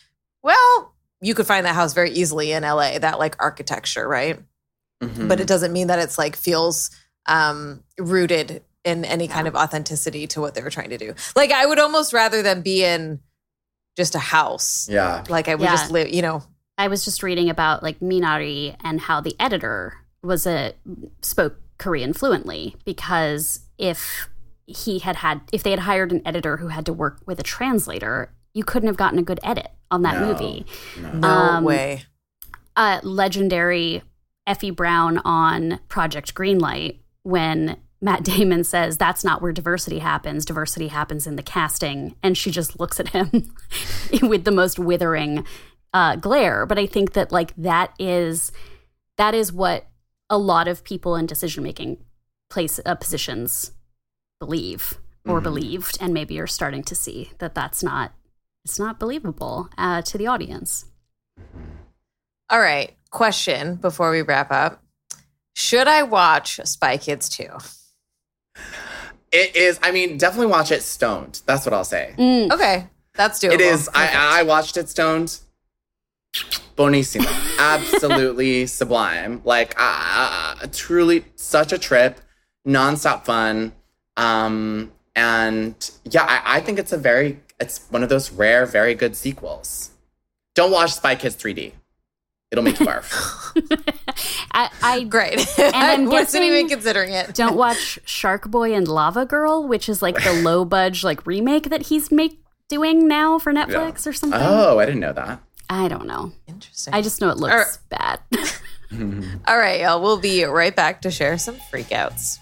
well, 0.42 0.94
you 1.20 1.34
could 1.34 1.46
find 1.46 1.66
that 1.66 1.74
house 1.74 1.94
very 1.94 2.10
easily 2.10 2.52
in 2.52 2.62
LA, 2.62 2.98
that 2.98 3.18
like 3.18 3.36
architecture, 3.40 4.06
right? 4.06 4.38
Mm-hmm. 5.02 5.28
But 5.28 5.40
it 5.40 5.46
doesn't 5.46 5.72
mean 5.72 5.88
that 5.88 5.98
it's 5.98 6.18
like 6.18 6.36
feels 6.36 6.90
um, 7.26 7.82
rooted 7.98 8.62
in 8.84 9.04
any 9.04 9.26
yeah. 9.26 9.32
kind 9.32 9.48
of 9.48 9.54
authenticity 9.54 10.26
to 10.28 10.40
what 10.40 10.54
they 10.54 10.62
were 10.62 10.70
trying 10.70 10.90
to 10.90 10.98
do. 10.98 11.14
Like, 11.36 11.50
I 11.52 11.66
would 11.66 11.78
almost 11.78 12.12
rather 12.12 12.42
them 12.42 12.62
be 12.62 12.84
in 12.84 13.20
just 13.98 14.14
a 14.14 14.20
house. 14.20 14.88
Yeah. 14.88 15.24
Like 15.28 15.48
I 15.48 15.56
would 15.56 15.64
yeah. 15.64 15.72
just 15.72 15.90
live, 15.90 16.08
you 16.08 16.22
know, 16.22 16.42
I 16.78 16.88
was 16.88 17.04
just 17.04 17.22
reading 17.22 17.50
about 17.50 17.82
like 17.82 17.98
Minari 17.98 18.76
and 18.82 19.00
how 19.00 19.20
the 19.20 19.36
editor 19.38 19.94
was 20.22 20.46
a 20.46 20.74
spoke 21.20 21.56
Korean 21.76 22.12
fluently 22.12 22.76
because 22.84 23.60
if 23.76 24.28
he 24.66 25.00
had 25.00 25.16
had 25.16 25.40
if 25.52 25.62
they 25.62 25.70
had 25.70 25.80
hired 25.80 26.12
an 26.12 26.22
editor 26.24 26.58
who 26.58 26.68
had 26.68 26.86
to 26.86 26.92
work 26.92 27.20
with 27.26 27.40
a 27.40 27.42
translator, 27.42 28.32
you 28.54 28.62
couldn't 28.62 28.86
have 28.86 28.96
gotten 28.96 29.18
a 29.18 29.22
good 29.22 29.40
edit 29.42 29.70
on 29.90 30.02
that 30.02 30.20
no, 30.20 30.26
movie. 30.26 30.66
No, 31.14 31.28
um, 31.28 31.64
way. 31.64 32.04
Uh, 32.76 33.00
legendary 33.02 34.02
Effie 34.46 34.70
Brown 34.70 35.18
on 35.18 35.80
Project 35.88 36.34
Greenlight 36.34 36.98
when 37.22 37.76
Matt 38.00 38.22
Damon 38.22 38.62
says 38.62 38.96
that's 38.96 39.24
not 39.24 39.42
where 39.42 39.52
diversity 39.52 39.98
happens. 39.98 40.44
Diversity 40.44 40.88
happens 40.88 41.26
in 41.26 41.36
the 41.36 41.42
casting. 41.42 42.14
And 42.22 42.36
she 42.36 42.50
just 42.50 42.78
looks 42.78 43.00
at 43.00 43.08
him 43.08 43.30
with 44.22 44.44
the 44.44 44.52
most 44.52 44.78
withering 44.78 45.44
uh, 45.92 46.16
glare. 46.16 46.66
But 46.66 46.78
I 46.78 46.86
think 46.86 47.12
that 47.12 47.32
like 47.32 47.54
that 47.56 47.92
is 47.98 48.52
that 49.16 49.34
is 49.34 49.52
what 49.52 49.86
a 50.30 50.38
lot 50.38 50.68
of 50.68 50.84
people 50.84 51.16
in 51.16 51.26
decision 51.26 51.62
making 51.62 51.98
place 52.50 52.80
uh, 52.84 52.94
positions 52.94 53.72
believe 54.40 54.98
or 55.26 55.36
mm-hmm. 55.36 55.44
believed, 55.44 55.98
and 56.00 56.14
maybe 56.14 56.34
you're 56.34 56.46
starting 56.46 56.82
to 56.84 56.94
see 56.94 57.32
that 57.38 57.54
that's 57.54 57.82
not 57.82 58.12
it's 58.64 58.78
not 58.78 58.98
believable 58.98 59.68
uh, 59.78 60.02
to 60.02 60.18
the 60.18 60.26
audience. 60.26 60.86
All 62.50 62.60
right, 62.60 62.94
question 63.10 63.76
before 63.76 64.10
we 64.10 64.22
wrap 64.22 64.50
up: 64.50 64.82
Should 65.54 65.88
I 65.88 66.02
watch 66.02 66.60
Spy 66.64 66.96
Kids 66.96 67.28
2? 67.28 67.46
It 69.30 69.56
is. 69.56 69.78
I 69.82 69.90
mean, 69.90 70.16
definitely 70.16 70.46
watch 70.46 70.72
it 70.72 70.82
stoned. 70.82 71.42
That's 71.46 71.66
what 71.66 71.74
I'll 71.74 71.84
say. 71.84 72.14
Mm. 72.16 72.52
Okay, 72.52 72.86
that's 73.14 73.40
doable. 73.40 73.52
It 73.52 73.60
is. 73.60 73.88
I, 73.94 74.40
I 74.40 74.42
watched 74.44 74.76
it 74.76 74.88
stoned. 74.88 75.38
Bonissimo. 76.76 77.28
Absolutely 77.58 78.66
sublime. 78.66 79.42
Like, 79.44 79.74
uh, 79.78 80.66
truly 80.72 81.24
such 81.34 81.72
a 81.72 81.78
trip, 81.78 82.20
nonstop 82.66 83.24
fun. 83.24 83.72
Um, 84.16 84.92
and 85.16 85.90
yeah, 86.04 86.24
I, 86.24 86.58
I 86.58 86.60
think 86.60 86.78
it's 86.78 86.92
a 86.92 86.98
very, 86.98 87.40
it's 87.58 87.86
one 87.90 88.02
of 88.02 88.08
those 88.08 88.30
rare, 88.30 88.64
very 88.66 88.94
good 88.94 89.16
sequels. 89.16 89.90
Don't 90.54 90.70
watch 90.70 90.92
Spy 90.92 91.14
Kids 91.14 91.36
3D. 91.36 91.72
It'll 92.50 92.64
make 92.64 92.80
you 92.80 92.86
barf. 92.86 93.12
I, 94.52 94.70
I 94.82 95.04
great. 95.04 95.46
And 95.58 95.74
I'm 95.74 96.08
I 96.08 96.10
wasn't 96.10 96.44
even 96.44 96.68
considering 96.68 97.12
it. 97.12 97.34
don't 97.34 97.56
watch 97.56 97.98
Shark 98.06 98.48
Boy 98.50 98.72
and 98.74 98.88
Lava 98.88 99.26
Girl, 99.26 99.66
which 99.68 99.88
is 99.88 100.00
like 100.00 100.22
the 100.22 100.32
low 100.32 100.64
budge 100.64 101.04
like 101.04 101.26
remake 101.26 101.68
that 101.70 101.86
he's 101.86 102.10
make 102.10 102.40
doing 102.68 103.06
now 103.06 103.38
for 103.38 103.52
Netflix 103.52 104.04
yeah. 104.04 104.10
or 104.10 104.12
something. 104.12 104.40
Oh, 104.42 104.78
I 104.78 104.86
didn't 104.86 105.00
know 105.00 105.12
that. 105.12 105.42
I 105.70 105.88
don't 105.88 106.06
know. 106.06 106.32
Interesting. 106.46 106.94
I 106.94 107.02
just 107.02 107.20
know 107.20 107.30
it 107.30 107.36
looks 107.36 107.78
bad. 107.88 108.20
All 109.46 109.58
right, 109.58 109.80
y'all. 109.80 110.00
We'll 110.00 110.18
be 110.18 110.44
right 110.44 110.74
back 110.74 111.02
to 111.02 111.10
share 111.10 111.36
some 111.36 111.56
freakouts. 111.56 112.38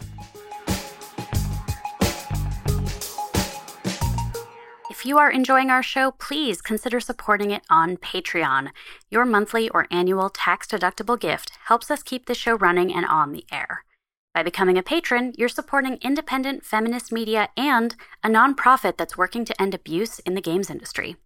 If 4.89 5.05
you 5.05 5.19
are 5.19 5.31
enjoying 5.31 5.71
our 5.71 5.83
show, 5.83 6.13
please 6.13 6.63
consider 6.63 7.01
supporting 7.01 7.51
it 7.51 7.63
on 7.69 7.97
Patreon. 7.97 8.71
Your 9.11 9.25
monthly 9.25 9.69
or 9.71 9.87
annual 9.91 10.31
tax 10.31 10.67
deductible 10.67 11.19
gift 11.19 11.53
helps 11.67 11.91
us 11.91 12.03
keep 12.03 12.27
the 12.27 12.35
show 12.35 12.55
running 12.55 12.95
and 12.95 13.05
on 13.07 13.33
the 13.33 13.45
air. 13.53 13.85
By 14.33 14.43
becoming 14.43 14.79
a 14.79 14.83
patron, 14.83 15.33
you're 15.37 15.49
supporting 15.49 15.99
independent 16.01 16.65
feminist 16.65 17.13
media 17.13 17.49
and 17.57 17.97
a 18.23 18.29
nonprofit 18.29 18.97
that's 18.97 19.17
working 19.17 19.45
to 19.45 19.61
end 19.61 19.75
abuse 19.75 20.19
in 20.21 20.35
the 20.35 20.41
games 20.41 20.71
industry. 20.71 21.17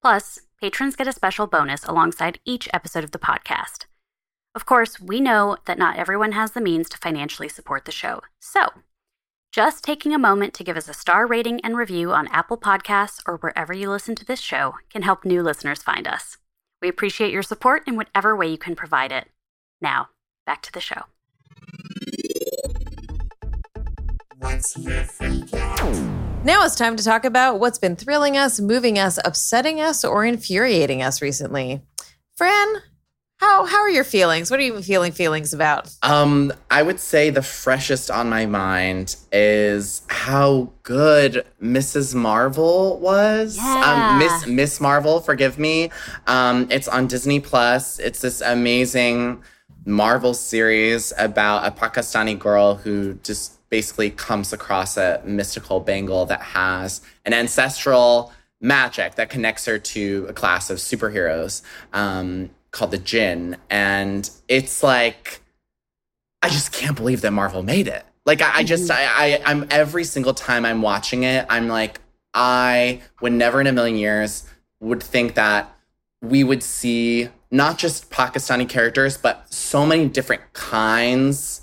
Plus, 0.00 0.40
patrons 0.62 0.94
get 0.94 1.08
a 1.08 1.12
special 1.12 1.48
bonus 1.48 1.82
alongside 1.82 2.38
each 2.44 2.68
episode 2.72 3.02
of 3.02 3.10
the 3.10 3.18
podcast. 3.18 3.86
Of 4.54 4.64
course, 4.64 5.00
we 5.00 5.18
know 5.18 5.56
that 5.66 5.76
not 5.76 5.96
everyone 5.96 6.30
has 6.32 6.52
the 6.52 6.60
means 6.60 6.88
to 6.90 6.98
financially 6.98 7.48
support 7.48 7.84
the 7.84 7.90
show. 7.90 8.20
So, 8.38 8.68
just 9.50 9.82
taking 9.82 10.14
a 10.14 10.20
moment 10.20 10.54
to 10.54 10.62
give 10.62 10.76
us 10.76 10.88
a 10.88 10.94
star 10.94 11.26
rating 11.26 11.60
and 11.62 11.76
review 11.76 12.12
on 12.12 12.28
Apple 12.28 12.56
Podcasts 12.56 13.20
or 13.26 13.38
wherever 13.38 13.72
you 13.72 13.90
listen 13.90 14.14
to 14.14 14.24
this 14.24 14.40
show 14.40 14.74
can 14.88 15.02
help 15.02 15.24
new 15.24 15.42
listeners 15.42 15.82
find 15.82 16.06
us. 16.06 16.38
We 16.80 16.88
appreciate 16.88 17.32
your 17.32 17.42
support 17.42 17.82
in 17.88 17.96
whatever 17.96 18.36
way 18.36 18.46
you 18.46 18.58
can 18.58 18.76
provide 18.76 19.10
it. 19.10 19.30
Now, 19.80 20.10
back 20.46 20.62
to 20.62 20.72
the 20.72 20.80
show. 20.80 21.06
Now 26.44 26.64
it's 26.64 26.74
time 26.74 26.96
to 26.96 27.04
talk 27.04 27.24
about 27.24 27.60
what's 27.60 27.78
been 27.78 27.94
thrilling 27.94 28.36
us, 28.36 28.58
moving 28.58 28.98
us, 28.98 29.18
upsetting 29.24 29.80
us, 29.80 30.04
or 30.04 30.24
infuriating 30.24 31.00
us 31.00 31.22
recently. 31.22 31.80
Fran, 32.36 32.82
how 33.36 33.64
how 33.66 33.78
are 33.78 33.90
your 33.90 34.02
feelings? 34.02 34.50
What 34.50 34.58
are 34.58 34.64
you 34.64 34.82
feeling 34.82 35.12
feelings 35.12 35.52
about? 35.52 35.94
Um, 36.02 36.52
I 36.70 36.82
would 36.82 36.98
say 36.98 37.30
the 37.30 37.42
freshest 37.42 38.10
on 38.10 38.28
my 38.28 38.46
mind 38.46 39.14
is 39.30 40.02
how 40.08 40.72
good 40.82 41.46
Mrs. 41.62 42.14
Marvel 42.14 42.98
was. 42.98 43.58
Um, 43.58 43.64
yeah. 43.64 44.10
Um, 44.10 44.18
Miss 44.18 44.46
Miss 44.46 44.80
Marvel, 44.80 45.20
forgive 45.20 45.58
me. 45.58 45.90
Um, 46.26 46.66
it's 46.70 46.88
on 46.88 47.06
Disney 47.06 47.38
Plus. 47.38 48.00
It's 48.00 48.20
this 48.20 48.40
amazing 48.40 49.42
Marvel 49.84 50.34
series 50.34 51.12
about 51.16 51.66
a 51.66 51.70
Pakistani 51.70 52.36
girl 52.36 52.74
who 52.74 53.14
just 53.22 53.58
basically 53.72 54.10
comes 54.10 54.52
across 54.52 54.98
a 54.98 55.22
mystical 55.24 55.80
bangle 55.80 56.26
that 56.26 56.42
has 56.42 57.00
an 57.24 57.32
ancestral 57.32 58.30
magic 58.60 59.14
that 59.14 59.30
connects 59.30 59.64
her 59.64 59.78
to 59.78 60.26
a 60.28 60.32
class 60.34 60.68
of 60.68 60.76
superheroes 60.76 61.62
um, 61.94 62.50
called 62.70 62.90
the 62.90 62.98
Jinn. 62.98 63.56
And 63.70 64.28
it's 64.46 64.82
like, 64.82 65.40
I 66.42 66.50
just 66.50 66.70
can't 66.70 66.94
believe 66.94 67.22
that 67.22 67.30
Marvel 67.30 67.62
made 67.62 67.88
it. 67.88 68.04
Like, 68.26 68.42
I, 68.42 68.58
I 68.58 68.62
just, 68.62 68.90
mm-hmm. 68.90 69.20
I, 69.20 69.36
I, 69.36 69.50
I'm 69.50 69.66
every 69.70 70.04
single 70.04 70.34
time 70.34 70.66
I'm 70.66 70.82
watching 70.82 71.22
it, 71.22 71.46
I'm 71.48 71.66
like, 71.66 71.98
I 72.34 73.00
would 73.22 73.32
never 73.32 73.58
in 73.58 73.66
a 73.66 73.72
million 73.72 73.96
years 73.96 74.44
would 74.80 75.02
think 75.02 75.34
that 75.36 75.74
we 76.20 76.44
would 76.44 76.62
see 76.62 77.30
not 77.50 77.78
just 77.78 78.10
Pakistani 78.10 78.68
characters, 78.68 79.16
but 79.16 79.50
so 79.50 79.86
many 79.86 80.08
different 80.08 80.42
kinds 80.52 81.61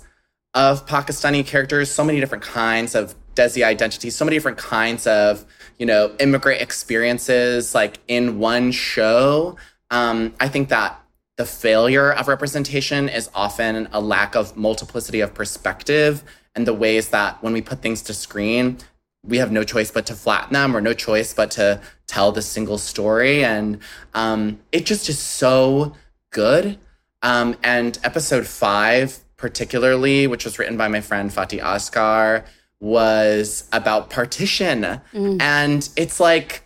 of 0.54 0.86
Pakistani 0.86 1.46
characters, 1.46 1.90
so 1.90 2.04
many 2.04 2.20
different 2.20 2.44
kinds 2.44 2.94
of 2.94 3.14
Desi 3.34 3.64
identities, 3.64 4.16
so 4.16 4.24
many 4.24 4.36
different 4.36 4.58
kinds 4.58 5.06
of, 5.06 5.44
you 5.78 5.86
know, 5.86 6.14
immigrant 6.18 6.60
experiences 6.60 7.74
like 7.74 7.98
in 8.08 8.38
one 8.38 8.72
show. 8.72 9.56
Um, 9.90 10.34
I 10.40 10.48
think 10.48 10.68
that 10.68 11.00
the 11.36 11.46
failure 11.46 12.12
of 12.12 12.28
representation 12.28 13.08
is 13.08 13.30
often 13.34 13.88
a 13.92 14.00
lack 14.00 14.34
of 14.34 14.56
multiplicity 14.56 15.20
of 15.20 15.32
perspective 15.32 16.22
and 16.54 16.66
the 16.66 16.74
ways 16.74 17.08
that 17.10 17.42
when 17.42 17.52
we 17.52 17.62
put 17.62 17.80
things 17.80 18.02
to 18.02 18.14
screen, 18.14 18.78
we 19.22 19.38
have 19.38 19.52
no 19.52 19.64
choice 19.64 19.90
but 19.90 20.06
to 20.06 20.14
flatten 20.14 20.54
them 20.54 20.76
or 20.76 20.80
no 20.80 20.92
choice 20.92 21.32
but 21.32 21.50
to 21.52 21.80
tell 22.06 22.32
the 22.32 22.42
single 22.42 22.78
story. 22.78 23.44
And 23.44 23.78
um, 24.14 24.58
it 24.72 24.86
just 24.86 25.08
is 25.08 25.18
so 25.18 25.94
good. 26.30 26.78
Um, 27.22 27.56
and 27.62 27.98
episode 28.02 28.46
five 28.46 29.18
particularly, 29.40 30.26
which 30.26 30.44
was 30.44 30.58
written 30.58 30.76
by 30.76 30.86
my 30.86 31.00
friend 31.00 31.30
Fatimah 31.30 31.62
Asghar, 31.62 32.44
was 32.78 33.68
about 33.72 34.10
partition. 34.10 35.00
Mm. 35.12 35.40
And 35.40 35.88
it's 35.96 36.20
like 36.20 36.62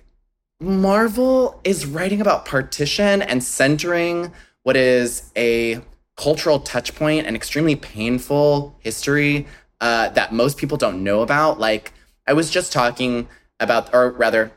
Marvel 0.61 1.61
is 1.65 1.87
writing 1.87 2.21
about 2.21 2.45
partition 2.45 3.23
and 3.23 3.43
centering 3.43 4.33
what 4.65 4.77
is 4.77 5.31
a 5.37 5.81
cultural 6.17 6.61
touchpoint 6.61 7.25
and 7.25 7.37
extremely 7.37 7.77
painful 7.77 8.77
history 8.81 9.47
uh, 9.81 10.09
that 10.11 10.33
most 10.33 10.57
people 10.57 10.77
don't 10.77 11.03
know 11.03 11.23
about. 11.23 11.59
Like, 11.59 11.93
I 12.27 12.33
was 12.33 12.51
just 12.51 12.73
talking 12.73 13.29
about, 13.61 13.93
or 13.95 14.11
rather, 14.11 14.53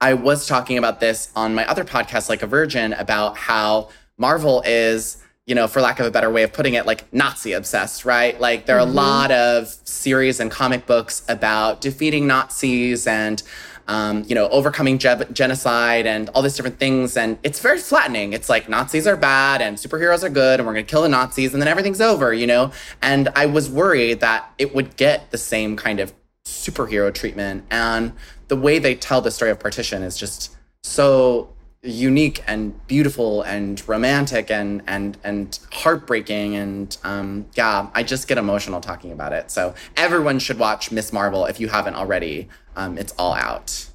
I 0.00 0.14
was 0.14 0.46
talking 0.46 0.78
about 0.78 1.00
this 1.00 1.30
on 1.34 1.54
my 1.54 1.66
other 1.66 1.84
podcast, 1.84 2.28
like 2.28 2.42
a 2.42 2.46
virgin, 2.46 2.92
about 2.92 3.36
how 3.36 3.88
Marvel 4.18 4.62
is 4.66 5.22
you 5.46 5.54
know, 5.54 5.66
for 5.66 5.80
lack 5.80 5.98
of 5.98 6.06
a 6.06 6.10
better 6.10 6.30
way 6.30 6.42
of 6.42 6.52
putting 6.52 6.74
it, 6.74 6.86
like 6.86 7.12
Nazi 7.12 7.52
obsessed, 7.52 8.04
right? 8.04 8.40
Like 8.40 8.66
there 8.66 8.78
are 8.78 8.86
mm-hmm. 8.86 8.98
a 8.98 9.02
lot 9.02 9.30
of 9.30 9.68
series 9.84 10.38
and 10.38 10.50
comic 10.50 10.86
books 10.86 11.24
about 11.28 11.80
defeating 11.80 12.26
Nazis 12.26 13.06
and, 13.06 13.42
um, 13.88 14.24
you 14.28 14.34
know, 14.34 14.48
overcoming 14.50 14.98
ge- 14.98 15.28
genocide 15.32 16.06
and 16.06 16.28
all 16.30 16.42
these 16.42 16.54
different 16.54 16.78
things. 16.78 17.16
And 17.16 17.38
it's 17.42 17.58
very 17.58 17.78
flattening. 17.78 18.32
It's 18.32 18.48
like 18.48 18.68
Nazis 18.68 19.06
are 19.06 19.16
bad 19.16 19.60
and 19.60 19.76
superheroes 19.76 20.22
are 20.22 20.28
good 20.28 20.60
and 20.60 20.66
we're 20.66 20.74
going 20.74 20.86
to 20.86 20.90
kill 20.90 21.02
the 21.02 21.08
Nazis 21.08 21.52
and 21.52 21.60
then 21.60 21.68
everything's 21.68 22.00
over, 22.00 22.32
you 22.32 22.46
know? 22.46 22.70
And 23.02 23.28
I 23.34 23.46
was 23.46 23.68
worried 23.68 24.20
that 24.20 24.52
it 24.58 24.74
would 24.74 24.96
get 24.96 25.32
the 25.32 25.38
same 25.38 25.76
kind 25.76 25.98
of 25.98 26.12
superhero 26.44 27.12
treatment. 27.12 27.64
And 27.70 28.12
the 28.48 28.56
way 28.56 28.78
they 28.78 28.94
tell 28.94 29.20
the 29.20 29.30
story 29.30 29.50
of 29.50 29.58
partition 29.58 30.02
is 30.02 30.16
just 30.16 30.56
so 30.82 31.52
unique 31.82 32.42
and 32.46 32.86
beautiful 32.86 33.40
and 33.42 33.86
romantic 33.88 34.50
and 34.50 34.82
and 34.86 35.16
and 35.24 35.58
heartbreaking 35.72 36.54
and 36.54 36.98
um 37.04 37.46
yeah 37.54 37.88
i 37.94 38.02
just 38.02 38.28
get 38.28 38.36
emotional 38.36 38.82
talking 38.82 39.12
about 39.12 39.32
it. 39.32 39.50
So 39.50 39.74
everyone 39.96 40.38
should 40.40 40.58
watch 40.58 40.92
miss 40.92 41.10
marvel 41.12 41.46
if 41.46 41.58
you 41.58 41.68
haven't 41.68 41.94
already. 41.94 42.48
Um 42.76 42.98
it's 42.98 43.14
all 43.18 43.32
out. 43.32 43.86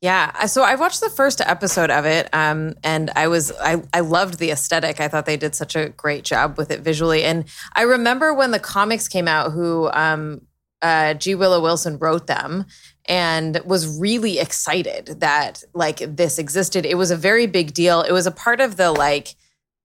Yeah, 0.00 0.46
so 0.46 0.62
I 0.62 0.74
watched 0.74 1.00
the 1.00 1.10
first 1.10 1.40
episode 1.40 1.88
of 1.88 2.04
it, 2.06 2.28
um, 2.32 2.74
and 2.82 3.08
I 3.14 3.28
was 3.28 3.52
I 3.60 3.84
I 3.94 4.00
loved 4.00 4.40
the 4.40 4.50
aesthetic. 4.50 5.00
I 5.00 5.06
thought 5.06 5.26
they 5.26 5.36
did 5.36 5.54
such 5.54 5.76
a 5.76 5.90
great 5.90 6.24
job 6.24 6.58
with 6.58 6.72
it 6.72 6.80
visually, 6.80 7.22
and 7.22 7.44
I 7.74 7.82
remember 7.82 8.34
when 8.34 8.50
the 8.50 8.58
comics 8.58 9.06
came 9.06 9.28
out, 9.28 9.52
who 9.52 9.88
um, 9.92 10.40
uh, 10.82 11.14
G. 11.14 11.34
Willow 11.34 11.62
Wilson 11.62 11.96
wrote 11.98 12.26
them, 12.26 12.66
and 13.06 13.60
was 13.64 13.98
really 13.98 14.38
excited 14.38 15.20
that 15.20 15.62
like 15.74 15.98
this 15.98 16.38
existed. 16.38 16.84
It 16.84 16.96
was 16.96 17.10
a 17.10 17.16
very 17.16 17.46
big 17.46 17.72
deal. 17.72 18.02
It 18.02 18.12
was 18.12 18.26
a 18.26 18.32
part 18.32 18.60
of 18.60 18.76
the 18.76 18.92
like 18.92 19.34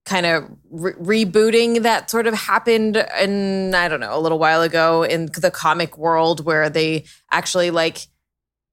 kind 0.08 0.24
of 0.24 0.44
re- 0.70 1.24
rebooting 1.24 1.82
that 1.82 2.10
sort 2.10 2.26
of 2.26 2.34
happened 2.34 2.96
in 3.20 3.74
I 3.74 3.88
don't 3.88 4.00
know 4.00 4.16
a 4.16 4.20
little 4.20 4.38
while 4.38 4.62
ago 4.62 5.02
in 5.02 5.26
the 5.26 5.50
comic 5.50 5.98
world 5.98 6.44
where 6.44 6.70
they 6.70 7.04
actually 7.30 7.70
like 7.70 8.06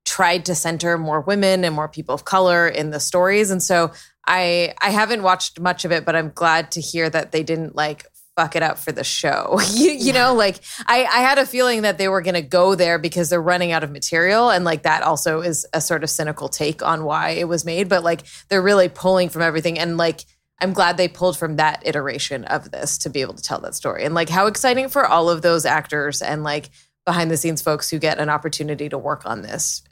tried 0.06 0.46
to 0.46 0.56
center 0.56 0.98
more 0.98 1.20
women 1.20 1.66
and 1.66 1.76
more 1.76 1.90
people 1.90 2.16
of 2.16 2.24
color 2.24 2.68
in 2.68 2.92
the 2.92 3.02
stories 3.02 3.52
and 3.52 3.62
so 3.62 3.92
I 4.26 4.74
I 4.82 4.92
haven't 4.92 5.24
watched 5.24 5.60
much 5.60 5.84
of 5.84 5.92
it 5.92 6.06
but 6.06 6.16
I'm 6.16 6.32
glad 6.34 6.72
to 6.72 6.82
hear 6.82 7.10
that 7.10 7.34
they 7.34 7.44
didn't 7.44 7.76
like 7.76 8.06
fuck 8.36 8.56
it 8.56 8.64
up 8.64 8.78
for 8.78 8.92
the 8.92 9.04
show. 9.04 9.60
you, 9.72 9.92
you 9.92 10.14
know, 10.14 10.34
like 10.34 10.60
I, 10.86 11.06
I 11.06 11.20
had 11.20 11.38
a 11.38 11.46
feeling 11.46 11.84
that 11.84 11.98
they 11.98 12.08
were 12.08 12.22
going 12.22 12.36
to 12.36 12.42
go 12.42 12.76
there 12.76 13.00
because 13.00 13.30
they're 13.30 13.42
running 13.42 13.72
out 13.72 13.84
of 13.84 13.92
material. 13.92 14.50
And 14.50 14.66
like 14.66 14.84
that 14.84 15.04
also 15.04 15.42
is 15.42 15.66
a 15.74 15.82
sort 15.82 16.04
of 16.04 16.10
cynical 16.10 16.50
take 16.50 16.84
on 16.84 17.04
why 17.04 17.32
it 17.32 17.48
was 17.48 17.66
made. 17.66 17.90
But 17.90 18.04
like 18.04 18.24
they're 18.50 18.62
really 18.62 18.90
pulling 18.90 19.30
from 19.30 19.42
everything. 19.42 19.80
And 19.80 19.98
like, 19.98 20.26
I'm 20.60 20.74
glad 20.74 20.98
they 20.98 21.08
pulled 21.08 21.38
from 21.38 21.58
that 21.58 21.82
iteration 21.86 22.46
of 22.46 22.72
this 22.72 22.98
to 23.00 23.10
be 23.10 23.22
able 23.22 23.34
to 23.34 23.44
tell 23.44 23.60
that 23.62 23.76
story. 23.76 24.06
And 24.06 24.14
like 24.14 24.30
how 24.30 24.48
exciting 24.48 24.90
for 24.90 25.06
all 25.06 25.30
of 25.30 25.42
those 25.42 25.66
actors 25.66 26.22
and 26.22 26.44
like 26.44 26.70
behind 27.06 27.30
the 27.30 27.38
scenes 27.38 27.62
folks 27.62 27.90
who 27.90 28.00
get 28.00 28.20
an 28.20 28.30
opportunity 28.30 28.90
to 28.90 28.98
work 28.98 29.26
on 29.26 29.42
this. 29.42 29.84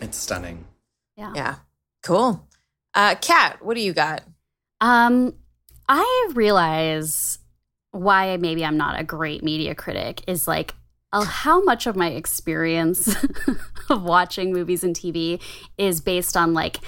It's 0.00 0.18
stunning. 0.18 0.64
Yeah. 1.16 1.32
Yeah. 1.34 1.54
Cool. 2.02 2.46
Uh 2.94 3.14
Kat, 3.20 3.64
what 3.64 3.74
do 3.74 3.80
you 3.80 3.92
got? 3.92 4.22
Um 4.80 5.34
I 5.88 6.30
realize 6.34 7.38
why 7.92 8.36
maybe 8.38 8.64
I'm 8.64 8.76
not 8.76 8.98
a 8.98 9.04
great 9.04 9.44
media 9.44 9.74
critic 9.74 10.22
is 10.26 10.48
like 10.48 10.74
uh, 11.12 11.24
how 11.24 11.62
much 11.62 11.86
of 11.86 11.94
my 11.94 12.08
experience 12.08 13.14
of 13.90 14.02
watching 14.02 14.52
movies 14.52 14.82
and 14.82 14.96
TV 14.96 15.40
is 15.78 16.00
based 16.00 16.36
on 16.36 16.54
like, 16.54 16.78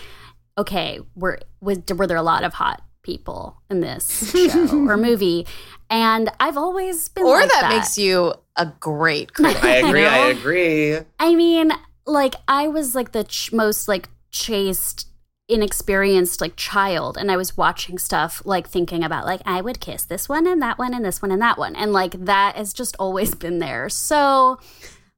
okay, 0.58 1.00
were 1.14 1.38
was 1.60 1.78
were 1.94 2.06
there 2.06 2.16
a 2.16 2.22
lot 2.22 2.42
of 2.42 2.54
hot 2.54 2.82
people 3.02 3.60
in 3.68 3.80
this 3.80 4.30
show 4.50 4.86
or 4.88 4.96
movie? 4.96 5.46
And 5.90 6.30
I've 6.40 6.56
always 6.56 7.08
been 7.10 7.24
or 7.24 7.40
like 7.40 7.50
that, 7.50 7.60
that, 7.62 7.76
makes 7.76 7.98
you 7.98 8.32
a 8.56 8.66
great 8.80 9.32
critic. 9.34 9.62
I 9.62 9.76
agree. 9.76 10.02
You 10.02 10.10
know? 10.10 10.22
I 10.22 10.26
agree. 10.28 10.98
I 11.20 11.34
mean, 11.34 11.72
like 12.06 12.34
I 12.48 12.68
was 12.68 12.94
like 12.94 13.12
the 13.12 13.24
ch- 13.24 13.52
most 13.52 13.88
like 13.88 14.08
chaste 14.30 15.06
inexperienced 15.48 16.40
like 16.40 16.56
child 16.56 17.18
and 17.18 17.30
i 17.30 17.36
was 17.36 17.54
watching 17.56 17.98
stuff 17.98 18.40
like 18.46 18.66
thinking 18.66 19.04
about 19.04 19.26
like 19.26 19.42
i 19.44 19.60
would 19.60 19.78
kiss 19.78 20.02
this 20.04 20.26
one 20.28 20.46
and 20.46 20.62
that 20.62 20.78
one 20.78 20.94
and 20.94 21.04
this 21.04 21.20
one 21.20 21.30
and 21.30 21.42
that 21.42 21.58
one 21.58 21.76
and 21.76 21.92
like 21.92 22.12
that 22.24 22.56
has 22.56 22.72
just 22.72 22.96
always 22.98 23.34
been 23.44 23.58
there 23.58 23.88
so 23.90 24.58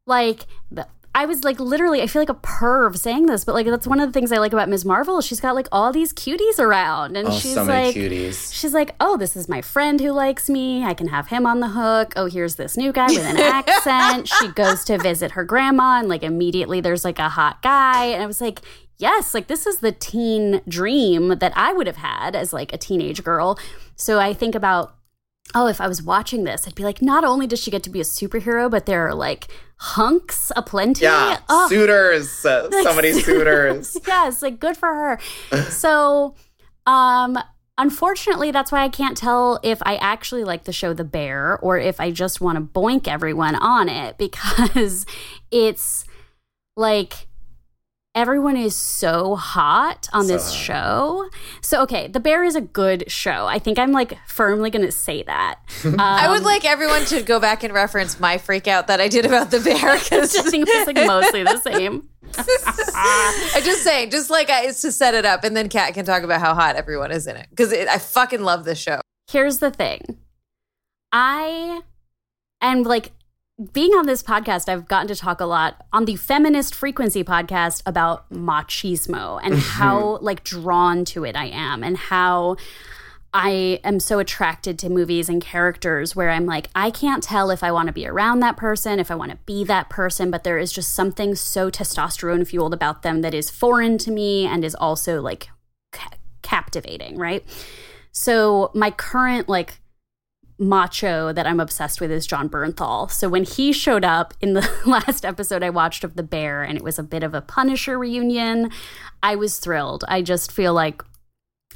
like 0.04 0.46
the, 0.70 0.84
i 1.14 1.24
was 1.26 1.44
like 1.44 1.60
literally 1.60 2.02
i 2.02 2.08
feel 2.08 2.20
like 2.20 2.28
a 2.28 2.34
perv 2.34 2.96
saying 2.98 3.26
this 3.26 3.44
but 3.44 3.54
like 3.54 3.66
that's 3.66 3.86
one 3.86 4.00
of 4.00 4.08
the 4.08 4.12
things 4.12 4.32
i 4.32 4.38
like 4.38 4.52
about 4.52 4.68
ms 4.68 4.84
marvel 4.84 5.20
she's 5.20 5.38
got 5.40 5.54
like 5.54 5.68
all 5.70 5.92
these 5.92 6.12
cuties 6.12 6.58
around 6.58 7.16
and 7.16 7.28
Oh, 7.28 7.38
she's 7.38 7.54
so 7.54 7.62
like 7.62 7.94
cuties. 7.94 8.52
she's 8.52 8.74
like 8.74 8.96
oh 8.98 9.16
this 9.16 9.36
is 9.36 9.48
my 9.48 9.62
friend 9.62 10.00
who 10.00 10.10
likes 10.10 10.50
me 10.50 10.84
i 10.84 10.92
can 10.92 11.06
have 11.06 11.28
him 11.28 11.46
on 11.46 11.60
the 11.60 11.68
hook 11.68 12.12
oh 12.16 12.26
here's 12.26 12.56
this 12.56 12.76
new 12.76 12.92
guy 12.92 13.06
with 13.06 13.24
an 13.24 13.36
accent 13.40 14.26
she 14.28 14.48
goes 14.48 14.84
to 14.86 14.98
visit 14.98 15.30
her 15.32 15.44
grandma 15.44 16.00
and 16.00 16.08
like 16.08 16.24
immediately 16.24 16.80
there's 16.80 17.04
like 17.04 17.20
a 17.20 17.28
hot 17.28 17.62
guy 17.62 18.06
and 18.06 18.22
i 18.22 18.26
was 18.26 18.40
like 18.40 18.60
yes, 18.98 19.34
like 19.34 19.46
this 19.46 19.66
is 19.66 19.78
the 19.78 19.92
teen 19.92 20.60
dream 20.68 21.38
that 21.38 21.52
I 21.56 21.72
would 21.72 21.86
have 21.86 21.96
had 21.96 22.34
as 22.36 22.52
like 22.52 22.72
a 22.72 22.78
teenage 22.78 23.22
girl. 23.24 23.58
So 23.94 24.18
I 24.18 24.32
think 24.34 24.54
about, 24.54 24.94
oh, 25.54 25.66
if 25.68 25.80
I 25.80 25.88
was 25.88 26.02
watching 26.02 26.44
this, 26.44 26.66
I'd 26.66 26.74
be 26.74 26.82
like, 26.84 27.00
not 27.02 27.24
only 27.24 27.46
does 27.46 27.60
she 27.60 27.70
get 27.70 27.82
to 27.84 27.90
be 27.90 28.00
a 28.00 28.04
superhero, 28.04 28.70
but 28.70 28.86
there 28.86 29.06
are 29.08 29.14
like 29.14 29.48
hunks 29.78 30.50
aplenty. 30.56 31.02
Yeah, 31.04 31.38
Oh, 31.48 31.68
suitors. 31.68 32.44
Uh, 32.44 32.70
so 32.82 32.94
many 32.96 33.12
suitors. 33.12 33.96
yes, 34.06 34.42
like 34.42 34.58
good 34.58 34.76
for 34.76 34.88
her. 34.92 35.20
so, 35.70 36.34
um, 36.86 37.38
unfortunately, 37.78 38.50
that's 38.50 38.72
why 38.72 38.82
I 38.82 38.88
can't 38.88 39.16
tell 39.16 39.60
if 39.62 39.82
I 39.82 39.96
actually 39.96 40.44
like 40.44 40.64
the 40.64 40.72
show 40.72 40.92
The 40.94 41.04
Bear 41.04 41.58
or 41.58 41.78
if 41.78 42.00
I 42.00 42.10
just 42.10 42.40
want 42.40 42.56
to 42.56 42.62
boink 42.62 43.06
everyone 43.06 43.54
on 43.54 43.88
it 43.88 44.16
because 44.18 45.04
it's 45.50 46.04
like 46.76 47.26
everyone 48.16 48.56
is 48.56 48.74
so 48.74 49.36
hot 49.36 50.08
on 50.12 50.24
So 50.26 50.32
this 50.32 50.46
hot. 50.46 50.54
show. 50.56 51.30
So, 51.60 51.82
okay, 51.82 52.08
The 52.08 52.18
Bear 52.18 52.42
is 52.42 52.56
a 52.56 52.60
good 52.60 53.08
show. 53.10 53.46
I 53.46 53.58
think 53.60 53.78
I'm 53.78 53.92
like 53.92 54.16
firmly 54.26 54.70
going 54.70 54.84
to 54.86 54.90
say 54.90 55.22
that. 55.24 55.60
Um, 55.84 55.96
I 56.00 56.28
would 56.30 56.42
like 56.42 56.64
everyone 56.64 57.04
to 57.06 57.22
go 57.22 57.38
back 57.38 57.62
and 57.62 57.72
reference 57.74 58.18
my 58.18 58.38
freak 58.38 58.66
out 58.66 58.86
that 58.88 59.00
I 59.00 59.06
did 59.08 59.24
about 59.26 59.50
the 59.52 59.60
bear 59.60 59.98
because 59.98 60.34
I 60.38 60.42
think 60.50 60.66
it 60.68 60.76
was 60.78 60.86
like 60.86 61.06
mostly 61.06 61.44
the 61.44 61.58
same. 61.60 62.08
I 62.38 63.60
just 63.64 63.82
say, 63.84 64.08
just 64.08 64.30
like 64.30 64.50
I, 64.50 64.66
it's 64.66 64.80
to 64.82 64.90
set 64.92 65.14
it 65.14 65.24
up, 65.24 65.44
and 65.44 65.56
then 65.56 65.68
Kat 65.68 65.94
can 65.94 66.04
talk 66.04 66.22
about 66.22 66.40
how 66.40 66.54
hot 66.54 66.74
everyone 66.76 67.12
is 67.12 67.26
in 67.26 67.36
it 67.36 67.46
because 67.50 67.72
I 67.72 67.98
fucking 67.98 68.42
love 68.42 68.64
this 68.64 68.78
show. 68.78 69.00
here's 69.30 69.58
the 69.58 69.70
thing 69.70 70.18
i 71.12 71.80
and 72.60 72.84
like 72.84 73.12
being 73.72 73.92
on 73.92 74.06
this 74.06 74.22
podcast 74.22 74.68
i've 74.68 74.86
gotten 74.86 75.08
to 75.08 75.16
talk 75.16 75.40
a 75.40 75.46
lot 75.46 75.86
on 75.92 76.04
the 76.04 76.16
feminist 76.16 76.74
frequency 76.74 77.24
podcast 77.24 77.82
about 77.86 78.28
machismo 78.30 79.40
and 79.42 79.54
mm-hmm. 79.54 79.80
how 79.80 80.18
like 80.18 80.44
drawn 80.44 81.04
to 81.04 81.24
it 81.24 81.34
i 81.34 81.46
am 81.46 81.82
and 81.82 81.96
how 81.96 82.56
I 83.38 83.80
am 83.84 84.00
so 84.00 84.18
attracted 84.18 84.78
to 84.78 84.88
movies 84.88 85.28
and 85.28 85.42
characters 85.42 86.16
where 86.16 86.30
I'm 86.30 86.46
like, 86.46 86.68
I 86.74 86.90
can't 86.90 87.22
tell 87.22 87.50
if 87.50 87.62
I 87.62 87.70
want 87.70 87.88
to 87.88 87.92
be 87.92 88.06
around 88.06 88.40
that 88.40 88.56
person, 88.56 88.98
if 88.98 89.10
I 89.10 89.14
want 89.14 89.30
to 89.30 89.36
be 89.44 89.62
that 89.64 89.90
person, 89.90 90.30
but 90.30 90.42
there 90.42 90.56
is 90.56 90.72
just 90.72 90.94
something 90.94 91.34
so 91.34 91.70
testosterone 91.70 92.46
fueled 92.46 92.72
about 92.72 93.02
them 93.02 93.20
that 93.20 93.34
is 93.34 93.50
foreign 93.50 93.98
to 93.98 94.10
me 94.10 94.46
and 94.46 94.64
is 94.64 94.74
also 94.74 95.20
like 95.20 95.50
ca- 95.92 96.16
captivating, 96.40 97.18
right? 97.18 97.44
So 98.10 98.70
my 98.72 98.90
current 98.90 99.50
like 99.50 99.80
macho 100.58 101.32
that 101.32 101.46
I'm 101.46 101.60
obsessed 101.60 102.00
with 102.00 102.10
is 102.10 102.26
Jon 102.26 102.48
Bernthal. 102.48 103.10
So 103.10 103.28
when 103.28 103.44
he 103.44 103.72
showed 103.72 104.04
up 104.04 104.34
in 104.40 104.54
the 104.54 104.68
last 104.86 105.24
episode 105.24 105.62
I 105.62 105.70
watched 105.70 106.04
of 106.04 106.16
The 106.16 106.22
Bear 106.22 106.62
and 106.62 106.76
it 106.76 106.84
was 106.84 106.98
a 106.98 107.02
bit 107.02 107.22
of 107.22 107.34
a 107.34 107.40
Punisher 107.40 107.98
reunion, 107.98 108.70
I 109.22 109.36
was 109.36 109.58
thrilled. 109.58 110.04
I 110.08 110.22
just 110.22 110.50
feel 110.52 110.72
like 110.72 111.02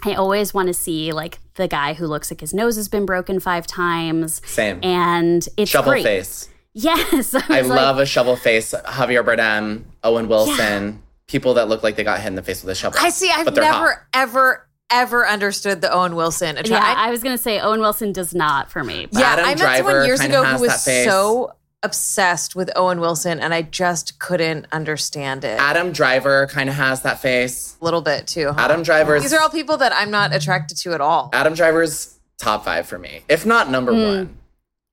I 0.05 0.15
always 0.15 0.55
want 0.55 0.69
to 0.69 0.75
see 0.75 1.13
like 1.13 1.39
the 1.55 1.69
guy 1.69 1.95
who 1.95 2.07
looks 2.07 2.31
like 2.31 2.41
his 2.41 2.55
nose 2.55 2.77
has 2.77 2.89
been 2.89 3.05
broken 3.05 3.41
five 3.41 3.67
times. 3.67 4.41
Same. 4.47 4.81
And 4.83 5.47
it's 5.57 5.71
Shovel 5.71 5.93
great. 5.93 6.05
face. 6.05 6.49
Yes. 6.73 7.35
I, 7.35 7.59
I 7.59 7.61
love 7.63 7.97
like, 7.97 8.05
a 8.05 8.07
shovel 8.07 8.37
face. 8.37 8.73
Javier 8.73 9.25
Bardem, 9.25 9.85
Owen 10.05 10.29
Wilson, 10.29 11.03
people 11.27 11.55
that 11.55 11.69
look 11.69 11.83
like 11.83 11.97
they 11.97 12.05
got 12.05 12.21
hit 12.21 12.29
in 12.29 12.35
the 12.35 12.43
face 12.43 12.63
with 12.63 12.71
a 12.71 12.75
shovel. 12.75 12.99
I 13.03 13.11
see. 13.11 13.31
I've 13.31 13.53
never, 13.55 13.63
hot. 13.63 13.99
ever, 14.15 14.67
ever 14.91 15.27
understood 15.27 15.81
the 15.81 15.93
Owen 15.93 16.15
Wilson. 16.17 16.59
attra- 16.59 16.73
yeah, 16.77 16.95
I- 16.97 17.09
I 17.09 17.11
was 17.11 17.23
gonna 17.23 17.39
say 17.39 17.61
Owen 17.61 17.81
Wilson 17.81 18.13
does 18.13 18.35
not 18.35 18.71
for 18.71 18.83
me. 18.85 19.07
but- 19.11 19.21
yeah, 19.21 19.27
Adam 19.33 19.45
I 19.45 19.49
met 19.51 19.59
Driver 19.59 19.89
someone 19.91 20.07
years 20.07 20.21
ago 20.21 20.45
who 20.45 20.61
was 20.63 20.83
so 20.83 21.53
obsessed 21.83 22.55
with 22.55 22.71
Owen 22.77 23.01
Wilson, 23.01 23.41
and 23.41 23.55
I 23.55 23.63
just 23.63 24.19
couldn't 24.19 24.67
understand 24.71 25.45
it. 25.45 25.59
Adam 25.59 25.93
Driver 25.93 26.47
kind 26.49 26.69
of 26.69 26.75
has 26.75 27.03
that 27.03 27.21
face. 27.21 27.77
a 27.81 27.85
little 27.85 28.03
bit 28.03 28.27
too. 28.27 28.49
huh? 28.49 28.55
Adam 28.59 28.83
Driver. 28.83 29.19
These 29.19 29.33
are 29.33 29.41
all 29.41 29.49
people 29.49 29.79
that 29.79 29.93
I'm 29.95 30.11
not 30.11 30.35
attracted 30.35 30.77
to 30.79 30.93
at 30.93 31.01
all. 31.01 31.31
Adam 31.33 31.55
Driver's 31.55 32.19
top 32.39 32.65
five 32.65 32.87
for 32.87 32.99
me, 32.99 33.23
if 33.29 33.47
not 33.47 33.71
number 33.71 33.93
Hmm. 33.93 34.05
one. 34.05 34.37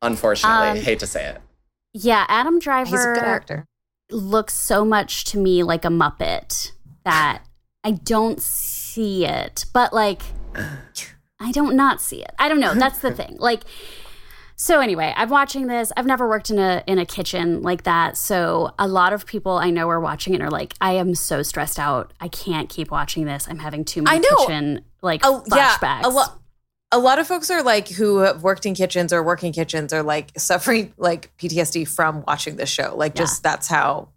Unfortunately, 0.02 0.68
Um, 0.70 0.78
hate 0.78 1.00
to 1.00 1.08
say 1.08 1.26
it. 1.26 1.42
Yeah, 1.94 2.26
Adam 2.30 2.60
Driver. 2.60 2.90
He's 2.92 3.00
a 3.00 3.04
Driver 3.04 3.16
good 3.20 3.24
actor. 3.30 3.66
looks 4.12 4.54
so 4.54 4.86
much 4.86 5.26
to 5.26 5.38
me 5.38 5.64
like 5.64 5.84
a 5.84 5.90
Muppet 5.90 6.72
that 7.04 7.42
I 7.84 7.92
don't 7.92 8.42
see 8.42 8.77
it. 8.98 9.66
But 9.74 9.94
like 9.94 10.22
I 11.40 11.52
don't 11.52 11.76
not 11.76 12.02
see 12.02 12.22
it. 12.22 12.32
I 12.40 12.50
don't 12.50 12.60
know. 12.60 12.74
That's 12.74 13.00
the 13.00 13.12
thing. 13.14 13.38
Like 13.40 13.64
so 14.60 14.80
anyway, 14.80 15.14
I'm 15.16 15.30
watching 15.30 15.68
this. 15.68 15.92
I've 15.96 16.08
never 16.08 16.28
worked 16.28 16.50
in 16.50 16.58
a 16.58 16.84
in 16.88 16.98
a 16.98 17.06
kitchen 17.06 17.62
like 17.62 17.84
that. 17.84 18.18
So 18.18 18.72
a 18.80 18.88
lot 18.88 19.14
of 19.14 19.28
people 19.28 19.54
I 19.54 19.70
know 19.70 19.88
are 19.90 20.00
watching 20.00 20.34
it 20.34 20.38
and 20.38 20.44
are 20.44 20.50
like, 20.50 20.74
I 20.82 20.94
am 20.94 21.14
so 21.14 21.44
stressed 21.44 21.78
out. 21.78 22.12
I 22.20 22.28
can't 22.28 22.68
keep 22.68 22.90
watching 22.90 23.26
this. 23.26 23.48
I'm 23.48 23.60
having 23.60 23.86
too 23.86 24.02
many 24.02 24.18
kitchen 24.40 24.84
like 25.04 25.22
Oh, 25.24 25.44
yeah, 25.56 25.78
a 26.04 26.10
lot. 26.10 26.40
A 26.92 26.98
lot 26.98 27.20
of 27.20 27.28
folks 27.28 27.52
are 27.52 27.62
like 27.62 27.90
who 27.90 28.20
have 28.20 28.42
worked 28.42 28.66
in 28.66 28.74
kitchens 28.74 29.14
or 29.14 29.22
working 29.22 29.54
kitchens 29.54 29.94
are 29.94 30.02
like 30.02 30.32
suffering 30.40 30.94
like 30.98 31.32
PTSD 31.38 31.88
from 31.88 32.24
watching 32.26 32.56
this 32.56 32.70
show. 32.70 32.96
Like 32.96 33.14
just 33.14 33.44
that's 33.44 33.68
how 33.68 34.10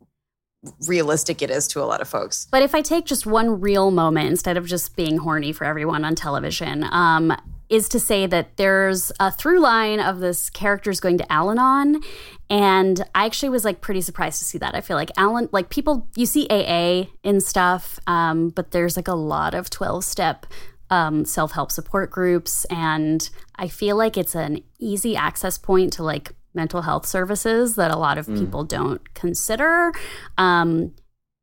realistic 0.87 1.43
it 1.43 1.51
is 1.51 1.67
to 1.69 1.83
a 1.83 1.87
lot 1.87 2.01
of 2.01 2.09
folks. 2.09 2.47
But 2.51 2.63
if 2.63 2.75
I 2.75 2.83
take 2.83 3.07
just 3.07 3.27
one 3.27 3.61
real 3.61 3.91
moment 3.91 4.29
instead 4.29 4.57
of 4.57 4.67
just 4.67 4.97
being 4.97 5.19
horny 5.19 5.53
for 5.53 5.65
everyone 5.65 6.05
on 6.05 6.15
television, 6.15 6.85
um, 6.91 7.35
is 7.71 7.89
to 7.89 8.01
say 8.01 8.27
that 8.27 8.57
there's 8.57 9.13
a 9.21 9.31
through 9.31 9.61
line 9.61 10.01
of 10.01 10.19
this 10.19 10.51
characters 10.51 10.99
going 10.99 11.17
to 11.17 11.33
Al 11.33 11.51
Anon. 11.51 12.03
And 12.51 13.01
I 13.15 13.27
actually 13.27 13.51
was 13.51 13.65
like 13.65 13.81
pretty 13.81 14.01
surprised 14.01 14.41
to 14.41 14.45
see 14.45 14.59
that. 14.59 14.75
I 14.75 14.81
feel 14.81 14.97
like 14.97 15.13
Alan, 15.17 15.49
like 15.53 15.71
people, 15.71 16.09
you 16.17 16.27
see 16.27 16.49
AA 16.51 17.09
in 17.23 17.41
stuff, 17.41 18.01
um, 18.09 18.51
but 18.51 18.73
there's 18.73 18.97
like 18.97 19.07
a 19.07 19.15
lot 19.15 19.55
of 19.55 19.71
12 19.71 20.05
step 20.05 20.47
um, 20.91 21.25
self 21.25 21.53
help 21.53 21.71
support 21.71 22.11
groups. 22.11 22.65
And 22.67 23.31
I 23.55 23.69
feel 23.69 23.97
like 23.97 24.17
it's 24.17 24.35
an 24.35 24.65
easy 24.81 25.15
access 25.15 25.57
point 25.57 25.93
to 25.95 26.03
like 26.03 26.33
mental 26.55 26.83
health 26.83 27.07
services 27.07 27.77
that 27.77 27.91
a 27.91 27.97
lot 27.97 28.19
of 28.19 28.27
people 28.27 28.65
don't 28.65 29.15
consider. 29.15 29.93
Um, 30.37 30.93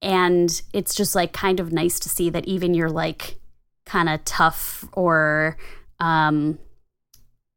and 0.01 0.61
it's 0.73 0.93
just 0.93 1.15
like 1.15 1.33
kind 1.33 1.59
of 1.59 1.71
nice 1.71 1.99
to 1.99 2.09
see 2.09 2.29
that 2.29 2.45
even 2.45 2.73
your 2.73 2.89
like 2.89 3.39
kind 3.85 4.09
of 4.09 4.23
tough 4.25 4.85
or 4.93 5.57
um, 5.99 6.59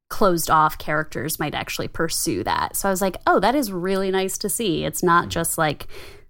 closed 0.08 0.50
off 0.50 0.78
characters 0.78 1.38
might 1.38 1.54
actually 1.54 1.88
pursue 1.88 2.42
that. 2.44 2.76
So 2.76 2.88
I 2.88 2.92
was 2.92 3.02
like, 3.02 3.16
oh, 3.26 3.40
that 3.40 3.54
is 3.54 3.72
really 3.72 4.10
nice 4.10 4.38
to 4.38 4.48
see. 4.48 4.84
It's 4.84 5.02
not 5.02 5.28
just 5.28 5.58
like 5.58 5.86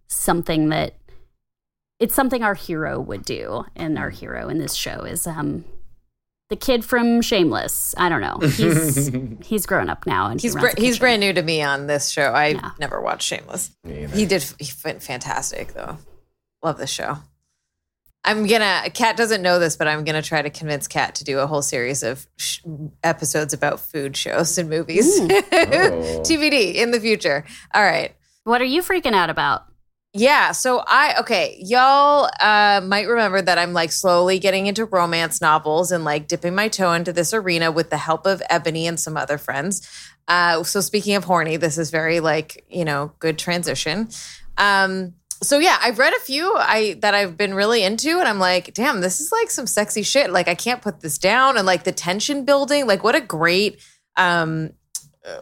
something 0.06 0.68
that 0.70 0.94
it's 1.98 2.14
something 2.14 2.42
our 2.42 2.54
hero 2.54 2.98
would 2.98 3.24
do, 3.26 3.66
and 3.76 3.98
our 3.98 4.08
hero 4.08 4.48
in 4.48 4.58
this 4.58 4.74
show 4.74 5.00
is 5.00 5.26
um 5.26 5.64
the 6.50 6.56
kid 6.56 6.84
from 6.84 7.22
Shameless. 7.22 7.94
I 7.96 8.08
don't 8.08 8.20
know. 8.20 8.38
He's 8.46 9.10
he's 9.48 9.66
grown 9.66 9.88
up 9.88 10.06
now, 10.06 10.26
and 10.26 10.40
he's 10.40 10.54
he 10.54 10.60
br- 10.60 10.68
he's 10.76 10.98
brand 10.98 11.20
new 11.20 11.32
to 11.32 11.42
me 11.42 11.62
on 11.62 11.86
this 11.86 12.10
show. 12.10 12.32
I 12.32 12.48
Yeah. 12.48 12.70
never 12.78 13.00
watched 13.00 13.22
Shameless. 13.26 13.70
He 13.84 14.26
did 14.26 14.42
he 14.58 14.70
went 14.84 15.02
fantastic 15.02 15.72
though. 15.72 15.96
Love 16.62 16.76
this 16.78 16.90
show. 16.90 17.16
I'm 18.22 18.46
gonna. 18.46 18.90
Kat 18.92 19.16
doesn't 19.16 19.40
know 19.40 19.58
this, 19.58 19.76
but 19.76 19.88
I'm 19.88 20.04
gonna 20.04 20.20
try 20.20 20.42
to 20.42 20.50
convince 20.50 20.86
Kat 20.86 21.14
to 21.16 21.24
do 21.24 21.38
a 21.38 21.46
whole 21.46 21.62
series 21.62 22.02
of 22.02 22.26
sh- 22.36 22.60
episodes 23.02 23.54
about 23.54 23.80
food 23.80 24.14
shows 24.14 24.58
and 24.58 24.68
movies. 24.68 25.18
Mm. 25.18 25.30
Oh. 25.52 26.20
TBD 26.20 26.74
in 26.74 26.90
the 26.90 27.00
future. 27.00 27.44
All 27.72 27.82
right. 27.82 28.14
What 28.44 28.60
are 28.60 28.64
you 28.66 28.82
freaking 28.82 29.12
out 29.14 29.30
about? 29.30 29.64
Yeah, 30.12 30.50
so 30.50 30.82
I 30.88 31.20
okay, 31.20 31.56
y'all 31.60 32.28
uh 32.40 32.80
might 32.84 33.06
remember 33.06 33.40
that 33.40 33.58
I'm 33.58 33.72
like 33.72 33.92
slowly 33.92 34.40
getting 34.40 34.66
into 34.66 34.84
romance 34.84 35.40
novels 35.40 35.92
and 35.92 36.04
like 36.04 36.26
dipping 36.26 36.54
my 36.54 36.66
toe 36.66 36.92
into 36.94 37.12
this 37.12 37.32
arena 37.32 37.70
with 37.70 37.90
the 37.90 37.96
help 37.96 38.26
of 38.26 38.42
Ebony 38.50 38.88
and 38.88 38.98
some 38.98 39.16
other 39.16 39.38
friends. 39.38 39.88
Uh 40.26 40.64
so 40.64 40.80
speaking 40.80 41.14
of 41.14 41.24
horny, 41.24 41.56
this 41.56 41.78
is 41.78 41.92
very 41.92 42.18
like, 42.18 42.64
you 42.68 42.84
know, 42.84 43.12
good 43.20 43.38
transition. 43.38 44.08
Um 44.58 45.14
so 45.44 45.58
yeah, 45.60 45.78
I've 45.80 46.00
read 46.00 46.12
a 46.12 46.20
few 46.20 46.56
I 46.56 46.94
that 47.02 47.14
I've 47.14 47.36
been 47.36 47.54
really 47.54 47.84
into 47.84 48.18
and 48.18 48.26
I'm 48.26 48.40
like, 48.40 48.74
damn, 48.74 49.00
this 49.02 49.20
is 49.20 49.30
like 49.30 49.48
some 49.48 49.68
sexy 49.68 50.02
shit. 50.02 50.32
Like 50.32 50.48
I 50.48 50.56
can't 50.56 50.82
put 50.82 51.02
this 51.02 51.18
down 51.18 51.56
and 51.56 51.66
like 51.66 51.84
the 51.84 51.92
tension 51.92 52.44
building, 52.44 52.84
like 52.88 53.04
what 53.04 53.14
a 53.14 53.20
great 53.20 53.80
um 54.16 54.72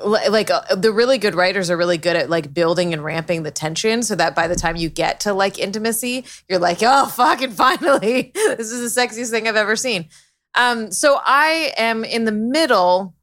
like 0.05 0.51
uh, 0.51 0.75
the 0.75 0.93
really 0.93 1.19
good 1.19 1.35
writers 1.35 1.71
are 1.71 1.77
really 1.77 1.99
good 1.99 2.17
at 2.17 2.29
like 2.29 2.53
building 2.53 2.93
and 2.93 3.05
ramping 3.05 3.45
the 3.45 3.51
tension 3.51 4.03
so 4.03 4.17
that 4.17 4.35
by 4.35 4.49
the 4.49 4.57
time 4.57 4.75
you 4.77 4.89
get 4.89 5.21
to 5.21 5.33
like 5.33 5.59
intimacy 5.59 6.25
you're 6.49 6.59
like 6.59 6.79
oh 6.83 7.07
fucking 7.07 7.51
finally 7.51 8.33
this 8.35 8.73
is 8.73 8.95
the 8.95 9.01
sexiest 9.01 9.31
thing 9.31 9.47
i've 9.47 9.57
ever 9.57 9.77
seen 9.77 10.09
um 10.57 10.91
so 10.91 11.21
i 11.25 11.73
am 11.77 12.05
in 12.05 12.25
the 12.25 12.33
middle 12.33 13.15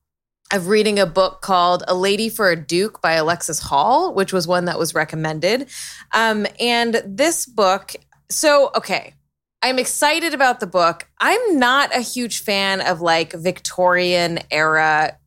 of 0.54 0.68
reading 0.68 0.98
a 0.98 1.06
book 1.06 1.42
called 1.42 1.84
a 1.88 1.96
lady 1.96 2.30
for 2.30 2.50
a 2.50 2.56
duke 2.56 3.02
by 3.02 3.14
alexis 3.14 3.60
hall 3.60 4.14
which 4.14 4.32
was 4.32 4.48
one 4.48 4.66
that 4.66 4.80
was 4.80 4.96
recommended 4.96 5.68
um 6.14 6.48
and 6.60 7.02
this 7.06 7.46
book 7.46 7.96
so 8.30 8.72
okay 8.76 9.14
I'm 9.64 9.80
excited 9.80 10.36
about 10.36 10.60
the 10.60 10.68
book. 10.68 11.08
I'm 11.20 11.58
not 11.58 11.96
a 11.96 12.00
huge 12.02 12.44
fan 12.44 12.82
of 12.82 13.02
like 13.02 13.34
Victorian 13.34 14.38
era 14.52 15.18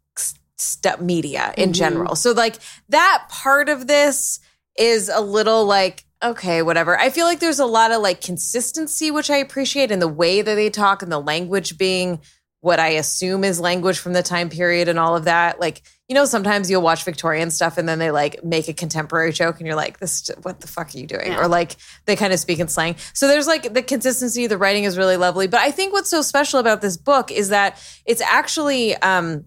st- 0.59 1.01
media 1.01 1.53
in 1.57 1.71
Mhm. 1.71 1.75
general. 1.75 2.17
So 2.17 2.33
like 2.33 2.57
that 2.89 3.25
part 3.31 3.69
of 3.69 3.87
this 3.87 4.41
is 4.79 5.09
a 5.09 5.21
little 5.21 5.65
like 5.65 6.05
okay, 6.21 6.63
whatever. 6.63 6.99
I 6.99 7.11
feel 7.11 7.27
like 7.27 7.39
there's 7.39 7.61
a 7.61 7.65
lot 7.65 7.93
of 7.93 8.03
like 8.03 8.21
consistency 8.21 9.13
which 9.13 9.31
I 9.31 9.37
appreciate 9.37 9.93
in 9.93 10.01
the 10.01 10.09
way 10.09 10.43
that 10.43 10.55
they 10.57 10.69
talk 10.69 11.01
and 11.03 11.13
the 11.13 11.21
language 11.21 11.79
being 11.79 12.21
what 12.61 12.81
I 12.81 12.89
assume 12.89 13.45
is 13.45 13.61
language 13.61 14.01
from 14.01 14.15
the 14.15 14.23
time 14.25 14.49
period 14.51 14.89
and 14.89 14.99
all 14.99 15.15
of 15.15 15.27
that. 15.27 15.61
Like, 15.61 15.81
you 16.09 16.17
know, 16.17 16.25
sometimes 16.25 16.69
you'll 16.69 16.83
watch 16.83 17.05
Victorian 17.05 17.53
stuff 17.53 17.79
and 17.79 17.89
then 17.89 18.01
they 18.01 18.11
like 18.11 18.43
make 18.43 18.67
a 18.67 18.73
contemporary 18.73 19.33
joke 19.33 19.59
and 19.59 19.67
you're 19.69 19.77
like, 19.77 20.01
this, 20.01 20.29
what 20.43 20.59
the 20.59 20.67
fuck 20.67 20.93
are 20.93 20.99
you 20.99 21.07
doing? 21.07 21.29
Yeah. 21.31 21.39
Or 21.41 21.47
like 21.47 21.77
they 22.07 22.17
kind 22.17 22.33
of 22.33 22.41
speak 22.41 22.59
in 22.59 22.67
slang. 22.67 22.97
So 23.13 23.29
there's 23.29 23.47
like 23.47 23.73
the 23.73 23.83
consistency, 23.83 24.49
the 24.49 24.59
writing 24.59 24.83
is 24.83 24.99
really 24.99 25.17
lovely. 25.17 25.47
But 25.47 25.61
I 25.61 25.71
think 25.71 25.93
what's 25.93 26.11
so 26.11 26.21
special 26.21 26.59
about 26.59 26.81
this 26.81 26.97
book 26.97 27.31
is 27.31 27.51
that 27.51 27.81
it's 28.05 28.23
actually 28.23 28.97
um, 28.97 29.45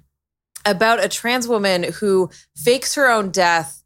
about 0.65 1.03
a 1.03 1.09
trans 1.09 1.47
woman 1.47 1.83
who 1.83 2.29
fakes 2.55 2.95
her 2.95 3.09
own 3.09 3.31
death 3.31 3.83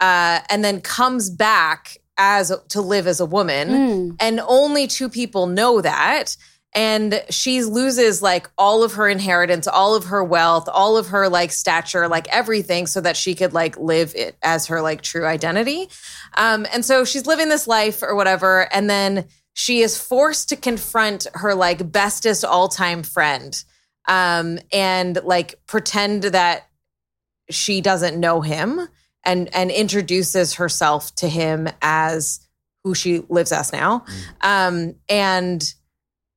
uh, 0.00 0.40
and 0.50 0.64
then 0.64 0.80
comes 0.80 1.30
back 1.30 1.98
as 2.18 2.52
to 2.70 2.80
live 2.80 3.06
as 3.06 3.20
a 3.20 3.26
woman. 3.26 3.68
Mm. 3.68 4.16
and 4.20 4.40
only 4.40 4.86
two 4.86 5.08
people 5.08 5.46
know 5.46 5.80
that. 5.80 6.36
And 6.74 7.22
she 7.30 7.62
loses 7.62 8.20
like 8.20 8.50
all 8.58 8.82
of 8.82 8.94
her 8.94 9.08
inheritance 9.08 9.66
all 9.66 9.94
of 9.94 10.04
her 10.06 10.22
wealth 10.22 10.68
all 10.70 10.98
of 10.98 11.08
her 11.08 11.28
like 11.28 11.50
stature 11.50 12.06
like 12.06 12.28
everything 12.28 12.86
so 12.86 13.00
that 13.00 13.16
she 13.16 13.34
could 13.34 13.54
like 13.54 13.78
live 13.78 14.14
it 14.14 14.36
as 14.42 14.66
her 14.66 14.82
like 14.82 15.00
true 15.00 15.24
identity. 15.24 15.88
Um 16.34 16.66
and 16.72 16.84
so 16.84 17.04
she's 17.04 17.26
living 17.26 17.48
this 17.48 17.66
life 17.66 18.02
or 18.02 18.14
whatever 18.14 18.72
and 18.74 18.90
then 18.90 19.26
she 19.54 19.80
is 19.80 19.98
forced 19.98 20.50
to 20.50 20.56
confront 20.56 21.26
her 21.32 21.54
like 21.54 21.90
bestest 21.90 22.44
all-time 22.44 23.02
friend 23.02 23.64
um 24.06 24.58
and 24.72 25.18
like 25.24 25.54
pretend 25.66 26.24
that 26.24 26.68
she 27.50 27.80
doesn't 27.80 28.18
know 28.18 28.40
him 28.40 28.88
and 29.24 29.54
and 29.54 29.70
introduces 29.70 30.54
herself 30.54 31.14
to 31.16 31.28
him 31.28 31.68
as 31.82 32.40
who 32.84 32.94
she 32.94 33.20
lives 33.28 33.52
as 33.52 33.72
now. 33.72 34.04
Um 34.40 34.94
and 35.08 35.74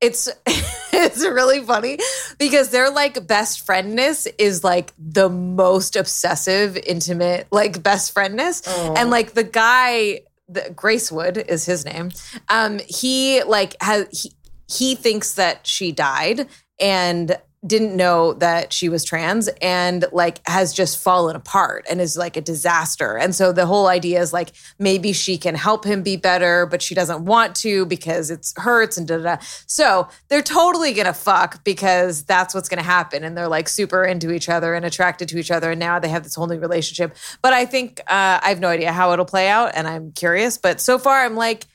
it's 0.01 0.29
it's 0.47 1.19
really 1.19 1.61
funny 1.63 1.99
because 2.37 2.69
their 2.69 2.89
like 2.89 3.27
best 3.27 3.65
friendness 3.65 4.27
is 4.37 4.63
like 4.63 4.93
the 4.97 5.29
most 5.29 5.95
obsessive 5.95 6.77
intimate 6.77 7.47
like 7.51 7.83
best 7.83 8.13
friendness. 8.13 8.67
And 8.97 9.09
like 9.09 9.33
the 9.33 9.43
guy 9.43 10.21
the, 10.47 10.61
Gracewood 10.73 11.45
is 11.47 11.65
his 11.65 11.85
name. 11.85 12.11
Um 12.47 12.79
he 12.87 13.43
like 13.43 13.75
has 13.81 14.07
he, 14.11 14.33
he 14.67 14.95
thinks 14.95 15.33
that 15.33 15.67
she 15.67 15.91
died 15.91 16.47
and 16.79 17.37
didn't 17.65 17.95
know 17.95 18.33
that 18.33 18.71
she 18.71 18.87
was 18.87 19.03
trans 19.03 19.49
and 19.61 20.05
like 20.13 20.39
has 20.47 20.73
just 20.73 20.97
fallen 20.97 21.35
apart 21.35 21.85
and 21.89 21.99
is 21.99 22.17
like 22.17 22.37
a 22.37 22.41
disaster. 22.41 23.17
And 23.17 23.35
so 23.35 23.51
the 23.51 23.65
whole 23.65 23.87
idea 23.87 24.21
is 24.21 24.31
like 24.31 24.51
maybe 24.77 25.11
she 25.11 25.37
can 25.37 25.55
help 25.55 25.83
him 25.85 26.01
be 26.01 26.15
better, 26.15 26.65
but 26.65 26.81
she 26.81 26.95
doesn't 26.95 27.25
want 27.25 27.55
to 27.57 27.85
because 27.85 28.31
it 28.31 28.47
hurts 28.55 28.97
and 28.97 29.05
da 29.05 29.17
da. 29.17 29.23
da. 29.23 29.37
So 29.67 30.07
they're 30.29 30.41
totally 30.41 30.93
gonna 30.93 31.13
fuck 31.13 31.63
because 31.65 32.23
that's 32.23 32.53
what's 32.53 32.69
gonna 32.69 32.81
happen. 32.81 33.25
And 33.25 33.37
they're 33.37 33.49
like 33.49 33.67
super 33.67 34.05
into 34.05 34.31
each 34.31 34.47
other 34.47 34.73
and 34.73 34.85
attracted 34.85 35.27
to 35.29 35.37
each 35.37 35.51
other. 35.51 35.71
And 35.71 35.79
now 35.79 35.99
they 35.99 36.09
have 36.09 36.23
this 36.23 36.35
whole 36.35 36.47
new 36.47 36.59
relationship. 36.59 37.13
But 37.41 37.51
I 37.51 37.65
think 37.65 37.99
uh, 38.07 38.39
I 38.41 38.49
have 38.49 38.61
no 38.61 38.69
idea 38.69 38.93
how 38.93 39.11
it'll 39.11 39.25
play 39.25 39.49
out, 39.49 39.71
and 39.75 39.85
I'm 39.85 40.13
curious. 40.13 40.57
But 40.57 40.79
so 40.79 40.97
far, 40.97 41.25
I'm 41.25 41.35
like, 41.35 41.65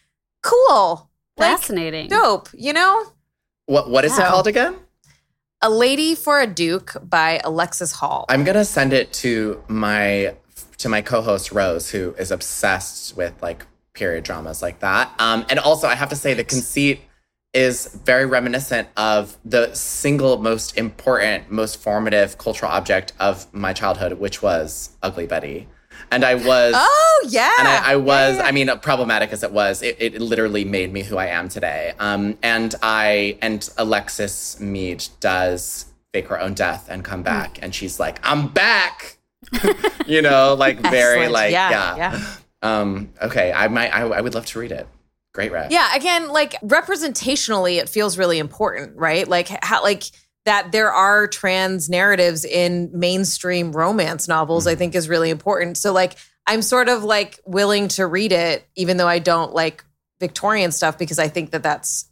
cool, 0.43 1.11
like, 1.37 1.59
Fascinating. 1.59 2.09
dope. 2.09 2.49
You 2.55 2.73
know. 2.73 3.05
What 3.67 3.91
what 3.91 4.05
is 4.05 4.17
it 4.19 4.25
called 4.25 4.47
again? 4.47 4.77
A 5.65 5.71
Lady 5.71 6.15
for 6.15 6.43
a 6.43 6.47
Duke 6.47 6.95
by 7.03 7.41
Alexis 7.43 7.91
Hall. 7.91 8.27
I'm 8.29 8.45
gonna 8.45 8.67
send 8.67 8.93
it 8.93 9.15
to 9.15 9.65
my 9.67 10.35
to 10.77 10.91
my 10.91 11.01
co-host 11.01 11.53
Rose, 11.53 11.91
who 11.91 12.15
is 12.19 12.31
obsessed 12.31 13.17
with 13.17 13.33
like 13.41 13.65
period 13.95 14.25
dramas 14.25 14.61
like 14.61 14.81
that. 14.81 15.11
Um, 15.19 15.47
and 15.49 15.59
also, 15.59 15.87
I 15.87 15.95
have 15.95 16.11
to 16.11 16.17
say, 16.17 16.35
the 16.35 16.45
conceit 16.45 17.01
is 17.55 17.99
very 18.05 18.27
reminiscent 18.27 18.89
of 18.99 19.39
the 19.43 19.73
single 19.73 20.37
most 20.37 20.77
important, 20.77 21.51
most 21.51 21.79
formative 21.79 22.37
cultural 22.37 22.71
object 22.71 23.15
of 23.19 23.47
my 23.55 23.73
childhood, 23.73 24.19
which 24.19 24.43
was 24.43 24.91
Ugly 25.03 25.29
Betty. 25.29 25.67
And 26.15 26.25
I 26.25 26.35
was 26.35 26.75
Oh 26.77 27.27
yeah. 27.29 27.53
and 27.59 27.69
I, 27.69 27.93
I 27.93 27.97
was, 27.97 28.37
Yeah, 28.37 28.43
yeah. 28.43 28.49
I 28.49 28.53
mean, 28.53 28.79
problematic 28.81 29.33
as 29.33 29.43
it 29.43 29.53
was, 29.53 29.83
it, 29.83 29.97
it 29.99 30.21
literally 30.21 30.65
made 30.65 30.93
me 30.93 31.03
who 31.03 31.17
I 31.17 31.27
am 31.27 31.49
today. 31.49 31.93
Um, 31.99 32.39
and 32.43 32.75
I, 32.83 33.37
and 33.43 33.69
Alexis 33.77 34.61
Meade 34.61 35.07
does 35.21 35.87
fake 36.13 36.29
her 36.29 36.41
own 36.41 36.55
death 36.55 36.87
and 36.89 37.05
come 37.05 37.23
back, 37.23 37.59
and 37.61 37.75
she's 37.75 37.99
like, 37.99 38.21
"I'm 38.23 38.49
back," 38.49 39.19
you 40.07 40.23
know, 40.23 40.55
like 40.55 40.79
very 40.91 41.29
like 41.29 41.53
Yeah, 41.53 41.71
yeah. 41.71 41.97
yeah. 41.97 42.27
Um, 42.63 43.11
okay, 43.21 43.53
I 43.53 43.69
might, 43.69 43.95
I, 43.95 44.01
I 44.09 44.23
would 44.23 44.35
love 44.35 44.47
to 44.47 44.59
read 44.59 44.73
it. 44.73 44.89
Great 45.35 45.53
read. 45.53 45.71
Yeah, 45.71 45.95
again, 45.95 46.29
like 46.29 46.53
representationally, 46.63 47.79
it 47.79 47.91
feels 47.91 48.17
really 48.17 48.39
important, 48.39 48.97
right? 48.97 49.29
Like 49.29 49.49
how 49.63 49.83
like 49.83 50.05
that 50.45 50.73
there 50.73 50.93
are 50.93 51.27
trans 51.27 51.89
narratives 51.89 52.45
in 52.45 52.91
mainstream 52.93 53.73
romance 53.73 54.29
novels, 54.29 54.67
I 54.67 54.75
think 54.75 54.95
is 54.95 55.09
really 55.09 55.31
important. 55.31 55.77
So 55.79 55.93
like 55.93 56.17
I'm 56.47 56.61
sort 56.63 56.89
of 56.89 57.03
like 57.05 57.41
willing 57.47 57.89
to 57.89 58.07
read 58.07 58.33
it, 58.33 58.67
even 58.77 58.99
though 58.99 59.09
I 59.09 59.19
don't 59.19 59.55
like 59.55 59.83
Victorian 60.21 60.71
stuff, 60.73 60.99
because 60.99 61.19
I 61.19 61.29
think 61.29 61.51
that 61.53 61.63
that's 61.63 62.11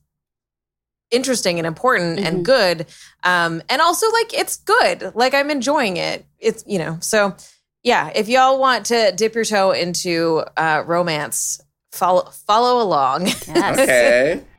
interesting 1.10 1.58
and 1.58 1.66
important 1.66 2.18
Mhm. 2.18 2.24
and 2.26 2.44
good. 2.44 2.86
Um, 3.22 3.62
and 3.68 3.82
also 3.82 4.10
like 4.10 4.32
it's 4.32 4.56
good. 4.56 5.12
Like 5.14 5.34
I'm 5.34 5.50
enjoying 5.50 5.98
it. 5.98 6.24
It's 6.38 6.64
you 6.66 6.78
know, 6.78 6.96
so 7.00 7.36
yeah, 7.82 8.10
if 8.14 8.28
y'all 8.28 8.58
want 8.58 8.86
to 8.86 9.12
dip 9.14 9.34
your 9.34 9.44
toe 9.44 9.72
into 9.72 10.42
uh 10.56 10.82
romance, 10.86 11.60
follow 11.92 12.30
follow 12.46 12.82
along. 12.82 13.26
Yes. 13.26 13.78
Okay. 13.78 14.40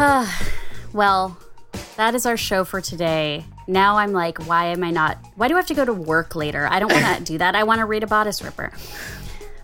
well, 0.92 1.36
that 1.96 2.14
is 2.14 2.24
our 2.24 2.36
show 2.36 2.64
for 2.64 2.80
today. 2.80 3.44
Now 3.66 3.98
I'm 3.98 4.12
like, 4.12 4.46
why 4.46 4.66
am 4.66 4.82
I 4.82 4.90
not? 4.90 5.18
Why 5.36 5.48
do 5.48 5.54
I 5.54 5.58
have 5.58 5.66
to 5.66 5.74
go 5.74 5.84
to 5.84 5.92
work 5.92 6.34
later? 6.34 6.66
I 6.66 6.80
don't 6.80 6.92
want 6.92 7.18
to 7.18 7.24
do 7.32 7.38
that. 7.38 7.54
I 7.54 7.64
want 7.64 7.80
to 7.80 7.84
read 7.84 8.02
a 8.02 8.06
bodice 8.06 8.42
ripper. 8.42 8.72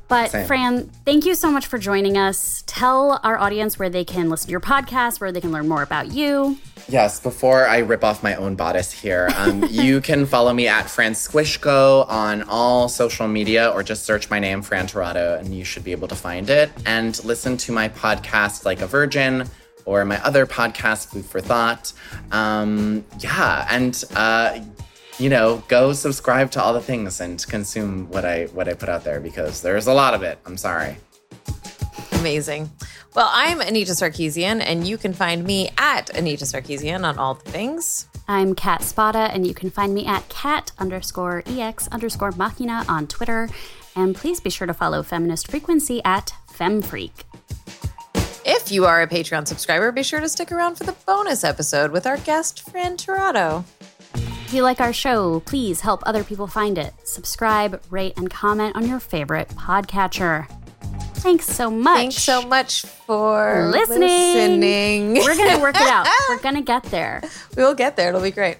But 0.08 0.30
Same. 0.30 0.46
Fran, 0.46 0.90
thank 1.04 1.24
you 1.24 1.34
so 1.34 1.50
much 1.50 1.66
for 1.66 1.78
joining 1.78 2.16
us. 2.16 2.62
Tell 2.66 3.18
our 3.24 3.38
audience 3.38 3.78
where 3.78 3.88
they 3.88 4.04
can 4.04 4.30
listen 4.30 4.46
to 4.46 4.50
your 4.52 4.60
podcast, 4.60 5.20
where 5.20 5.32
they 5.32 5.40
can 5.40 5.50
learn 5.52 5.66
more 5.66 5.82
about 5.82 6.12
you. 6.12 6.58
Yes, 6.88 7.18
before 7.18 7.66
I 7.66 7.78
rip 7.78 8.04
off 8.04 8.22
my 8.22 8.36
own 8.36 8.54
bodice 8.54 8.92
here, 8.92 9.30
um, 9.36 9.64
you 9.70 10.00
can 10.00 10.26
follow 10.26 10.52
me 10.52 10.68
at 10.68 10.88
Fran 10.88 11.12
Squishco 11.12 12.08
on 12.08 12.42
all 12.44 12.88
social 12.88 13.26
media 13.26 13.70
or 13.70 13.82
just 13.82 14.04
search 14.04 14.30
my 14.30 14.38
name, 14.38 14.62
Fran 14.62 14.86
Tirado, 14.86 15.40
and 15.40 15.52
you 15.52 15.64
should 15.64 15.82
be 15.82 15.90
able 15.92 16.06
to 16.08 16.14
find 16.14 16.50
it. 16.50 16.70
And 16.84 17.22
listen 17.24 17.56
to 17.56 17.72
my 17.72 17.88
podcast, 17.88 18.64
Like 18.64 18.82
a 18.82 18.86
Virgin, 18.86 19.48
or 19.86 20.04
my 20.04 20.22
other 20.22 20.44
podcast, 20.44 21.08
Food 21.08 21.24
for 21.24 21.40
Thought. 21.40 21.94
Um, 22.32 23.04
yeah, 23.20 23.66
and 23.70 24.04
uh, 24.14 24.60
you 25.18 25.30
know, 25.30 25.62
go 25.68 25.94
subscribe 25.94 26.50
to 26.50 26.62
all 26.62 26.74
the 26.74 26.80
things 26.80 27.20
and 27.20 27.44
consume 27.48 28.10
what 28.10 28.24
I 28.24 28.46
what 28.46 28.68
I 28.68 28.74
put 28.74 28.90
out 28.90 29.04
there 29.04 29.20
because 29.20 29.62
there's 29.62 29.86
a 29.86 29.94
lot 29.94 30.12
of 30.12 30.22
it. 30.22 30.38
I'm 30.44 30.58
sorry. 30.58 30.98
Amazing. 32.12 32.70
Well, 33.14 33.30
I'm 33.32 33.62
Anita 33.62 33.92
Sarkeesian, 33.92 34.60
and 34.60 34.86
you 34.86 34.98
can 34.98 35.14
find 35.14 35.42
me 35.42 35.70
at 35.78 36.10
Anita 36.10 36.44
Sarkeesian 36.44 37.02
on 37.02 37.18
all 37.18 37.34
the 37.34 37.50
things. 37.50 38.08
I'm 38.28 38.54
Kat 38.54 38.82
Spada, 38.82 39.30
and 39.32 39.46
you 39.46 39.54
can 39.54 39.70
find 39.70 39.94
me 39.94 40.04
at 40.04 40.28
cat 40.28 40.72
underscore 40.78 41.42
ex 41.46 41.88
underscore 41.88 42.32
machina 42.32 42.84
on 42.88 43.06
Twitter. 43.06 43.48
And 43.94 44.14
please 44.14 44.40
be 44.40 44.50
sure 44.50 44.66
to 44.66 44.74
follow 44.74 45.02
Feminist 45.02 45.50
Frequency 45.50 46.02
at 46.04 46.34
FemFreak. 46.52 47.24
If 48.48 48.70
you 48.70 48.84
are 48.84 49.02
a 49.02 49.08
Patreon 49.08 49.48
subscriber, 49.48 49.90
be 49.90 50.04
sure 50.04 50.20
to 50.20 50.28
stick 50.28 50.52
around 50.52 50.76
for 50.76 50.84
the 50.84 50.94
bonus 51.04 51.42
episode 51.42 51.90
with 51.90 52.06
our 52.06 52.16
guest, 52.18 52.70
Fran 52.70 52.96
Tirado. 52.96 53.64
If 54.14 54.54
you 54.54 54.62
like 54.62 54.80
our 54.80 54.92
show, 54.92 55.40
please 55.40 55.80
help 55.80 56.00
other 56.06 56.22
people 56.22 56.46
find 56.46 56.78
it. 56.78 56.94
Subscribe, 57.02 57.82
rate, 57.90 58.12
and 58.16 58.30
comment 58.30 58.76
on 58.76 58.88
your 58.88 59.00
favorite 59.00 59.48
podcatcher. 59.48 60.48
Thanks 61.14 61.46
so 61.46 61.68
much. 61.68 61.96
Thanks 61.96 62.22
so 62.22 62.42
much 62.42 62.82
for 62.82 63.68
listening. 63.72 64.60
listening. 64.60 65.14
We're 65.14 65.36
going 65.36 65.56
to 65.56 65.60
work 65.60 65.74
it 65.74 65.88
out. 65.88 66.06
We're 66.28 66.38
going 66.38 66.54
to 66.54 66.62
get 66.62 66.84
there. 66.84 67.22
We 67.56 67.64
will 67.64 67.74
get 67.74 67.96
there. 67.96 68.10
It'll 68.10 68.20
be 68.20 68.30
great. 68.30 68.58